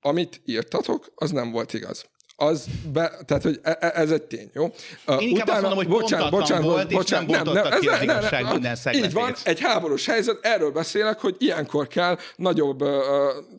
amit 0.00 0.40
írtatok, 0.44 1.12
az 1.14 1.30
nem 1.30 1.50
volt 1.50 1.72
igaz 1.72 2.04
az 2.36 2.66
be, 2.92 3.12
tehát, 3.24 3.42
hogy 3.42 3.60
e, 3.62 3.76
e, 3.80 3.92
ez 3.94 4.10
egy 4.10 4.22
tény, 4.22 4.50
jó? 4.52 4.64
Én 4.64 5.28
inkább 5.28 5.48
Utána, 5.48 5.52
azt 5.52 5.60
mondom, 5.60 5.76
hogy 5.76 5.88
bocsánat, 5.88 6.30
bocsánat, 6.30 6.64
volt, 6.64 6.92
bocsánat, 6.92 7.28
és 7.28 7.36
nem, 7.36 7.54
nem, 7.54 7.66
ez, 7.66 7.78
ki 7.78 7.88
az 7.88 7.98
nem, 8.04 8.24
nem, 8.30 8.46
minden 8.50 8.76
Így 8.92 9.12
van, 9.12 9.34
egy 9.44 9.60
háborús 9.60 10.06
helyzet, 10.06 10.38
erről 10.42 10.70
beszélek, 10.70 11.20
hogy 11.20 11.36
ilyenkor 11.38 11.86
kell 11.86 12.18
nagyobb, 12.36 12.82
uh, 12.82 12.88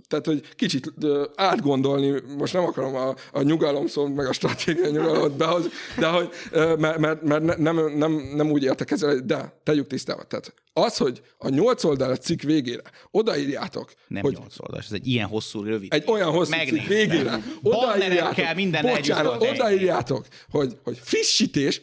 tehát, 0.08 0.26
hogy 0.26 0.56
kicsit 0.56 0.92
uh, 1.02 1.24
átgondolni, 1.36 2.22
most 2.38 2.54
nem 2.54 2.66
akarom 2.66 2.96
a, 2.96 3.16
a 3.32 3.42
nyugalom 3.42 3.88
szó, 3.88 4.08
meg 4.08 4.28
a 4.28 4.34
stratégiai 4.34 4.92
nyugalomot 4.92 5.38
behoz, 5.38 5.68
de 5.98 6.08
hogy, 6.08 6.30
uh, 6.52 6.78
mert, 6.78 6.98
mert, 6.98 7.22
mert 7.22 7.58
nem, 7.58 7.98
nem, 7.98 8.12
nem 8.36 8.52
úgy 8.52 8.64
értek 8.64 8.92
ezzel, 8.92 9.16
de 9.16 9.54
tegyük 9.64 9.88
tisztában. 9.88 10.26
Tehát 10.28 10.54
az, 10.78 10.98
hogy 10.98 11.22
a 11.38 11.50
nyolc 11.50 11.84
oldal 11.84 12.16
cikk 12.16 12.42
végére 12.42 12.82
odaírjátok, 13.12 13.94
nem 14.08 14.22
hogy... 14.22 14.34
nyolc 14.34 14.60
oldalas, 14.60 14.86
ez 14.86 14.92
egy 14.92 15.08
ilyen 15.08 15.28
hosszú, 15.28 15.64
rövid. 15.64 15.94
Egy 15.94 16.04
olyan 16.08 16.32
hosszú 16.32 16.50
Megnézem. 16.50 16.78
cikk 16.78 16.88
végére 16.88 17.44
odaírjátok, 17.62 18.56
minden 18.56 18.86
bocsánat, 18.86 19.42
odaírjátok, 19.42 20.26
hogy, 20.50 20.78
hogy 20.84 21.00
frissítés, 21.04 21.82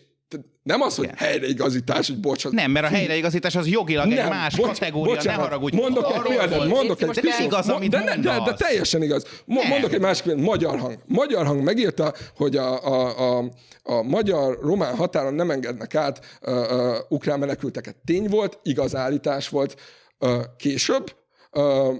nem 0.63 0.81
az, 0.81 0.97
hogy 0.97 1.05
Igen. 1.05 1.17
helyreigazítás, 1.17 2.09
hogy 2.09 2.21
bocsánat. 2.21 2.59
Nem, 2.59 2.71
mert 2.71 2.87
a 2.87 2.89
helyreigazítás 2.89 3.57
az 3.57 3.67
jogilag 3.67 4.07
nem, 4.07 4.25
egy 4.25 4.31
más 4.31 4.57
bocs, 4.57 4.67
kategória, 4.67 5.15
bocsánat, 5.15 5.39
ne 5.39 5.45
haragudj. 5.45 5.77
Mondok 5.77 6.13
egy 6.15 6.23
példát, 6.23 6.69
mondok 6.69 7.03
egy 7.03 7.09
de 7.09 7.45
igaz, 7.45 7.69
amit 7.69 7.91
de, 7.91 8.03
de, 8.05 8.17
de, 8.17 8.43
de, 8.45 8.55
teljesen 8.55 9.03
igaz. 9.03 9.27
Mo- 9.45 9.69
mondok 9.69 9.93
egy 9.93 10.01
másik 10.01 10.25
példát, 10.25 10.45
magyar 10.45 10.79
hang. 10.79 10.99
Magyar 11.07 11.47
hang 11.47 11.63
megírta, 11.63 12.13
hogy 12.37 12.57
a, 12.57 12.85
a, 12.85 13.39
a, 13.39 13.45
a 13.83 14.03
magyar-román 14.03 14.97
határon 14.97 15.35
nem 15.35 15.51
engednek 15.51 15.95
át 15.95 16.39
uh, 16.43 16.55
uh, 16.55 16.97
ukrán 17.09 17.39
menekülteket. 17.39 17.97
Tény 18.05 18.29
volt, 18.29 18.59
igaz 18.63 18.97
állítás 18.97 19.49
volt. 19.49 19.81
Uh, 20.19 20.31
később 20.57 21.13
uh, 21.53 21.97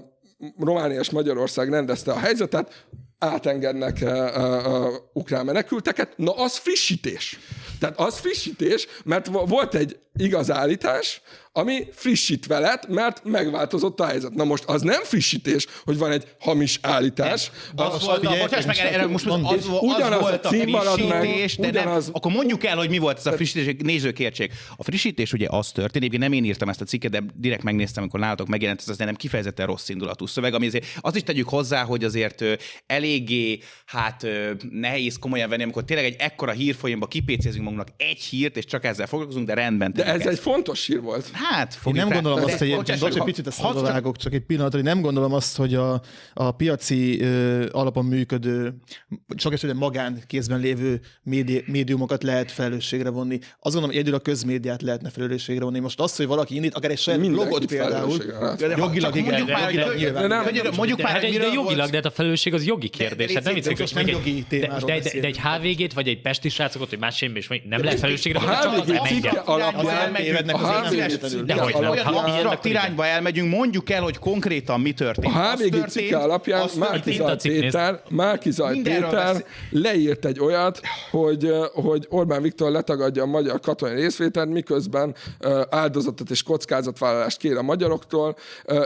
Románia 0.59 0.99
és 0.99 1.09
Magyarország 1.09 1.69
rendezte 1.69 2.11
a 2.11 2.19
helyzetet, 2.19 2.85
átengednek 3.23 3.97
uh, 4.01 4.37
uh, 4.37 4.93
ukrán 5.13 5.45
menekülteket, 5.45 6.17
na 6.17 6.31
az 6.31 6.57
frissítés. 6.57 7.39
Tehát 7.79 7.99
az 7.99 8.17
frissítés, 8.17 8.87
mert 9.03 9.27
volt 9.27 9.75
egy 9.75 9.99
igaz 10.15 10.51
állítás, 10.51 11.21
ami 11.55 11.87
frissítve 11.91 12.59
lett, 12.59 12.87
mert 12.87 13.23
megváltozott 13.23 13.99
a 13.99 14.05
helyzet. 14.05 14.33
Na 14.33 14.43
most 14.43 14.63
az 14.63 14.81
nem 14.81 15.03
frissítés, 15.03 15.67
hogy 15.83 15.97
van 15.97 16.11
egy 16.11 16.27
hamis 16.39 16.79
állítás. 16.81 17.51
Nem. 17.75 17.85
Az, 17.85 17.93
az 17.93 18.05
volt, 18.05 18.19
figyelj, 18.19 18.41
a, 18.41 18.47
meg, 18.65 18.77
erre 18.77 19.05
most 19.05 19.25
az, 19.25 19.39
az, 19.43 19.67
ugyanaz 19.81 20.19
volt 20.19 20.45
a 20.45 20.47
frissítés, 20.47 21.55
meg, 21.55 21.71
de 21.71 21.79
ugyanaz, 21.79 22.05
nem, 22.05 22.13
akkor 22.15 22.31
mondjuk 22.31 22.65
el, 22.65 22.77
hogy 22.77 22.89
mi 22.89 22.97
volt 22.97 23.17
ez 23.17 23.25
a 23.25 23.31
frissítés, 23.31 23.75
nézőkértség. 23.83 24.51
A 24.75 24.83
frissítés 24.83 25.33
ugye 25.33 25.47
az 25.49 25.71
történt, 25.71 26.17
nem 26.17 26.33
én 26.33 26.43
írtam 26.43 26.69
ezt 26.69 26.81
a 26.81 26.85
cikket, 26.85 27.11
de 27.11 27.23
direkt 27.35 27.63
megnéztem, 27.63 28.01
amikor 28.01 28.19
nálatok 28.19 28.47
megjelent, 28.47 28.79
ez 28.79 28.89
azért 28.89 29.05
nem 29.05 29.15
kifejezetten 29.15 29.65
rossz 29.65 29.89
indulatú 29.89 30.25
szöveg, 30.25 30.53
ami 30.53 30.67
azért 30.67 30.85
azt 31.01 31.15
is 31.15 31.23
tegyük 31.23 31.49
hozzá, 31.49 31.83
hogy 31.83 32.03
azért 32.03 32.43
eléggé, 32.85 33.59
hát 33.85 34.27
nehéz 34.69 35.17
komolyan 35.19 35.49
venni, 35.49 35.63
amikor 35.63 35.83
tényleg 35.83 36.05
egy 36.05 36.15
ekkora 36.19 36.51
hírfolyamban 36.51 37.09
kipécézünk 37.09 37.63
magunknak 37.63 37.95
egy 37.97 38.19
hírt, 38.19 38.57
és 38.57 38.65
csak 38.65 38.85
ezzel 38.85 39.07
foglalkozunk, 39.07 39.47
de 39.47 39.53
rendben. 39.53 39.93
De 39.93 40.05
ez 40.05 40.27
egy 40.27 40.39
fontos 40.39 40.85
hír 40.85 41.01
volt. 41.01 41.31
Hát, 41.49 41.79
Én 41.85 41.93
nem 41.93 42.09
gondolom 42.09 42.43
azt, 42.43 42.57
hogy 42.57 42.69
egy, 42.69 42.99
bocs, 42.99 43.15
egy 43.15 43.23
picit 43.23 43.47
ezt 43.47 43.61
vágok, 43.61 44.17
csak 44.17 44.33
egy 44.33 44.41
pillanat, 44.41 44.73
hogy 44.73 44.83
nem 44.83 45.01
gondolom 45.01 45.33
azt, 45.33 45.57
hogy 45.57 45.75
a, 45.75 46.01
a 46.33 46.51
piaci 46.51 47.21
ö, 47.21 47.65
alapon 47.71 48.05
működő, 48.05 48.73
sok 49.35 49.53
esetben 49.53 49.77
magán 49.77 50.23
kézben 50.27 50.59
lévő 50.59 50.99
médi, 51.23 51.63
médiumokat 51.67 52.23
lehet 52.23 52.51
felelősségre 52.51 53.09
vonni. 53.09 53.39
Azt 53.39 53.49
gondolom, 53.59 53.89
hogy 53.89 53.97
egyedül 53.97 54.15
a 54.15 54.19
közmédiát 54.19 54.81
lehetne 54.81 55.09
felelősségre 55.09 55.63
vonni. 55.63 55.79
Most 55.79 55.99
az, 55.99 56.15
hogy 56.15 56.27
valaki 56.27 56.55
indít, 56.55 56.73
akár 56.73 56.91
egy 56.91 56.97
saját 56.97 57.31
blogot 57.31 57.65
például, 57.65 58.17
jogilag 58.77 59.15
igen, 59.15 59.33
mondjuk 59.33 59.57
már, 59.57 59.73
jogilag 59.73 59.95
nyilván. 59.95 60.45
Mondjuk 60.75 61.01
már, 61.01 61.21
de, 61.21 61.29
de 61.29 61.47
jogilag, 61.53 61.89
de 61.89 61.95
hát 61.95 62.05
a 62.05 62.11
felelősség 62.11 62.53
az 62.53 62.65
jogi 62.65 62.89
kérdés. 62.89 63.33
Hát 63.33 63.43
nem 63.43 63.53
vicc, 63.53 63.93
nem 63.93 64.07
jogi 64.07 64.45
témáról 64.49 64.89
de, 64.89 64.99
de, 64.99 65.19
de, 65.19 65.27
egy 65.27 65.39
HVG-t, 65.39 65.93
vagy 65.93 66.07
egy 66.07 66.21
pesti 66.21 66.49
srácot, 66.49 66.89
vagy 66.89 66.99
más 66.99 67.21
és 67.21 67.47
nem 67.69 67.83
lehet 67.83 67.99
felelősségre 67.99 68.39
vonni, 68.39 69.21
csak 69.21 69.47
az 71.23 71.32
alapján, 71.33 71.81
de 71.81 71.87
hogy 71.87 71.95
nem. 72.03 72.15
Absztrakt 72.15 72.65
irányba 72.65 73.05
elmegyünk, 73.05 73.49
mondjuk 73.49 73.89
el, 73.89 74.01
hogy 74.01 74.17
konkrétan 74.17 74.81
mi 74.81 74.91
történt. 74.91 75.35
A 75.35 75.55
HVG 75.55 75.87
cikke 75.87 76.17
alapján 76.17 76.69
Márkizaj 76.79 77.37
Péter, 77.41 78.01
Márkizaj 78.09 78.79
Péter 78.83 79.45
leírt 79.69 80.25
egy 80.25 80.39
olyat, 80.39 80.81
hogy, 81.11 81.49
hogy 81.73 82.05
Orbán 82.09 82.41
Viktor 82.41 82.71
letagadja 82.71 83.23
a 83.23 83.25
magyar 83.25 83.59
katonai 83.59 83.95
részvételt, 83.95 84.49
miközben 84.49 85.15
áldozatot 85.69 86.29
és 86.29 86.43
kockázatvállalást 86.43 87.37
kér 87.37 87.57
a 87.57 87.61
magyaroktól, 87.61 88.35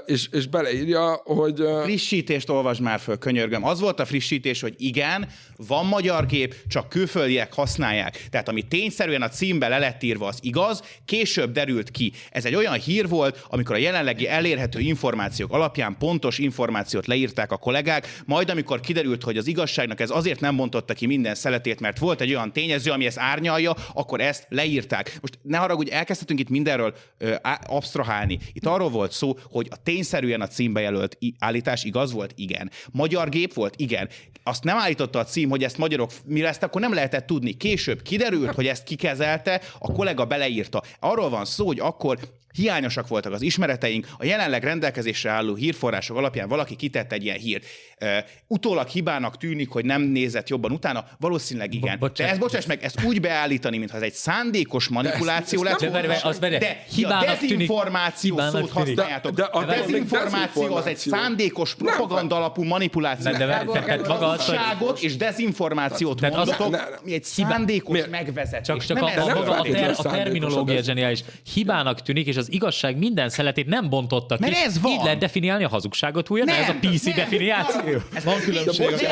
és, 0.05 0.27
és 0.31 0.47
beleírja, 0.47 1.21
hogy... 1.23 1.63
Frissítést 1.83 2.49
olvasd 2.49 2.81
már 2.81 2.99
föl, 2.99 3.17
könyörgöm. 3.17 3.65
Az 3.65 3.79
volt 3.79 3.99
a 3.99 4.05
frissítés, 4.05 4.61
hogy 4.61 4.73
igen, 4.77 5.27
van 5.67 5.85
magyar 5.85 6.25
kép, 6.25 6.55
csak 6.67 6.89
külföldiek 6.89 7.53
használják. 7.53 8.27
Tehát 8.29 8.49
ami 8.49 8.61
tényszerűen 8.61 9.21
a 9.21 9.29
címbe 9.29 9.67
le 9.67 9.77
lett 9.77 10.03
írva, 10.03 10.27
az 10.27 10.37
igaz, 10.41 10.83
Később 11.05 11.51
derült 11.51 11.91
ki. 11.91 12.11
Ez 12.37 12.45
egy 12.45 12.55
olyan 12.55 12.79
hír 12.79 13.07
volt, 13.07 13.45
amikor 13.49 13.75
a 13.75 13.79
jelenlegi 13.79 14.27
elérhető 14.27 14.79
információk 14.79 15.51
alapján 15.51 15.95
pontos 15.97 16.37
információt 16.37 17.07
leírták 17.07 17.51
a 17.51 17.57
kollégák, 17.57 18.21
majd 18.25 18.49
amikor 18.49 18.79
kiderült, 18.79 19.23
hogy 19.23 19.37
az 19.37 19.47
igazságnak 19.47 19.99
ez 19.99 20.09
azért 20.09 20.39
nem 20.39 20.55
bontotta 20.55 20.93
ki 20.93 21.05
minden 21.05 21.35
szeletét, 21.35 21.79
mert 21.79 21.99
volt 21.99 22.21
egy 22.21 22.29
olyan 22.29 22.53
tényező, 22.53 22.91
ami 22.91 23.05
ezt 23.05 23.19
árnyalja, 23.19 23.75
akkor 23.93 24.21
ezt 24.21 24.45
leírták. 24.49 25.17
Most 25.21 25.39
ne 25.41 25.57
haragudj, 25.57 25.91
elkezdhetünk 25.91 26.39
itt 26.39 26.49
mindenről 26.49 26.93
ö, 27.17 27.35
absztrahálni. 27.65 28.39
Itt 28.53 28.65
arról 28.65 28.89
volt 28.89 29.11
szó, 29.11 29.37
hogy 29.43 29.67
a 29.69 29.83
tényszerűen 29.83 30.41
a 30.41 30.47
címbe 30.47 30.81
jelölt 30.81 31.17
állítás 31.39 31.83
igaz 31.83 32.11
volt? 32.11 32.33
Igen. 32.35 32.71
Magyar 32.91 33.29
gép 33.29 33.53
volt? 33.53 33.73
Igen. 33.77 34.09
Azt 34.43 34.63
nem 34.63 34.77
állította 34.77 35.19
a 35.19 35.23
cím, 35.23 35.49
hogy 35.49 35.63
ezt 35.63 35.77
magyarok 35.77 36.11
mire 36.25 36.47
ezt 36.47 36.63
akkor 36.63 36.81
nem 36.81 36.93
lehetett 36.93 37.25
tudni. 37.25 37.53
Később 37.53 38.01
kiderült, 38.01 38.53
hogy 38.53 38.67
ezt 38.67 38.83
kikezelte, 38.83 39.61
a 39.79 39.91
kollega 39.91 40.25
beleírta. 40.25 40.83
Arról 40.99 41.29
van 41.29 41.45
szó, 41.45 41.65
hogy 41.65 41.79
akkor 41.79 42.17
hiányosak 42.53 43.07
voltak 43.07 43.33
az 43.33 43.41
ismereteink, 43.41 44.07
a 44.17 44.25
jelenleg 44.25 44.63
rendelkezésre 44.63 45.29
álló 45.29 45.55
hírforrások 45.55 46.17
alapján 46.17 46.47
valaki 46.47 46.75
kitett 46.75 47.11
egy 47.11 47.23
ilyen 47.23 47.37
hírt. 47.37 47.65
Uh, 48.01 48.17
utólag 48.47 48.87
hibának 48.87 49.37
tűnik, 49.37 49.69
hogy 49.69 49.85
nem 49.85 50.01
nézett 50.01 50.49
jobban 50.49 50.71
utána, 50.71 51.05
valószínűleg 51.19 51.73
igen. 51.73 51.99
Bo- 51.99 52.17
de 52.17 52.29
ez, 52.29 52.37
bocsáss 52.37 52.65
meg, 52.65 52.83
ezt 52.83 53.03
úgy 53.03 53.21
beállítani, 53.21 53.77
mintha 53.77 53.97
ez 53.97 54.03
egy 54.03 54.13
szándékos 54.13 54.87
manipuláció 54.87 55.63
lett 55.63 55.79
volna, 55.79 56.37
de, 56.39 56.57
de 56.57 56.85
a 57.01 57.25
dezinformáció 57.25 58.35
tűnik, 58.35 58.51
szót 58.51 58.71
használjátok. 58.71 59.35
De, 59.35 59.41
de 59.41 59.47
a 59.47 59.65
dezinformáció 59.65 60.75
az 60.75 60.85
egy 60.85 60.97
szándékos 60.97 61.75
propaganda 61.75 62.35
alapú 62.35 62.63
manipuláció. 62.63 63.31
De, 63.31 63.37
de, 63.37 63.45
de, 63.73 63.97
de, 63.97 64.07
maga 64.07 64.27
az, 64.27 64.45
hogy... 64.45 65.03
és 65.03 65.17
dezinformációt 65.17 66.19
de 66.19 66.29
mondatok, 66.29 67.01
mi 67.03 67.13
egy 67.13 67.23
szándékos 67.23 67.99
megvezetés. 68.09 68.67
Csak, 68.67 68.85
csak 68.85 69.01
a, 69.01 69.05
a, 69.05 69.59
a, 69.59 69.93
a 69.97 70.01
terminológia 70.01 70.81
zseniális. 70.81 71.23
Hibának 71.53 72.01
tűnik, 72.01 72.27
és 72.27 72.36
az 72.37 72.51
igazság 72.51 72.97
minden 72.97 73.29
szeletét 73.29 73.67
nem 73.67 73.89
bontotta 73.89 74.35
ki. 74.35 74.41
Mert 74.41 74.55
ez 74.55 74.81
van. 74.81 74.91
Így 74.91 75.03
lehet 75.03 75.19
definiálni 75.19 75.63
a 75.63 75.67
hazugságot 75.67 76.29
újra? 76.29 76.45
Nem, 76.45 76.61
ez 76.61 76.69
a 76.69 76.75
PC 76.79 77.03
nem, 77.03 77.15
definiáció? 77.15 78.01
Ez 78.13 78.23
van 78.23 78.39
különbség 78.39 78.87
az 78.87 79.03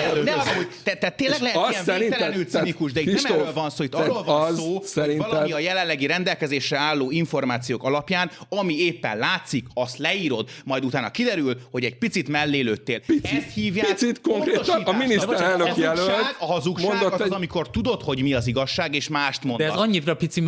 te, 0.84 1.10
tényleg 1.10 1.42
lehet 1.42 1.86
ilyen 1.86 2.00
végtelenül 2.00 2.46
cinikus, 2.46 2.92
de 2.92 3.02
itt 3.02 3.22
nem 3.24 3.34
erről 3.34 3.54
van 3.54 3.70
szó, 3.70 3.84
itt 3.84 3.96
arról 3.96 4.24
van 4.24 4.56
szó, 4.56 4.84
hogy 5.02 5.18
valami 5.18 5.52
a 5.52 5.60
jelenlegi 5.60 6.06
rendelkezésre 6.06 6.78
álló 6.78 7.12
információk 7.12 7.84
alapján, 7.84 8.32
ami 8.50 8.78
éppen 8.78 9.18
látszik, 9.18 9.66
azt 9.74 9.98
leírod, 9.98 10.50
majd 10.66 10.86
utána 10.86 11.12
kiderül, 11.12 11.58
hogy 11.72 11.84
egy 11.84 11.98
picit 11.98 12.30
mellélőttél. 12.30 13.02
Ezt 13.22 13.54
hívják 13.54 13.88
Picit 13.88 14.22
konkrétan 14.22 14.82
a 14.82 14.92
miniszterelnök 14.92 15.78
jelölt. 15.78 16.36
A 16.40 16.46
hazugság 16.46 17.04
az, 17.04 17.22
az, 17.22 17.30
amikor 17.30 17.70
tudod, 17.70 18.02
hogy 18.02 18.22
mi 18.22 18.34
az 18.34 18.48
igazság, 18.48 18.96
és 18.96 19.08
mást 19.08 19.44
mondasz. 19.44 19.68
De 19.68 19.74
ez 19.74 19.80
annyira 19.80 20.16
pici 20.16 20.42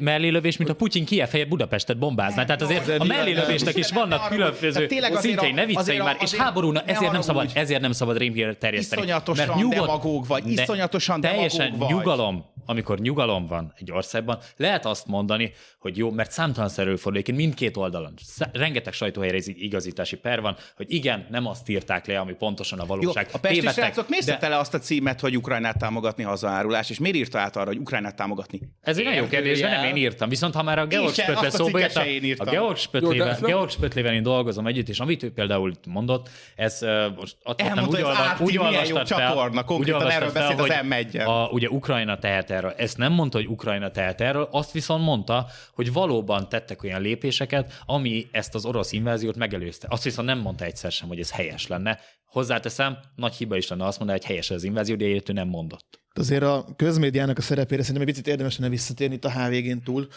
mellélövés, 0.00 0.56
mint 0.56 0.70
a 0.70 0.74
Putyin 0.74 1.04
Kiev 1.04 1.28
helyett 1.28 1.48
Budapestet 1.48 1.98
bombázná. 2.14 2.44
Tehát 2.44 2.62
azért 2.62 3.00
a 3.00 3.04
mellélövésnek 3.04 3.76
is 3.76 3.90
vannak 3.90 4.28
különböző 4.28 4.88
szintjei, 5.14 5.52
ne 5.52 5.66
viccelj 5.66 5.98
már, 5.98 6.16
és 6.20 6.34
háborúna, 6.34 6.82
ezért 6.86 7.12
nem 7.12 7.20
szabad, 7.20 7.50
ezért 7.54 7.80
nem 7.80 7.92
szabad 7.92 8.16
rémhírt 8.16 8.58
terjeszteni. 8.58 9.02
Iszonyatosan 9.02 9.68
demagóg 9.68 10.26
vagy, 10.26 10.50
iszonyatosan 10.50 11.20
Teljesen 11.20 11.74
nyugalom, 11.88 12.44
amikor 12.66 12.98
nyugalom 12.98 13.46
van 13.46 13.72
egy 13.76 13.92
országban, 13.92 14.38
lehet 14.56 14.86
azt 14.86 15.06
mondani, 15.06 15.52
hogy 15.78 15.96
jó, 15.96 16.10
mert 16.10 16.30
számtalan 16.30 16.70
előfordul, 16.76 17.22
mindkét 17.34 17.76
oldalon, 17.76 18.14
rengeteg 18.52 18.92
sajtóhelyre 18.92 19.38
igazítási 19.44 20.16
per 20.16 20.40
van, 20.40 20.56
hogy 20.76 20.86
igen, 20.88 21.26
nem 21.30 21.46
azt 21.46 21.68
írták 21.68 22.06
le, 22.06 22.18
ami 22.18 22.32
pontosan 22.32 22.78
a 22.78 22.86
valóság. 22.86 23.26
Jó, 23.26 23.34
a 23.34 23.38
pesti 23.38 23.68
srácok 23.68 24.08
miért 24.08 24.38
de... 24.40 24.48
le 24.48 24.58
azt 24.58 24.74
a 24.74 24.78
címet, 24.78 25.20
hogy 25.20 25.36
Ukrajnát 25.36 25.78
támogatni 25.78 26.22
hazaárulás, 26.22 26.90
és 26.90 26.98
miért 26.98 27.16
írta 27.16 27.38
át 27.38 27.56
arra, 27.56 27.66
hogy 27.66 27.78
Ukrajnát 27.78 28.16
támogatni? 28.16 28.60
Ez 28.80 28.98
egy 28.98 29.04
nagyon 29.04 29.28
kérdés, 29.28 29.60
de 29.60 29.68
nem 29.68 29.84
én 29.84 29.96
írtam. 29.96 30.28
Viszont 30.28 30.54
ha 30.54 30.62
már 30.62 30.78
a 30.78 30.86
Georg 30.86 31.12
Spötle 31.14 31.50
szóba 31.50 31.78
jött, 31.78 32.38
a 32.38 32.44
Georg 32.44 32.76
Spötlével, 32.76 33.38
Georg 33.40 33.70
Spötlével 33.70 34.14
én 34.14 34.22
dolgozom 34.22 34.66
együtt, 34.66 34.88
és 34.88 35.00
amit 35.00 35.22
ő 35.22 35.32
például 35.32 35.72
mondott, 35.86 36.28
ez 36.56 36.80
most 37.16 37.36
attól 37.42 37.84
úgy, 37.86 38.02
olvas, 38.02 38.40
úgy 38.40 38.58
olvastad 38.58 39.08
fel, 39.08 39.18
csatorna, 39.18 39.64
konkrétan 39.64 40.10
erről 40.10 40.32
beszélt 40.32 40.60
az 40.60 40.74
m 40.88 41.18
a, 41.28 41.48
ugye 41.48 41.68
Ukrajna 41.68 42.18
tehet 42.18 42.50
erről. 42.52 42.74
Ezt 42.76 42.98
nem 42.98 43.12
mondta, 43.12 43.38
hogy 43.38 43.46
Ukrajna 43.46 43.90
tehet 43.90 44.20
erről, 44.20 44.48
azt 44.50 44.72
viszont 44.72 45.04
mondta, 45.04 45.46
hogy 45.74 45.92
valóban 45.92 46.48
tettek 46.48 46.82
olyan 46.82 47.00
lépéseket, 47.00 47.82
ami 47.86 48.28
ezt 48.32 48.54
az 48.54 48.64
orosz 48.64 48.92
inváziót 48.92 49.36
megelőzte. 49.36 49.86
Azt 49.90 50.04
viszont 50.04 50.28
nem 50.28 50.38
mondta 50.38 50.64
egyszer 50.64 50.92
sem, 50.92 51.08
hogy 51.08 51.18
ez 51.18 51.30
helyes 51.30 51.66
lenne. 51.66 51.98
Hozzáteszem, 52.24 52.98
nagy 53.16 53.34
hiba 53.34 53.56
is 53.56 53.68
lenne 53.68 53.84
azt 53.84 53.98
mondani, 53.98 54.18
hogy 54.18 54.28
helyes 54.28 54.50
az 54.50 54.64
invázió, 54.64 54.96
de 54.96 55.04
ő 55.04 55.22
nem 55.32 55.48
mondott. 55.48 56.00
Azért 56.14 56.42
a 56.42 56.66
közmédiának 56.76 57.38
a 57.38 57.42
szerepére 57.42 57.82
szerintem 57.82 58.02
egy 58.02 58.14
picit 58.14 58.26
érdemes 58.26 58.58
lenne 58.58 58.70
visszatérni 58.70 59.14
itt 59.14 59.24
a 59.24 59.30
HVG-n 59.30 59.82
túl 59.84 60.08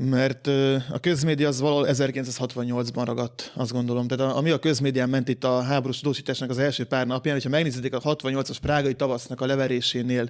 mert 0.00 0.46
a 0.90 0.98
közmédia 1.00 1.48
az 1.48 1.60
valahol 1.60 1.86
1968-ban 1.88 3.02
ragadt, 3.04 3.52
azt 3.54 3.72
gondolom. 3.72 4.06
Tehát 4.06 4.34
ami 4.36 4.50
a 4.50 4.58
közmédián 4.58 5.08
ment 5.08 5.28
itt 5.28 5.44
a 5.44 5.60
háborús 5.60 5.98
tudósításnak 6.00 6.50
az 6.50 6.58
első 6.58 6.84
pár 6.84 7.06
napján, 7.06 7.34
hogyha 7.34 7.50
megnézitek 7.50 7.94
a 7.94 8.00
68-as 8.00 8.56
prágai 8.60 8.94
tavasznak 8.94 9.40
a 9.40 9.46
leverésénél 9.46 10.28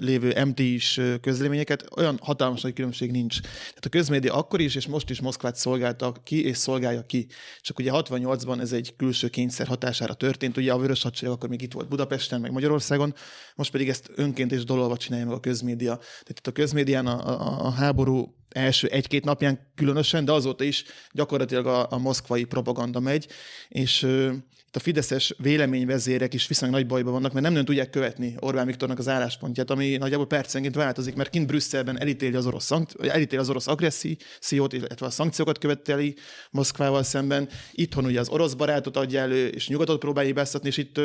lévő 0.00 0.44
MT-is 0.44 1.00
közleményeket, 1.20 1.84
olyan 1.96 2.18
hatalmas 2.22 2.60
nagy 2.60 2.72
különbség 2.72 3.10
nincs. 3.10 3.40
Tehát 3.40 3.84
a 3.84 3.88
közmédia 3.88 4.34
akkor 4.34 4.60
is 4.60 4.74
és 4.74 4.86
most 4.86 5.10
is 5.10 5.20
Moszkvát 5.20 5.56
szolgálta 5.56 6.12
ki 6.24 6.44
és 6.44 6.56
szolgálja 6.56 7.02
ki. 7.02 7.26
Csak 7.60 7.78
ugye 7.78 7.90
68-ban 7.94 8.60
ez 8.60 8.72
egy 8.72 8.94
külső 8.96 9.28
kényszer 9.28 9.66
hatására 9.66 10.14
történt. 10.14 10.56
Ugye 10.56 10.72
a 10.72 10.78
Vörös 10.78 11.02
Hadsereg 11.02 11.34
akkor 11.34 11.48
még 11.48 11.62
itt 11.62 11.72
volt 11.72 11.88
Budapesten, 11.88 12.40
meg 12.40 12.52
Magyarországon, 12.52 13.14
most 13.54 13.70
pedig 13.70 13.88
ezt 13.88 14.10
önként 14.14 14.52
és 14.52 14.64
dololva 14.64 14.96
csinálja 14.96 15.26
meg 15.26 15.34
a 15.34 15.40
közmédia. 15.40 15.96
Tehát 15.96 16.38
itt 16.38 16.46
a 16.46 16.52
közmédián 16.52 17.06
a, 17.06 17.28
a, 17.28 17.66
a 17.66 17.70
háború 17.70 18.34
első 18.48 18.86
egy-két 18.88 19.24
napján 19.24 19.72
különösen, 19.74 20.24
de 20.24 20.32
azóta 20.32 20.64
is 20.64 20.84
gyakorlatilag 21.12 21.66
a, 21.66 21.86
a 21.90 21.98
moszkvai 21.98 22.44
propaganda 22.44 23.00
megy, 23.00 23.28
és 23.68 24.02
ö, 24.02 24.32
itt 24.76 24.76
a 24.76 24.84
fideszes 24.84 25.34
véleményvezérek 25.38 26.34
is 26.34 26.46
viszonylag 26.46 26.78
nagy 26.78 26.86
bajban 26.86 27.12
vannak, 27.12 27.32
mert 27.32 27.44
nem 27.44 27.52
nagyon 27.52 27.66
tudják 27.66 27.90
követni 27.90 28.34
Orbán 28.38 28.66
Viktornak 28.66 28.98
az 28.98 29.08
álláspontját, 29.08 29.70
ami 29.70 29.96
nagyjából 29.96 30.26
percenként 30.26 30.74
változik, 30.74 31.14
mert 31.14 31.30
kint 31.30 31.46
Brüsszelben 31.46 32.00
elítéli 32.00 32.34
az 32.34 32.46
orosz, 32.46 32.64
szank- 32.64 33.06
elítéli 33.06 33.40
az 33.40 33.50
orosz 33.50 33.66
agressziót, 33.66 34.72
illetve 34.72 35.06
a 35.06 35.10
szankciókat 35.10 35.58
követeli 35.58 36.16
Moszkvával 36.50 37.02
szemben. 37.02 37.48
Itthon 37.72 38.04
ugye 38.04 38.20
az 38.20 38.28
orosz 38.28 38.54
barátot 38.54 38.96
adja 38.96 39.20
elő, 39.20 39.46
és 39.46 39.68
nyugatot 39.68 39.98
próbálja 39.98 40.32
beszatni, 40.32 40.68
és 40.68 40.76
itt 40.76 41.00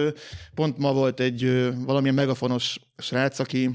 pont 0.56 0.78
ma 0.78 0.94
volt 0.94 1.20
egy 1.20 1.72
valamilyen 1.86 2.16
megafonos 2.16 2.80
srác, 2.98 3.40
aki 3.40 3.70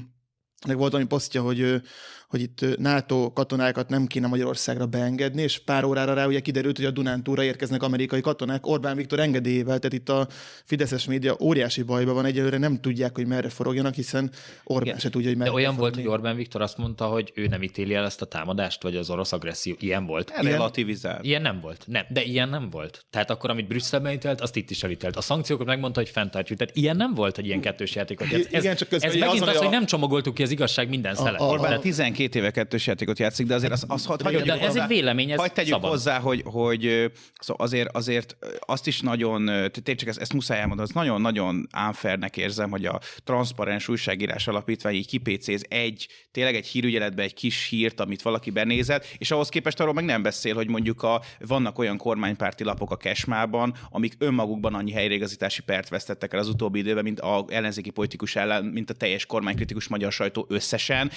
meg 0.67 0.77
volt 0.77 0.91
valami 0.91 1.09
posztja, 1.09 1.41
hogy 1.41 1.81
hogy 2.27 2.41
itt 2.41 2.77
NATO 2.77 3.33
katonákat 3.33 3.89
nem 3.89 4.05
kéne 4.05 4.27
Magyarországra 4.27 4.85
beengedni, 4.85 5.41
és 5.41 5.59
pár 5.59 5.83
órára 5.83 6.13
rá 6.13 6.25
ugye 6.25 6.39
kiderült, 6.39 6.77
hogy 6.77 6.85
a 6.85 6.91
Dunántúra 6.91 7.43
érkeznek 7.43 7.83
amerikai 7.83 8.21
katonák 8.21 8.67
Orbán 8.67 8.95
Viktor 8.95 9.19
engedélyével, 9.19 9.79
tehát 9.79 9.93
itt 9.93 10.09
a 10.09 10.27
Fideszes 10.65 11.05
média 11.05 11.35
óriási 11.39 11.81
bajban 11.81 12.13
van, 12.13 12.25
egyelőre 12.25 12.57
nem 12.57 12.79
tudják, 12.81 13.15
hogy 13.15 13.27
merre 13.27 13.49
forogjanak, 13.49 13.93
hiszen 13.93 14.31
Orbán 14.63 14.87
Igen. 14.87 14.99
se 14.99 15.09
tudja, 15.09 15.27
hogy 15.27 15.37
merre 15.37 15.49
De 15.49 15.55
olyan 15.55 15.75
volt, 15.75 15.95
hogy 15.95 16.07
Orbán 16.07 16.35
Viktor 16.35 16.61
azt 16.61 16.77
mondta, 16.77 17.05
hogy 17.05 17.31
ő 17.35 17.47
nem 17.47 17.63
ítéli 17.63 17.93
el 17.93 18.05
ezt 18.05 18.21
a 18.21 18.25
támadást, 18.25 18.83
vagy 18.83 18.95
az 18.95 19.09
orosz 19.09 19.31
agresszió. 19.31 19.75
Ilyen 19.79 20.05
volt. 20.05 20.31
Relativizál. 20.41 21.19
Ilyen 21.21 21.41
nem 21.41 21.59
volt. 21.59 21.83
Nem, 21.87 22.05
de 22.09 22.23
ilyen 22.23 22.49
nem 22.49 22.69
volt. 22.69 23.05
Tehát 23.09 23.29
akkor, 23.29 23.49
amit 23.49 23.67
Brüsszelben 23.67 24.13
ítélt, 24.13 24.41
azt 24.41 24.55
itt 24.55 24.69
is 24.69 24.83
elítélt. 24.83 25.15
A 25.15 25.21
szankciókat 25.21 25.65
megmondta, 25.65 25.99
hogy 25.99 26.09
fenntartjuk. 26.09 26.59
Tehát 26.59 26.75
ilyen 26.75 26.95
nem 26.95 27.13
volt, 27.13 27.35
hogy 27.35 27.45
ilyen 27.45 27.61
kettős 27.61 27.95
játékot. 27.95 28.31
Ez, 28.31 28.63
Igen, 28.63 28.75
csak 28.75 28.91
ez, 28.91 29.03
ez 29.03 29.15
megint 29.15 29.41
az, 29.41 29.47
az, 29.47 29.57
hogy 29.57 29.69
nem 29.69 29.85
csomagoltuk 29.85 30.33
ki 30.33 30.43
az 30.43 30.51
igazság 30.51 30.89
minden 30.89 31.15
szelet. 31.15 31.41
Orbán 31.41 31.79
12 31.79 32.16
éve 32.19 32.51
kettős 32.51 32.87
játékot 32.87 33.19
játszik, 33.19 33.47
de 33.47 33.55
azért 33.55 33.71
az, 33.71 33.85
az 33.87 34.05
hadd 34.05 34.23
hagy, 34.23 34.41
de 34.41 34.53
ez 34.53 34.59
hozzá, 34.59 34.81
egy 34.81 34.87
vélemény, 34.87 35.31
ez 35.31 35.39
Hagy 35.39 35.53
tegyük 35.53 35.73
szabad. 35.73 35.89
hozzá, 35.89 36.19
hogy, 36.19 36.43
hogy 36.45 37.11
szóval 37.39 37.65
azért, 37.65 37.95
azért 37.95 38.35
azt 38.59 38.87
is 38.87 39.01
nagyon, 39.01 39.45
tényleg 39.45 39.95
csak 39.95 40.07
ezt, 40.07 40.19
ezt 40.19 40.33
muszáj 40.33 40.59
elmondani, 40.59 40.87
az 40.89 40.95
nagyon-nagyon 40.95 41.67
unfairnek 41.87 42.37
érzem, 42.37 42.69
hogy 42.69 42.85
a 42.85 42.99
transzparens 43.23 43.87
újságírás 43.87 44.47
alapítvány 44.47 44.93
így 44.93 45.07
kipécéz 45.07 45.65
egy, 45.69 46.07
tényleg 46.31 46.55
egy 46.55 46.67
hírügyeletbe 46.67 47.23
egy 47.23 47.33
kis 47.33 47.67
hírt, 47.67 47.99
amit 47.99 48.21
valaki 48.21 48.49
benézett, 48.49 49.05
és 49.17 49.31
ahhoz 49.31 49.49
képest 49.49 49.79
arról 49.79 49.93
meg 49.93 50.05
nem 50.05 50.21
beszél, 50.21 50.55
hogy 50.55 50.67
mondjuk 50.67 51.03
a, 51.03 51.21
vannak 51.39 51.79
olyan 51.79 51.97
kormánypárti 51.97 52.63
lapok 52.63 52.91
a 52.91 52.97
Kesmában, 52.97 53.73
amik 53.89 54.13
önmagukban 54.17 54.73
annyi 54.73 54.91
helyreigazítási 54.91 55.61
pert 55.61 55.89
vesztettek 55.89 56.33
el 56.33 56.39
az 56.39 56.47
utóbbi 56.47 56.79
időben, 56.79 57.03
mint 57.03 57.19
a 57.19 57.45
ellenzéki 57.49 57.89
politikus 57.89 58.35
ellen, 58.35 58.65
mint 58.65 58.89
a 58.89 58.93
teljes 58.93 59.25
kormánykritikus 59.25 59.87
magyar 59.87 60.11
sajtó 60.11 60.45
összesen. 60.49 61.11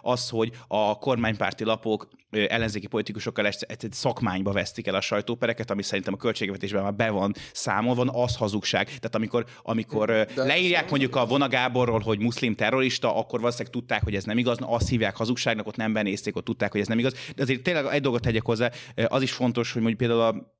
Az, 0.00 0.27
hogy 0.28 0.50
a 0.68 0.98
kormánypárti 0.98 1.64
lapok 1.64 2.08
ellenzéki 2.30 2.86
politikusokkal 2.86 3.46
egy 3.46 3.86
szakmányba 3.90 4.52
vesztik 4.52 4.86
el 4.86 4.94
a 4.94 5.00
sajtópereket, 5.00 5.70
ami 5.70 5.82
szerintem 5.82 6.14
a 6.14 6.16
költségvetésben 6.16 6.82
már 6.82 6.94
be 6.94 7.10
van 7.10 7.34
számolva, 7.52 8.02
az 8.02 8.36
hazugság. 8.36 8.86
Tehát 8.86 9.14
amikor, 9.14 9.44
amikor 9.62 10.06
De 10.06 10.44
leírják 10.44 10.90
mondjuk 10.90 11.16
a 11.16 11.26
Vonagáborról, 11.26 12.00
hogy 12.00 12.18
muszlim 12.18 12.54
terrorista, 12.54 13.16
akkor 13.16 13.40
valószínűleg 13.40 13.72
tudták, 13.72 14.04
hogy 14.04 14.14
ez 14.14 14.24
nem 14.24 14.38
igaz, 14.38 14.58
azt 14.60 14.88
hívják 14.88 15.16
hazugságnak, 15.16 15.66
ott 15.66 15.76
nem 15.76 15.92
benézték, 15.92 16.36
ott 16.36 16.44
tudták, 16.44 16.72
hogy 16.72 16.80
ez 16.80 16.86
nem 16.86 16.98
igaz. 16.98 17.14
De 17.36 17.42
azért 17.42 17.62
tényleg 17.62 17.86
egy 17.86 18.02
dolgot 18.02 18.22
tegyek 18.22 18.44
hozzá, 18.44 18.70
az 19.06 19.22
is 19.22 19.32
fontos, 19.32 19.72
hogy 19.72 19.82
mondjuk 19.82 20.08
például 20.08 20.28
a 20.36 20.56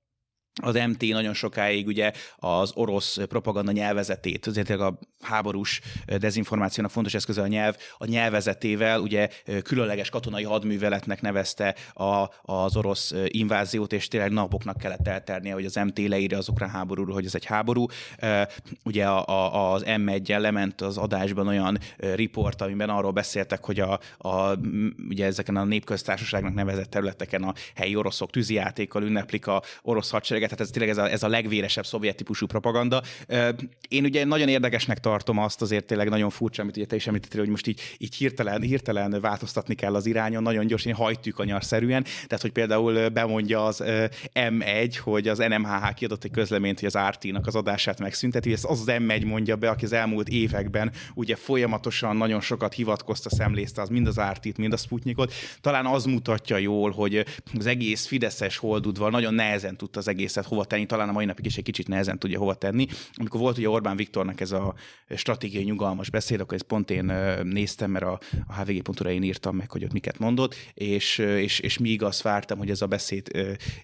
az 0.63 0.75
MT 0.75 1.03
nagyon 1.03 1.35
sokáig 1.35 1.87
ugye 1.87 2.13
az 2.37 2.73
orosz 2.75 3.19
propaganda 3.29 3.73
nyelvezetét, 3.73 4.47
azért 4.47 4.71
a 4.71 4.99
háborús 5.21 5.81
dezinformációnak 6.19 6.93
fontos 6.93 7.15
eszköze 7.15 7.43
a 7.43 7.47
nyelv, 7.47 7.77
a 7.99 8.07
nyelvezetével 8.07 9.01
ugye 9.01 9.29
különleges 9.63 10.11
katonai 10.11 10.45
hadműveletnek 10.45 11.21
nevezte 11.21 11.75
a, 11.93 12.29
az 12.43 12.77
orosz 12.77 13.15
inváziót, 13.27 13.93
és 13.93 14.09
tényleg 14.09 14.31
napoknak 14.31 14.77
kellett 14.77 15.09
elternie, 15.09 15.53
hogy 15.53 15.65
az 15.65 15.75
MT 15.75 16.09
leírja 16.09 16.39
az 16.39 16.49
ukrán 16.49 16.71
háborúról, 16.71 17.15
hogy 17.15 17.25
ez 17.25 17.35
egy 17.35 17.45
háború. 17.45 17.87
Ugye 18.85 19.07
a, 19.07 19.27
a, 19.27 19.73
az 19.73 19.83
M1-en 19.87 20.41
lement 20.41 20.81
az 20.81 20.97
adásban 20.97 21.47
olyan 21.47 21.79
riport, 21.97 22.63
amiben 22.63 22.89
arról 22.89 23.13
beszéltek, 23.13 23.65
hogy 23.65 23.81
a, 23.81 24.01
a, 24.19 24.57
ugye 25.09 25.25
ezeken 25.25 25.57
a 25.57 25.65
népköztársaságnak 25.65 26.55
nevezett 26.55 26.91
területeken 26.91 27.43
a 27.43 27.55
helyi 27.75 27.97
oroszok 27.97 28.31
tűzijátékkal 28.31 29.03
ünneplik 29.03 29.47
a 29.47 29.63
orosz 29.83 30.11
hadsereget, 30.11 30.48
tehát 30.49 30.61
ez 30.61 30.71
tényleg 30.71 30.91
ez 30.91 30.99
a, 30.99 31.11
ez 31.11 31.23
a 31.23 31.29
legvéresebb 31.29 31.87
szovjet 31.87 32.17
típusú 32.17 32.47
propaganda. 32.47 33.03
Én 33.89 34.05
ugye 34.05 34.25
nagyon 34.25 34.49
érdekesnek 34.49 34.99
tartom 34.99 35.39
azt, 35.39 35.63
azért 35.63 35.85
tényleg 35.85 36.09
nagyon 36.09 36.31
furcsa, 36.31 36.63
amit 36.63 36.77
ugye 36.77 36.87
te 36.87 36.97
is 36.97 37.07
említettél, 37.07 37.41
hogy 37.41 37.51
most 37.51 37.67
így, 37.67 37.81
így 37.99 38.15
hirtelen, 38.15 38.63
hirtelen 38.63 39.21
változtatni 39.21 39.75
kell 39.75 39.95
az 39.95 40.07
irányon, 40.07 40.43
nagyon 40.43 40.67
gyorsan 40.67 40.93
hajtjuk 40.93 41.39
a 41.39 41.45
nyarszerűen. 41.45 42.03
Tehát, 42.03 42.41
hogy 42.41 42.53
például 42.53 43.09
bemondja 43.09 43.65
az 43.65 43.83
M1, 44.35 44.97
hogy 45.03 45.29
az 45.29 45.39
NMHH 45.39 45.95
kiadott 45.95 46.25
egy 46.25 46.31
közleményt, 46.31 46.81
hogy 46.81 46.91
az 46.95 47.09
RT-nak 47.09 47.47
az 47.47 47.55
adását 47.55 47.99
megszünteti, 47.99 48.53
ezt 48.53 48.65
az 48.65 48.81
az 48.81 48.95
M1 48.99 49.27
mondja 49.27 49.57
be, 49.57 49.69
aki 49.69 49.85
az 49.85 49.93
elmúlt 49.93 50.29
években 50.29 50.93
ugye 51.15 51.37
folyamatosan 51.37 52.17
nagyon 52.17 52.41
sokat 52.41 52.73
hivatkozta, 52.75 53.31
szemlézte 53.31 53.83
az 53.83 53.89
mind 53.89 54.07
az 54.07 54.21
RT-t, 54.21 54.57
mind 54.57 54.73
a 54.73 54.77
Sputnikot. 54.77 55.33
Talán 55.61 55.87
az 55.87 56.05
mutatja 56.05 56.57
jól, 56.57 56.91
hogy 56.91 57.25
az 57.59 57.67
egész 57.67 58.07
Fideszes 58.07 58.57
holdudval 58.57 59.11
nagyon 59.11 59.35
nehezen 59.35 59.77
tudta 59.77 59.99
az 59.99 60.09
egész 60.09 60.37
egészet 60.39 60.53
hova 60.53 60.65
tenni, 60.65 60.87
talán 60.87 61.09
a 61.09 61.13
mai 61.13 61.25
napig 61.25 61.47
is 61.47 61.57
egy 61.57 61.65
kicsit 61.65 61.89
nehezen 61.89 62.19
tudja 62.19 62.39
hova 62.39 62.55
tenni. 62.55 62.87
Amikor 63.15 63.41
volt 63.41 63.59
ugye 63.59 63.69
Orbán 63.69 63.97
Viktornak 63.97 64.41
ez 64.41 64.53
a 64.53 64.75
stratégiai 65.17 65.65
nyugalmas 65.65 66.11
beszéd, 66.11 66.41
akkor 66.41 66.55
ezt 66.55 66.65
pont 66.65 66.91
én 66.91 67.13
néztem, 67.43 67.91
mert 67.91 68.05
a, 68.05 68.19
a 68.47 68.55
hvg.ura 68.55 69.11
én 69.11 69.23
írtam 69.23 69.57
meg, 69.57 69.71
hogy 69.71 69.85
ott 69.85 69.93
miket 69.93 70.19
mondott, 70.19 70.55
és, 70.75 71.19
és, 71.19 71.59
és 71.59 71.79
míg 71.79 72.03
azt 72.03 72.23
vártam, 72.23 72.59
hogy 72.59 72.71
ez 72.71 72.83
a 72.83 72.87
beszéd 72.87 73.29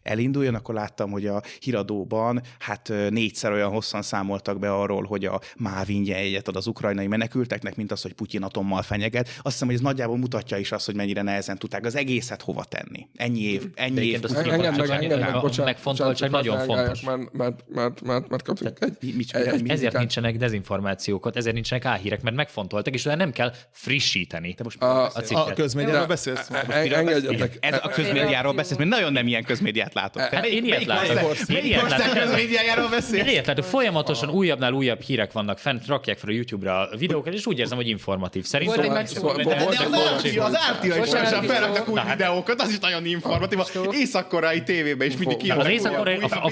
elinduljon, 0.03 0.55
akkor 0.55 0.75
láttam, 0.75 1.11
hogy 1.11 1.27
a 1.27 1.43
híradóban 1.61 2.43
hát 2.59 2.93
négyszer 3.11 3.53
olyan 3.53 3.71
hosszan 3.71 4.03
számoltak 4.03 4.59
be 4.59 4.73
arról, 4.73 5.03
hogy 5.03 5.25
a 5.25 5.41
MÁV 5.57 5.89
ingyen 5.89 6.17
egyet 6.17 6.49
ad 6.49 6.57
az 6.57 6.67
ukrajnai 6.67 7.07
menekülteknek, 7.07 7.77
mint 7.77 7.93
az, 7.93 8.03
hogy 8.03 8.13
Putyin 8.13 8.43
atommal 8.43 8.83
fenyeget. 8.83 9.27
Azt 9.27 9.43
hiszem, 9.43 9.67
hogy 9.67 9.77
ez 9.77 9.83
nagyjából 9.83 10.17
mutatja 10.17 10.57
is 10.57 10.73
azt, 10.73 10.87
hogy 10.87 10.95
mennyire 10.95 11.23
nehezen 11.23 11.59
tudták 11.59 11.85
az 11.85 11.95
egészet 11.97 12.43
hova 12.43 12.65
tenni. 12.65 13.07
Ennyi 13.17 13.43
év, 13.43 13.69
ennyi 13.75 14.05
év. 14.05 14.25
Engedd 14.35 14.77
meg, 14.77 14.91
engedd 14.91 15.21
meg, 15.21 15.41
bocsánat. 15.41 15.65
Megfontoltság 15.65 16.31
nagyon 16.43 16.59
fontos. 16.59 17.01
Mert, 17.01 17.33
mert, 17.33 17.65
mert, 17.69 18.03
mert, 18.03 18.29
mert 18.29 18.43
kaptunk 18.43 18.79
egy, 18.81 18.97
mi, 19.01 19.25
egy, 19.29 19.47
egy, 19.47 19.71
Ezért 19.71 19.99
nincsenek 19.99 20.37
dezinformációkat, 20.37 21.37
ezért 21.37 21.55
nincsenek 21.55 21.85
álhírek, 21.85 22.23
mert 22.23 22.37
megfontoltak, 22.37 22.95
és 22.95 23.05
olyan 23.05 23.19
nem 23.19 23.33
kell 23.33 23.53
frissíteni. 23.71 24.55
Te 24.55 24.63
most 24.63 24.83
a, 24.83 25.05
a, 25.07 25.13
a 25.29 25.53
közmédiáról 25.53 26.07
beszélsz? 26.07 26.51
Engedjetek. 26.69 27.57
Ez 27.61 27.79
a 27.83 27.89
közmédiáról 27.89 28.53
beszélsz, 28.53 28.79
mert 28.79 28.91
nagyon 28.91 29.13
nem 29.13 29.27
ilyen 29.27 29.45
közmédiát 29.45 29.95
látok. 29.95 30.23
Hát 30.23 30.47
én 30.47 30.65
ilyet 30.65 30.85
látok. 30.85 31.49
Én 31.49 31.65
ilyet 31.65 31.91
látok. 31.91 32.19
közmédiájáról 32.19 32.89
beszélsz? 32.89 33.27
Ilyet 33.27 33.47
látok. 33.47 33.65
Folyamatosan 33.65 34.31
újabbnál 34.31 34.73
újabb 34.73 35.01
hírek 35.01 35.33
vannak 35.33 35.59
fent, 35.59 35.87
rakják 35.87 36.19
fel 36.19 36.29
a 36.29 36.33
YouTube-ra 36.33 36.89
a 36.89 36.97
videókat, 36.97 37.33
és 37.33 37.47
úgy 37.47 37.59
érzem, 37.59 37.77
hogy 37.77 37.89
informatív. 37.89 38.45
Szerintem 38.45 38.91
az 38.91 40.59
Ártira 40.69 40.97
is 40.97 41.11
felraktak 41.47 41.89
új 41.89 42.01
videókat, 42.11 42.61
az 42.61 42.71
is 42.71 42.79
nagyon 42.79 43.07
informatív. 43.07 43.59
Észak-koreai 43.91 44.63
tévében 44.63 45.09
is 45.09 45.17
mindig 45.17 45.37
kijön. 45.37 45.59
Az 45.59 45.69
észak-koreai, 45.69 46.19
a 46.33 46.51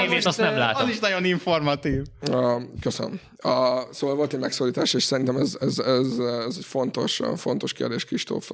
tévét 0.00 0.24
azt 0.24 0.38
nem 0.38 0.56
látom. 0.56 0.82
Az 0.82 0.88
is 0.88 0.98
nagyon 0.98 1.24
informatív. 1.24 2.02
Köszönöm. 2.80 3.20
Szóval 3.90 4.16
volt 4.16 4.32
egy 4.32 4.40
megszólítás, 4.40 4.94
és 4.94 5.02
szerintem 5.02 5.36
ez, 5.36 5.56
ez, 5.60 5.78
ez, 5.78 6.18
ez 6.18 6.54
egy 6.58 6.64
fontos, 6.64 7.20
fontos 7.36 7.72
kérdés 7.72 8.04
Kristóf 8.04 8.50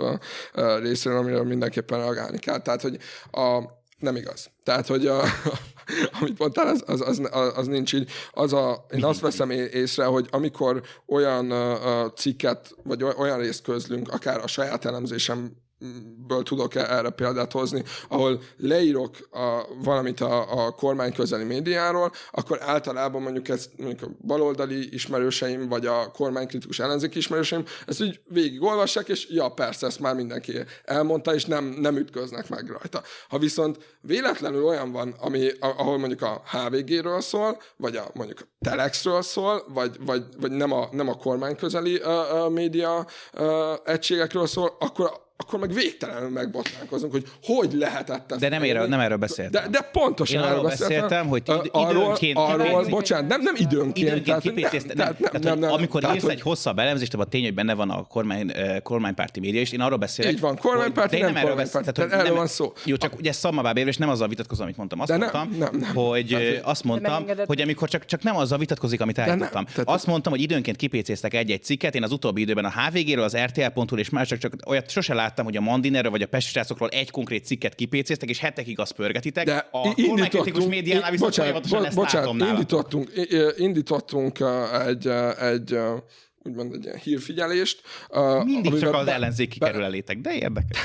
részéről, 0.82 1.18
amiről 1.18 1.44
mindenképpen 1.44 1.98
reagálni 1.98 2.38
kell. 2.38 2.58
Tehát, 2.58 2.82
hogy 2.82 2.98
a, 3.30 3.62
nem 3.98 4.16
igaz. 4.16 4.50
Tehát, 4.62 4.86
hogy 4.86 5.06
a, 5.06 5.22
amit 6.20 6.38
mondtál, 6.38 6.66
az, 6.66 6.82
az, 6.86 7.00
az, 7.00 7.30
az 7.56 7.66
nincs 7.66 7.92
így. 7.92 8.10
Az 8.30 8.52
a, 8.52 8.86
én 8.90 9.04
azt 9.04 9.20
veszem 9.20 9.50
észre, 9.50 10.04
hogy 10.04 10.26
amikor 10.30 10.82
olyan 11.06 11.52
uh, 11.52 12.12
cikket, 12.16 12.74
vagy 12.82 13.02
olyan 13.02 13.38
részt 13.38 13.62
közlünk, 13.62 14.12
akár 14.12 14.40
a 14.40 14.46
saját 14.46 14.84
elemzésem 14.84 15.63
ből 16.26 16.43
tudok 16.43 16.74
e- 16.74 16.97
erre 16.97 17.11
példát 17.11 17.53
hozni, 17.53 17.82
ahol 18.09 18.43
leírok 18.57 19.16
a, 19.30 19.62
valamit 19.82 20.20
a, 20.20 20.66
a 20.66 20.70
kormány 20.70 21.12
közeli 21.12 21.45
médiáról, 21.45 22.12
akkor 22.30 22.59
általában 22.62 23.22
mondjuk 23.22 23.49
ez 23.49 23.68
mondjuk 23.76 24.11
a 24.11 24.26
baloldali 24.26 24.95
ismerőseim, 24.95 25.68
vagy 25.68 25.87
a 25.87 26.11
kormánykritikus 26.11 26.78
ellenzéki 26.78 27.18
ismerőseim, 27.18 27.64
ezt 27.87 28.03
úgy 28.03 28.20
végigolvassák, 28.28 29.09
és 29.09 29.28
ja, 29.30 29.49
persze, 29.49 29.87
ezt 29.87 30.01
már 30.01 30.14
mindenki 30.14 30.53
elmondta, 30.85 31.35
és 31.35 31.45
nem, 31.45 31.64
nem 31.64 31.97
ütköznek 31.97 32.49
meg 32.49 32.68
rajta. 32.68 33.03
Ha 33.28 33.39
viszont 33.39 33.78
véletlenül 34.01 34.64
olyan 34.64 34.93
van, 34.93 35.14
ami, 35.20 35.49
ahol 35.61 35.99
mondjuk 35.99 36.22
a 36.22 36.43
HVG-ről 36.51 37.20
szól, 37.20 37.62
vagy 37.76 37.97
a 37.97 38.11
mondjuk 38.14 38.41
a 38.41 38.45
Telexről 38.59 39.22
szól, 39.22 39.64
vagy, 39.68 39.97
vagy, 40.01 40.24
vagy 40.41 40.51
nem, 40.51 40.72
a, 40.72 40.89
nem 40.93 41.09
a 41.09 41.14
kormány 41.14 41.57
közeli 41.57 41.95
uh, 41.95 42.07
uh, 42.07 42.51
média 42.51 43.07
uh, 43.32 43.47
egységekről 43.85 44.47
szól, 44.47 44.76
akkor 44.78 45.24
akkor 45.37 45.59
meg 45.59 45.72
végtelenül 45.72 46.28
megbotlánkozunk, 46.28 47.12
hogy 47.12 47.24
hogy 47.43 47.72
lehetett 47.72 48.32
ezt. 48.32 48.41
De 48.41 48.49
nem, 48.49 48.62
erről, 48.62 48.87
nem 48.87 49.01
erről 49.01 49.16
beszéltem. 49.16 49.62
De, 49.62 49.68
de 49.68 49.89
pontosan 49.93 50.43
Én 50.43 50.49
erről 50.49 50.62
beszéltem. 50.62 51.01
beszéltem 51.01 51.26
hogy 51.26 51.43
id- 51.47 51.91
időnként 51.91 52.37
arról, 52.37 52.66
arról 52.66 52.85
bocsánat, 52.89 53.28
nem, 53.28 53.41
nem 53.43 53.55
időnként. 53.59 54.16
Időnként 54.16 54.95
tehát, 54.95 54.95
nem, 54.95 54.97
nem, 54.97 55.16
nem, 55.18 55.30
nem, 55.32 55.43
nem, 55.43 55.59
nem, 55.59 55.72
Amikor 55.72 56.01
tehát, 56.01 56.16
írsz 56.16 56.28
egy 56.28 56.41
hosszabb 56.41 56.78
elemzést, 56.78 57.14
abban 57.14 57.28
tény, 57.28 57.43
hogy 57.43 57.55
benne 57.55 57.74
van 57.74 57.91
a 57.91 58.03
kormány, 58.03 58.53
kormánymárti 58.82 59.41
média, 59.41 59.61
és 59.61 59.72
én 59.72 59.80
arról 59.80 59.99
beszélek. 59.99 60.32
Így 60.32 60.41
van, 60.41 60.57
kormánymárti, 60.57 61.18
nem, 61.18 61.32
nem 61.32 61.45
kormánypárti. 61.45 61.93
Tehát 61.93 62.12
erről 62.12 62.35
van 62.35 62.47
szó. 62.47 62.72
Jó, 62.85 62.97
csak 62.97 63.18
ugye 63.18 63.32
szammavább 63.32 63.76
és 63.76 63.97
nem 63.97 64.09
azzal 64.09 64.28
vitatkozom, 64.28 64.64
amit 64.64 64.76
mondtam. 64.76 65.01
Azt 65.01 65.18
mondtam, 65.18 65.49
hogy 65.95 66.61
azt 66.62 66.85
mondtam, 66.85 67.24
hogy 67.47 67.61
amikor 67.61 67.89
csak, 67.89 68.05
csak 68.05 68.22
nem 68.22 68.37
azzal 68.37 68.59
vitatkozik, 68.59 69.01
amit 69.01 69.18
elmondtam. 69.18 69.64
Azt 69.85 70.07
mondtam, 70.07 70.32
hogy 70.32 70.43
időnként 70.43 70.76
kipécéztek 70.76 71.35
egy-egy 71.35 71.62
cikket, 71.62 71.95
én 71.95 72.03
az 72.03 72.12
utóbbi 72.12 72.41
időben 72.41 72.64
a 72.64 72.70
HVG-ről, 72.70 73.24
az 73.24 73.37
RTL.hu 73.37 73.97
és 73.97 74.11
más 74.11 74.28
csak 74.39 74.53
olyat 74.66 74.91
sose 74.91 75.14
láttam, 75.25 75.45
hogy 75.45 75.57
a 75.57 75.61
Mandiner 75.61 76.11
vagy 76.11 76.22
a 76.22 76.27
Pesti 76.27 76.51
srácokról 76.51 76.89
egy 76.89 77.11
konkrét 77.11 77.45
cikket 77.45 77.75
kipécéztek, 77.75 78.29
és 78.29 78.39
hetekig 78.39 78.79
azt 78.79 78.93
pörgetitek. 78.93 79.45
De 79.45 79.68
a 79.72 79.93
indítottunk, 79.95 80.68
médiánál 80.68 81.11
viszont 81.11 81.31
bocsánat, 81.31 81.68
bo- 81.68 81.95
bocsánat, 81.95 82.51
indítottunk, 82.51 83.12
indítottunk 83.57 84.39
egy, 84.87 85.09
egy 85.41 85.79
úgymond 86.45 86.74
egy 86.74 86.84
ilyen 86.84 86.97
hírfigyelést. 86.97 87.80
Mindig 88.45 88.78
csak 88.78 88.95
az 88.95 89.05
be... 89.36 89.47
kerül 89.59 89.82
elétek, 89.82 90.18
de 90.20 90.34
érdekes. 90.34 90.78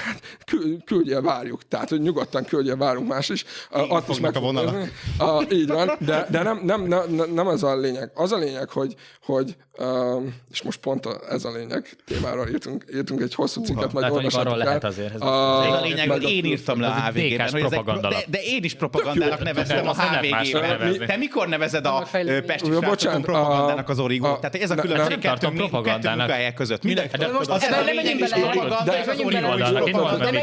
Küldje, 0.85 1.21
várjuk. 1.21 1.67
Tehát, 1.67 1.89
hogy 1.89 2.01
nyugodtan 2.01 2.45
küldje, 2.45 2.75
várunk 2.75 3.07
más 3.07 3.29
is. 3.29 3.45
Én 3.75 3.85
Azt 3.89 4.09
is 4.09 4.19
meg 4.19 4.35
a 4.35 4.39
vonalat. 4.39 4.75
Uh, 5.19 5.43
így 5.51 5.67
van, 5.67 5.91
de, 5.99 6.27
de 6.29 6.43
nem, 6.43 6.61
nem, 6.63 6.83
nem, 6.83 7.33
nem 7.33 7.47
ez 7.47 7.63
a 7.63 7.77
lényeg. 7.77 8.11
Az 8.13 8.31
a 8.31 8.37
lényeg, 8.37 8.69
hogy, 8.69 8.95
hogy 9.21 9.55
uh, 9.77 10.23
és 10.51 10.61
most 10.61 10.79
pont 10.79 11.05
a, 11.05 11.19
ez 11.29 11.45
a 11.45 11.51
lényeg, 11.51 11.95
témára 12.05 12.49
írtunk, 12.49 12.85
írtunk 12.93 13.21
egy 13.21 13.35
hosszú 13.35 13.63
cikket, 13.63 13.93
majd 13.93 14.11
olvashatok 14.11 14.51
el. 14.51 14.57
lehet 14.57 14.83
azért. 14.83 15.13
Ez 15.13 15.21
a, 15.21 15.65
ez 15.65 15.73
a 15.73 15.81
lényeg, 15.81 16.09
hogy 16.09 16.23
én 16.23 16.45
írtam 16.45 16.79
le 16.79 16.87
a 16.87 16.91
HVG-ben. 16.91 18.01
De, 18.01 18.23
de 18.27 18.41
én 18.43 18.63
is 18.63 18.73
propagandának 18.73 19.43
neveztem 19.43 19.87
a 19.87 19.93
HVG-ben. 19.93 21.05
Te 21.05 21.17
mikor 21.17 21.47
nevezed 21.47 21.85
a 21.85 22.07
Pesti 22.45 22.71
srácokon 22.71 23.21
propagandának 23.21 23.89
az 23.89 23.99
origót? 23.99 24.39
Tehát 24.39 24.55
ez 24.55 24.71
a 24.71 24.75
különbség 24.75 25.19
kettő 25.19 25.48
propagandának. 25.53 26.17
munkahelyek 26.17 26.53
között. 26.53 26.83
Minden, 26.83 27.09
de 27.17 27.27
most 27.31 27.49
az 27.49 27.63
a 27.63 27.83
lényeg 27.83 28.19
is 28.19 28.29
propaganda, 28.29 28.99
és 28.99 29.07
az 29.07 29.19
origónak. 29.19 30.35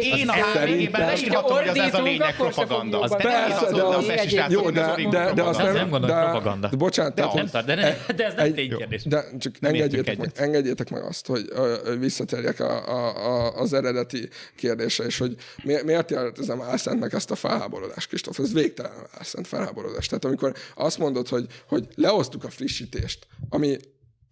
Én 0.00 0.28
a 0.28 0.32
HVG-ben 0.32 1.06
leírhatom, 1.06 1.56
hogy 1.56 1.68
az 1.68 1.78
ez 1.78 1.94
a 1.94 2.02
lényeg 2.02 2.36
propaganda. 2.36 3.00
Az 3.00 3.16
persze, 3.16 3.70
de 3.72 3.82
az 3.82 4.04
jó, 4.48 4.70
de, 4.70 5.32
de 5.34 5.42
azt 5.42 5.62
nem 5.62 5.88
gondolom 5.88 6.20
propaganda. 6.20 6.70
Bocsánat, 6.76 7.14
tehát, 7.14 7.64
de, 7.64 7.96
de 8.16 8.24
ez 8.24 8.34
nem 8.34 8.54
ténykérdés. 8.54 9.02
De 9.02 9.24
csak 9.38 9.54
engedjétek 9.60 10.16
meg, 10.18 10.30
engedjétek 10.34 10.90
meg 10.90 11.02
azt, 11.02 11.26
hogy 11.26 11.52
visszatérjek 11.98 12.60
a, 12.60 12.88
a, 12.88 13.56
az 13.56 13.72
eredeti 13.72 14.28
kérdésre, 14.56 15.04
és 15.04 15.18
hogy 15.18 15.36
miért 15.62 16.10
jelentezem 16.10 16.62
álszentnek 16.62 17.12
ezt 17.12 17.30
a 17.30 17.34
felháborodást, 17.34 18.08
Kristóf? 18.08 18.38
Ez 18.38 18.52
végtelen 18.52 18.92
álszent 19.18 19.46
felháborodás. 19.46 20.06
Tehát 20.06 20.24
amikor 20.24 20.54
azt 20.74 20.98
mondod, 20.98 21.28
hogy, 21.28 21.46
hogy 21.68 21.88
leosztuk 21.94 22.44
a 22.44 22.50
frissítést, 22.50 23.26
ami 23.48 23.76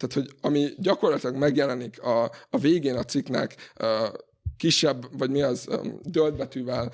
tehát, 0.00 0.14
hogy 0.14 0.36
ami 0.40 0.68
gyakorlatilag 0.78 1.36
megjelenik 1.36 2.02
a, 2.02 2.30
a 2.50 2.58
végén 2.58 2.96
a 2.96 3.04
cikknek, 3.04 3.72
kisebb, 4.60 5.06
vagy 5.18 5.30
mi 5.30 5.42
az, 5.42 5.68
döltbetűvel, 6.02 6.92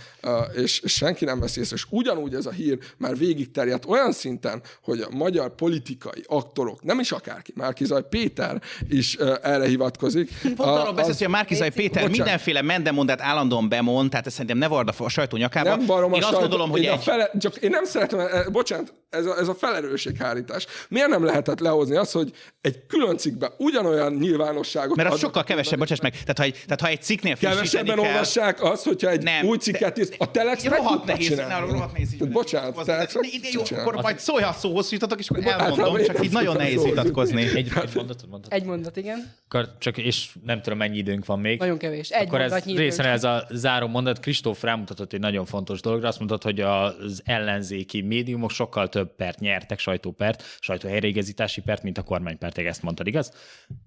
és 0.54 0.82
senki 0.84 1.24
nem 1.24 1.40
veszi 1.40 1.60
észre. 1.60 1.76
És 1.76 1.86
ugyanúgy 1.90 2.34
ez 2.34 2.46
a 2.46 2.50
hír 2.50 2.78
már 2.96 3.16
végig 3.16 3.50
terjedt 3.50 3.86
olyan 3.86 4.12
szinten, 4.12 4.62
hogy 4.82 5.00
a 5.00 5.08
magyar 5.10 5.54
politikai 5.54 6.24
aktorok, 6.26 6.82
nem 6.82 6.98
is 6.98 7.12
akárki, 7.12 7.52
Márkizaj 7.54 8.02
Péter 8.08 8.62
is 8.88 9.14
erre 9.42 9.66
hivatkozik. 9.66 10.30
Pont 10.42 10.58
arról 10.58 10.92
beszélsz, 10.92 11.18
hogy 11.18 11.26
a 11.26 11.30
Márkizaj 11.30 11.70
Péter 11.70 12.02
bocsánat. 12.02 12.16
mindenféle 12.16 12.62
mendemondát 12.62 13.20
állandóan 13.20 13.68
bemond, 13.68 14.10
tehát 14.10 14.26
ez 14.26 14.32
szerintem 14.32 14.58
ne 14.58 14.68
vard 14.68 14.94
a 14.98 15.08
sajtó 15.08 15.36
nyakába. 15.36 15.76
Nem 15.76 15.86
barom 15.86 16.12
én 16.12 16.22
a 16.22 16.26
azt 16.26 16.34
sajtó, 16.34 16.40
gondolom, 16.40 16.70
hogy 16.70 16.82
én, 16.82 16.90
egy... 16.90 17.02
fele, 17.02 17.30
csak 17.38 17.56
én 17.56 17.70
nem 17.70 17.84
szeretem, 17.84 18.52
bocsánat, 18.52 18.94
ez 19.10 19.26
a, 19.26 19.38
ez 19.38 19.48
a 19.48 19.54
felelősséghárítás. 19.54 20.66
Miért 20.88 21.08
nem 21.08 21.24
lehetett 21.24 21.60
lehozni 21.60 21.96
azt, 21.96 22.12
hogy 22.12 22.32
egy 22.60 22.86
külön 22.86 23.16
cikkben 23.16 23.50
ugyanolyan 23.58 24.12
nyilvánosságot... 24.12 24.96
Mert 24.96 25.12
az 25.12 25.18
sokkal 25.18 25.44
kevesebb, 25.44 25.78
bocsáss 25.78 26.00
meg. 26.00 26.12
Tehát 26.12 26.38
ha 26.38 26.42
egy, 26.42 26.62
tehát, 26.64 26.80
ha 26.80 26.88
egy 26.88 27.02
cikknél 27.02 27.36
Kevesebben 27.56 27.96
kell... 27.96 28.06
olvassák 28.06 28.62
azt, 28.62 28.84
hogyha 28.84 29.10
egy 29.10 29.22
nem, 29.22 29.46
új 29.46 29.56
cikket 29.56 29.98
ír. 29.98 30.08
A 30.18 30.30
Telex 30.30 30.64
meg 30.64 30.78
rohadt 30.78 31.04
nehéz, 31.04 31.36
ne, 31.36 31.58
rohadt 31.58 31.92
nehéz 31.92 32.12
így 32.12 32.28
Bocsánat, 32.28 32.84
Telex 32.84 33.16
jó, 33.52 33.62
akkor 33.78 33.94
majd 33.94 34.18
szólj, 34.18 34.42
ha 34.42 34.52
szóhoz 34.52 34.92
jutatok, 34.92 35.18
és 35.18 35.30
akkor 35.30 35.46
elmondom, 35.46 36.04
csak 36.04 36.24
így 36.24 36.32
nagyon 36.32 36.56
nehéz 36.56 36.82
vitatkozni. 36.84 37.42
Egy, 37.42 37.56
egy 37.56 37.72
mondatot, 37.94 38.30
mondatot. 38.30 38.52
Egy 38.52 38.64
mondat, 38.64 38.96
igen. 38.96 39.32
Akkor 39.44 39.68
csak, 39.78 39.98
és 39.98 40.28
nem 40.44 40.62
tudom, 40.62 40.78
mennyi 40.78 40.96
időnk 40.96 41.26
van 41.26 41.40
még. 41.40 41.58
Nagyon 41.58 41.78
kevés. 41.78 42.10
Egy 42.10 42.26
akkor 42.26 42.40
ez 42.40 42.64
részen 42.64 43.06
ez 43.06 43.24
a 43.24 43.46
záró 43.50 43.86
mondat. 43.86 44.20
Kristóf 44.20 44.62
rámutatott 44.62 45.12
egy 45.12 45.20
nagyon 45.20 45.44
fontos 45.44 45.80
dologra. 45.80 46.08
Azt 46.08 46.18
mondta, 46.18 46.38
hogy 46.42 46.60
az 46.60 47.22
ellenzéki 47.24 48.00
médiumok 48.00 48.50
sokkal 48.50 48.88
több 48.88 49.14
pert 49.16 49.38
nyertek, 49.38 49.78
sajtópert, 49.78 50.42
sajtóhelyreigazítási 50.60 51.60
pert, 51.60 51.82
mint 51.82 51.98
a 51.98 52.02
kormánypert. 52.02 52.58
Ezt 52.58 52.82
mondtad, 52.82 53.06
igaz? 53.06 53.32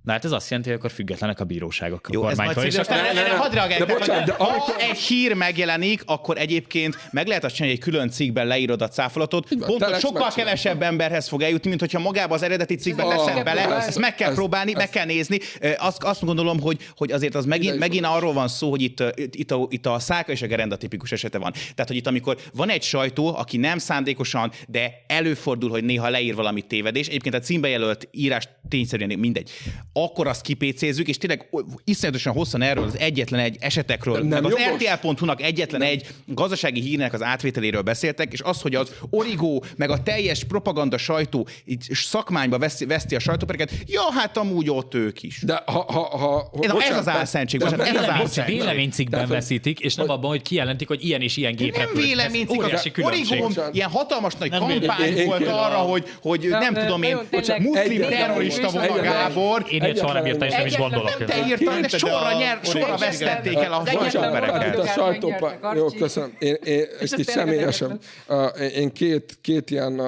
Na 0.04 0.12
hát 0.12 0.26
ez 0.26 0.32
azt 0.32 0.50
jelenti, 0.50 0.70
hogy 0.70 0.80
akkor 0.80 0.92
függetlenek 0.92 1.40
a 1.40 1.44
bíróságok 1.44 2.08
a 2.08 2.10
Jó, 2.14 2.22
kormánytól. 2.22 2.64
És 2.64 2.78
aztán 2.78 3.38
hadd 3.38 3.54
reagálj, 3.68 4.24
ha 4.38 4.76
egy 4.78 4.98
hír 4.98 5.34
megjelenik, 5.34 6.02
akkor 6.06 6.38
egyébként 6.38 6.98
meg 7.12 7.28
lehet 7.28 7.44
azt 7.44 7.56
csinálni, 7.56 7.76
hogy 7.78 7.86
egy 7.86 7.94
külön 7.94 8.10
cikkben 8.10 8.48
leírod 8.48 8.82
a 8.82 8.88
cáfolatot. 8.88 9.48
Pont 9.66 10.00
sokkal 10.00 10.32
kevesebb 10.36 10.82
emberhez 10.82 11.28
fog 11.28 11.42
eljutni, 11.42 11.70
mint 11.70 11.82
hogyha 11.82 12.00
magába 12.00 12.34
az 12.34 12.42
eredeti 12.42 12.76
cikkben 12.76 13.08
leszel 13.08 13.44
bele. 13.44 13.76
Ezt 13.76 14.00
meg 14.00 14.16
kell 14.16 14.34
próbálni, 14.34 14.72
meg 14.72 14.90
kell 14.90 15.06
nézni. 15.06 15.40
Azt, 15.78 16.04
azt 16.04 16.26
gondolom, 16.26 16.60
hogy, 16.62 16.78
hogy 16.96 17.12
azért 17.12 17.36
az 17.36 17.46
megint, 17.46 17.78
megint 17.80 18.06
arról 18.06 18.34
van 18.34 18.48
szó, 18.48 18.70
hogy 18.70 18.82
itt, 18.82 19.04
itt, 19.16 19.52
a, 19.52 19.68
itt 19.70 19.86
a 19.86 20.00
száka 20.00 20.32
és 20.32 20.42
a 20.42 20.48
gerenda 20.48 20.76
tipikus 20.76 21.12
esete 21.12 21.38
van. 21.38 21.52
Tehát, 21.52 21.88
hogy 21.88 21.96
itt 21.96 22.08
amikor 22.08 22.38
van 22.54 22.70
egy 22.70 22.84
sajtó, 22.84 23.36
aki 23.36 23.58
nem 23.58 23.78
szándékosan, 23.78 24.52
de 24.68 24.92
előfordul, 25.08 25.70
hogy 25.70 25.84
néha 25.84 26.10
leír 26.10 26.36
valamit 26.36 26.66
tévedés, 26.66 27.08
egyébként 27.08 27.36
a 27.36 27.40
címbe 27.40 27.68
jelölt 27.68 28.08
írás 28.12 28.50
tényszerűen 28.70 29.20
mindegy, 29.20 29.50
akkor 29.94 30.28
azt 30.28 30.42
kipécézzük, 30.42 31.08
és 31.08 31.18
tényleg 31.18 31.50
iszonyatosan 31.84 32.34
hosszan 32.34 32.62
erről 32.62 32.84
az 32.84 32.98
egyetlen 32.98 33.40
egy 33.40 33.49
esetekről, 33.60 34.20
nem 34.20 34.44
meg 34.44 34.46
az 34.46 34.60
RTL.hu-nak 34.76 35.42
egyetlen 35.42 35.80
nem. 35.80 35.90
egy 35.90 36.08
gazdasági 36.26 36.82
hírnek 36.82 37.14
az 37.14 37.24
átvételéről 37.24 37.82
beszéltek, 37.82 38.34
és 38.34 38.42
az, 38.42 38.62
hogy 38.62 38.76
az 38.76 38.92
origó, 39.10 39.64
meg 39.76 39.90
a 39.90 40.04
teljes 40.04 40.44
propaganda 40.44 40.98
sajtó 40.98 41.48
így 41.66 41.88
szakmányba 41.92 42.58
veszi, 42.58 42.86
veszti 42.86 43.16
a 43.16 43.20
sajtópereket, 43.20 43.72
ja, 43.86 44.12
hát 44.12 44.38
amúgy 44.38 44.70
ott 44.70 44.94
ők 44.94 45.24
is. 45.24 45.42
De 45.42 45.64
ha, 45.66 45.86
ha, 45.88 46.18
ha, 46.18 46.50
ez, 46.62 46.72
bocsánat, 46.72 46.82
ez 46.82 46.98
az 46.98 47.08
álszentség, 47.08 47.60
bocsánat, 47.60 47.88
ez 47.88 47.96
az 47.96 48.10
álszentség. 48.10 48.56
Véleménycikkben 48.56 49.28
veszítik, 49.28 49.80
és 49.80 49.96
nem 49.96 50.10
abban, 50.10 50.30
hogy 50.30 50.42
kijelentik, 50.42 50.88
hogy 50.88 51.06
ilyen 51.06 51.22
és 51.22 51.38
ilyen 51.38 51.56
gép 51.56 51.78
Nem 51.78 51.90
véleménycikk, 51.96 52.64
az 52.64 52.90
origó, 53.02 53.52
ilyen 53.72 53.90
hatalmas 53.90 54.34
nagy 54.36 54.50
kampány 54.50 55.26
volt 55.26 55.48
arra, 55.48 55.78
hogy, 55.78 56.14
hogy 56.22 56.48
nem 56.50 56.74
tudom 56.74 57.04
én, 57.04 57.18
muszlim 57.60 58.02
terrorista 58.02 58.70
volna 58.70 59.02
Gábor. 59.02 59.66
Én 59.70 59.84
ilyet 59.84 59.98
soha 59.98 60.14
nem 60.14 60.26
írtam, 60.26 60.48
és 60.48 60.54
nem 60.54 60.66
is 60.66 60.76
gondolok. 60.76 61.20
Nem 61.20 61.28
te 61.28 61.48
írtad, 61.48 61.80
de 61.80 61.98
sorra, 61.98 62.38
nyer, 62.38 62.60
sorra 62.64 62.98
vesztették 63.44 63.64
el 63.64 63.74
a 63.74 63.86
sajtópereket. 63.86 64.78
A 64.78 64.86
sajtópa... 64.86 65.52
Jó, 65.76 65.88
köszönöm. 65.88 66.36
Én, 66.40 66.58
én, 66.64 66.86
és 67.00 67.12
így 67.18 67.28
személyesen. 67.28 68.00
Én 68.76 68.92
két, 68.92 69.38
két 69.42 69.70
ilyen 69.70 70.02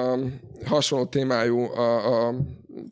hasonló 0.64 1.04
témájú 1.04 1.60
a, 1.60 2.26
a 2.26 2.34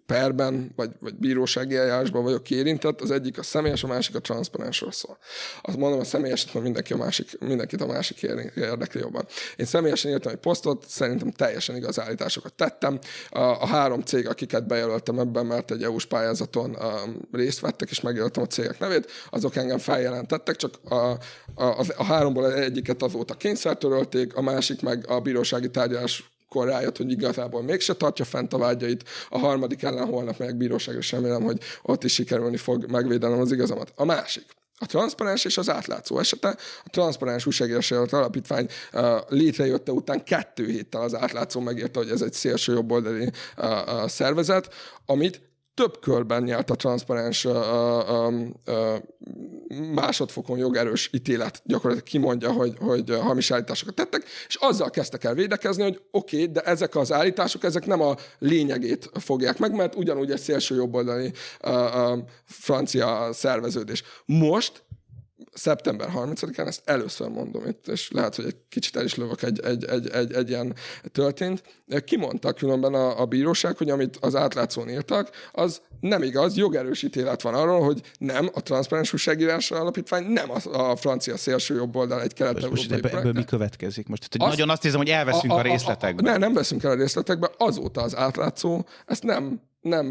perben, 0.06 0.72
vagy, 0.76 0.90
vagy 1.00 1.14
bírósági 1.14 1.76
eljárásban 1.76 2.22
vagyok 2.22 2.50
érintett, 2.50 3.00
az 3.00 3.10
egyik 3.10 3.38
a 3.38 3.42
személyes, 3.42 3.84
a 3.84 3.86
másik 3.86 4.14
a 4.14 4.20
transzparensről 4.20 4.92
szól. 4.92 5.18
Azt 5.62 5.76
mondom, 5.76 6.00
a 6.00 6.04
személyes, 6.04 6.52
mert 6.52 6.64
mindenki 6.64 6.92
a 6.92 6.96
másik, 6.96 7.38
mindenkit 7.40 7.80
a 7.80 7.86
másik 7.86 8.22
érdekli 8.54 9.00
jobban. 9.00 9.26
Én 9.56 9.66
személyesen 9.66 10.10
írtam 10.10 10.32
egy 10.32 10.38
posztot, 10.38 10.84
szerintem 10.88 11.30
teljesen 11.30 11.76
igaz 11.76 12.00
állításokat 12.00 12.52
tettem. 12.52 12.98
A, 13.30 13.40
a 13.40 13.66
három 13.66 14.00
cég, 14.00 14.28
akiket 14.28 14.66
bejelöltem 14.66 15.18
ebben, 15.18 15.46
mert 15.46 15.70
egy 15.70 15.82
EU-s 15.82 16.06
pályázaton 16.06 16.76
um, 16.80 17.28
részt 17.32 17.60
vettek, 17.60 17.90
és 17.90 18.00
megjelöltem 18.00 18.42
a 18.42 18.46
cégek 18.46 18.78
nevét, 18.78 19.10
azok 19.30 19.56
engem 19.56 19.78
feljelentettek, 19.78 20.56
csak 20.56 20.74
a, 20.88 20.94
a, 20.94 21.18
a, 21.54 21.84
a 21.96 22.04
háromból 22.04 22.54
egyiket 22.54 23.02
azóta 23.02 23.34
kényszertörölték, 23.34 24.36
a 24.36 24.42
másik 24.42 24.82
meg 24.82 25.04
a 25.08 25.20
bírósági 25.20 25.70
tárgyalás 25.70 26.30
akkor 26.50 26.68
rájött, 26.68 26.96
hogy 26.96 27.10
igazából 27.10 27.62
mégse 27.62 27.94
tartja 27.94 28.24
fent 28.24 28.52
a 28.52 28.58
vágyait, 28.58 29.08
a 29.28 29.38
harmadik 29.38 29.82
ellen 29.82 30.06
holnap 30.06 30.38
meg 30.38 30.56
bíróság, 30.56 30.96
és 30.96 31.12
remélem, 31.12 31.42
hogy 31.42 31.58
ott 31.82 32.04
is 32.04 32.12
sikerülni 32.12 32.56
fog 32.56 32.90
megvédenem 32.90 33.40
az 33.40 33.52
igazamat. 33.52 33.92
A 33.96 34.04
másik, 34.04 34.44
a 34.78 34.86
transzparens 34.86 35.44
és 35.44 35.58
az 35.58 35.70
átlátszó 35.70 36.18
esete. 36.18 36.56
A 36.84 36.88
transzparens 36.90 37.46
újságírási 37.46 37.94
alapítvány 37.94 38.66
uh, 38.92 39.02
létrejötte 39.28 39.92
után 39.92 40.24
kettő 40.24 40.66
héttel 40.66 41.00
az 41.00 41.14
átlátszó 41.14 41.60
megérte, 41.60 41.98
hogy 41.98 42.10
ez 42.10 42.22
egy 42.22 42.32
szélső 42.32 42.72
jobboldali 42.72 43.30
uh, 43.56 43.70
uh, 43.86 44.08
szervezet, 44.08 44.74
amit 45.06 45.40
több 45.80 46.00
körben 46.00 46.42
nyert 46.42 46.70
a 46.70 46.74
transzparens 46.74 47.46
másodfokon 49.94 50.58
jogerős 50.58 51.10
ítélet 51.12 51.62
gyakorlatilag 51.64 52.08
kimondja, 52.08 52.52
hogy, 52.52 52.76
hogy 52.80 53.18
hamis 53.20 53.50
állításokat 53.50 53.94
tettek, 53.94 54.22
és 54.48 54.56
azzal 54.60 54.90
kezdtek 54.90 55.24
el 55.24 55.34
védekezni, 55.34 55.82
hogy 55.82 56.00
oké, 56.10 56.40
okay, 56.40 56.52
de 56.52 56.60
ezek 56.60 56.96
az 56.96 57.12
állítások, 57.12 57.64
ezek 57.64 57.86
nem 57.86 58.00
a 58.00 58.14
lényegét 58.38 59.10
fogják 59.12 59.58
meg, 59.58 59.74
mert 59.74 59.94
ugyanúgy 59.94 60.30
egy 60.30 60.40
szélső 60.40 60.74
jobboldali 60.74 61.32
francia 62.44 63.28
szerveződés. 63.32 64.02
Most 64.26 64.82
szeptember 65.52 66.08
30-án, 66.16 66.66
ezt 66.66 66.82
először 66.84 67.28
mondom 67.28 67.66
itt, 67.66 67.88
és 67.88 68.10
lehet, 68.10 68.34
hogy 68.34 68.44
egy 68.44 68.56
kicsit 68.68 68.96
el 68.96 69.04
is 69.04 69.14
lövök 69.14 69.42
egy, 69.42 69.60
egy, 69.60 69.84
egy, 69.84 70.08
egy, 70.08 70.32
egy 70.32 70.48
ilyen 70.48 70.74
történt. 71.12 71.62
Kimondtak 72.04 72.56
különben 72.56 72.94
a, 72.94 73.20
a 73.20 73.24
bíróság, 73.24 73.76
hogy 73.76 73.90
amit 73.90 74.16
az 74.20 74.34
átlátszón 74.34 74.88
írtak, 74.88 75.30
az 75.52 75.80
nem 76.00 76.22
igaz, 76.22 76.56
jogerős 76.56 77.02
ítélet 77.02 77.42
van 77.42 77.54
arról, 77.54 77.84
hogy 77.84 78.00
nem, 78.18 78.50
a 78.52 78.62
transzparens 78.62 79.12
újságírás 79.12 79.70
alapítvány 79.70 80.24
nem 80.24 80.50
a, 80.50 80.90
a 80.90 80.96
francia 80.96 81.36
szélső 81.36 81.74
jobb 81.74 81.96
oldal 81.96 82.22
egy 82.22 82.32
kelet 82.32 82.70
most 82.70 82.92
ebből, 82.92 83.10
ebből 83.10 83.32
mi 83.32 83.44
következik? 83.44 84.08
Most 84.08 84.28
tehát, 84.28 84.48
azt, 84.48 84.58
nagyon 84.58 84.74
azt 84.74 84.82
hiszem, 84.82 84.98
hogy 84.98 85.08
elveszünk 85.08 85.52
a, 85.52 85.56
a, 85.56 85.58
a 85.58 85.62
részletekbe. 85.62 86.30
A, 86.30 86.34
a, 86.34 86.38
ne, 86.38 86.38
nem 86.38 86.52
veszünk 86.52 86.82
el 86.82 86.90
a 86.90 86.94
részletekbe, 86.94 87.50
azóta 87.56 88.02
az 88.02 88.16
átlátszó 88.16 88.84
ezt 89.06 89.22
nem 89.22 89.60
nem, 89.80 90.06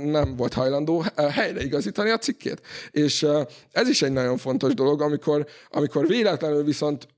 nem 0.00 0.36
volt 0.36 0.52
hajlandó 0.52 1.04
helyreigazítani 1.16 2.10
a 2.10 2.18
cikkét. 2.18 2.60
És 2.90 3.26
ez 3.72 3.88
is 3.88 4.02
egy 4.02 4.12
nagyon 4.12 4.36
fontos 4.36 4.74
dolog, 4.74 5.02
amikor, 5.02 5.46
amikor 5.68 6.06
véletlenül 6.06 6.64
viszont 6.64 7.08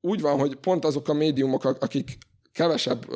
úgy 0.00 0.20
van, 0.20 0.38
hogy 0.38 0.56
pont 0.56 0.84
azok 0.84 1.08
a 1.08 1.12
médiumok, 1.12 1.64
akik 1.64 2.18
kevesebb 2.52 3.06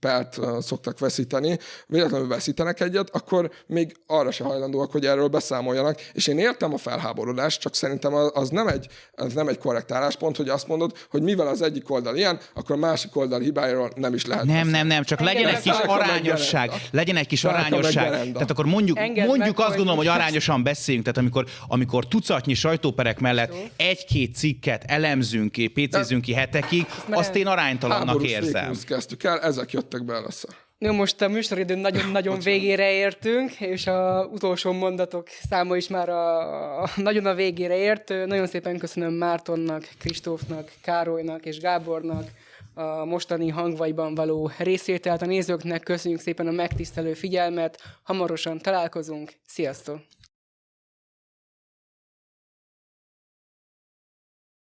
pert 0.00 0.38
szoktak 0.60 0.98
veszíteni, 0.98 1.58
véletlenül 1.86 2.28
veszítenek 2.28 2.80
egyet, 2.80 3.10
akkor 3.12 3.50
még 3.66 3.96
arra 4.06 4.30
se 4.30 4.44
hajlandóak, 4.44 4.92
hogy 4.92 5.06
erről 5.06 5.28
beszámoljanak. 5.28 6.00
És 6.12 6.26
én 6.26 6.38
értem 6.38 6.72
a 6.72 6.78
felháborodást, 6.78 7.60
csak 7.60 7.74
szerintem 7.74 8.14
az 8.14 8.48
nem 8.48 8.66
egy, 8.66 8.86
az 9.12 9.32
nem 9.32 9.48
egy 9.48 9.58
korrekt 9.58 9.92
álláspont, 9.92 10.36
hogy 10.36 10.48
azt 10.48 10.68
mondod, 10.68 10.96
hogy 11.10 11.22
mivel 11.22 11.46
az 11.46 11.62
egyik 11.62 11.90
oldal 11.90 12.16
ilyen, 12.16 12.40
akkor 12.54 12.76
a 12.76 12.78
másik 12.78 13.16
oldal 13.16 13.40
hibájáról 13.40 13.90
nem 13.96 14.14
is 14.14 14.26
lehet. 14.26 14.44
Nem, 14.44 14.54
beszélni. 14.54 14.78
nem, 14.78 14.86
nem, 14.86 15.04
csak 15.04 15.20
legyen 15.20 15.48
egy 15.48 15.60
kis 15.60 15.78
arányosság. 15.86 16.70
Legyen 16.90 17.16
egy 17.16 17.26
kis 17.26 17.44
arányosság. 17.44 18.32
Tehát 18.32 18.50
akkor 18.50 18.66
mondjuk, 18.66 18.98
mondjuk 19.26 19.58
azt 19.58 19.76
gondolom, 19.76 19.96
hogy 19.96 20.06
arányosan 20.06 20.62
beszéljünk. 20.62 21.06
Tehát 21.06 21.20
amikor, 21.20 21.46
amikor 21.66 22.08
tucatnyi 22.08 22.54
sajtóperek 22.54 23.20
mellett 23.20 23.54
egy-két 23.76 24.36
cikket 24.36 24.84
elemzünk 24.86 25.52
ki, 25.52 25.66
pécézünk 25.66 26.22
ki 26.22 26.32
hetekig, 26.32 26.86
azt 27.10 27.34
én 27.34 27.46
aránytalannak 27.46 28.22
érzem 28.22 28.73
kezdtük 28.78 29.22
el, 29.22 29.40
ezek 29.40 29.72
jöttek 29.72 30.04
be 30.04 30.14
először. 30.14 30.50
No, 30.78 30.92
most 30.92 31.22
a 31.22 31.28
műsoridő 31.28 31.74
nagyon-nagyon 31.74 32.38
végére 32.50 32.92
értünk, 32.92 33.60
és 33.60 33.86
a 33.86 34.28
utolsó 34.32 34.72
mondatok 34.72 35.28
száma 35.48 35.76
is 35.76 35.88
már 35.88 36.08
a, 36.08 36.82
a, 36.82 36.90
nagyon 36.96 37.26
a 37.26 37.34
végére 37.34 37.76
ért. 37.76 38.08
Nagyon 38.08 38.46
szépen 38.46 38.78
köszönöm 38.78 39.12
Mártonnak, 39.12 39.88
Kristófnak, 39.98 40.72
Károlynak 40.82 41.46
és 41.46 41.58
Gábornak 41.58 42.28
a 42.74 43.04
mostani 43.04 43.48
hangvaiban 43.48 44.14
való 44.14 44.50
részvételt. 44.58 45.22
A 45.22 45.26
nézőknek 45.26 45.82
köszönjük 45.82 46.20
szépen 46.20 46.46
a 46.46 46.50
megtisztelő 46.50 47.14
figyelmet. 47.14 47.82
Hamarosan 48.02 48.58
találkozunk. 48.58 49.32
Sziasztok! 49.46 49.98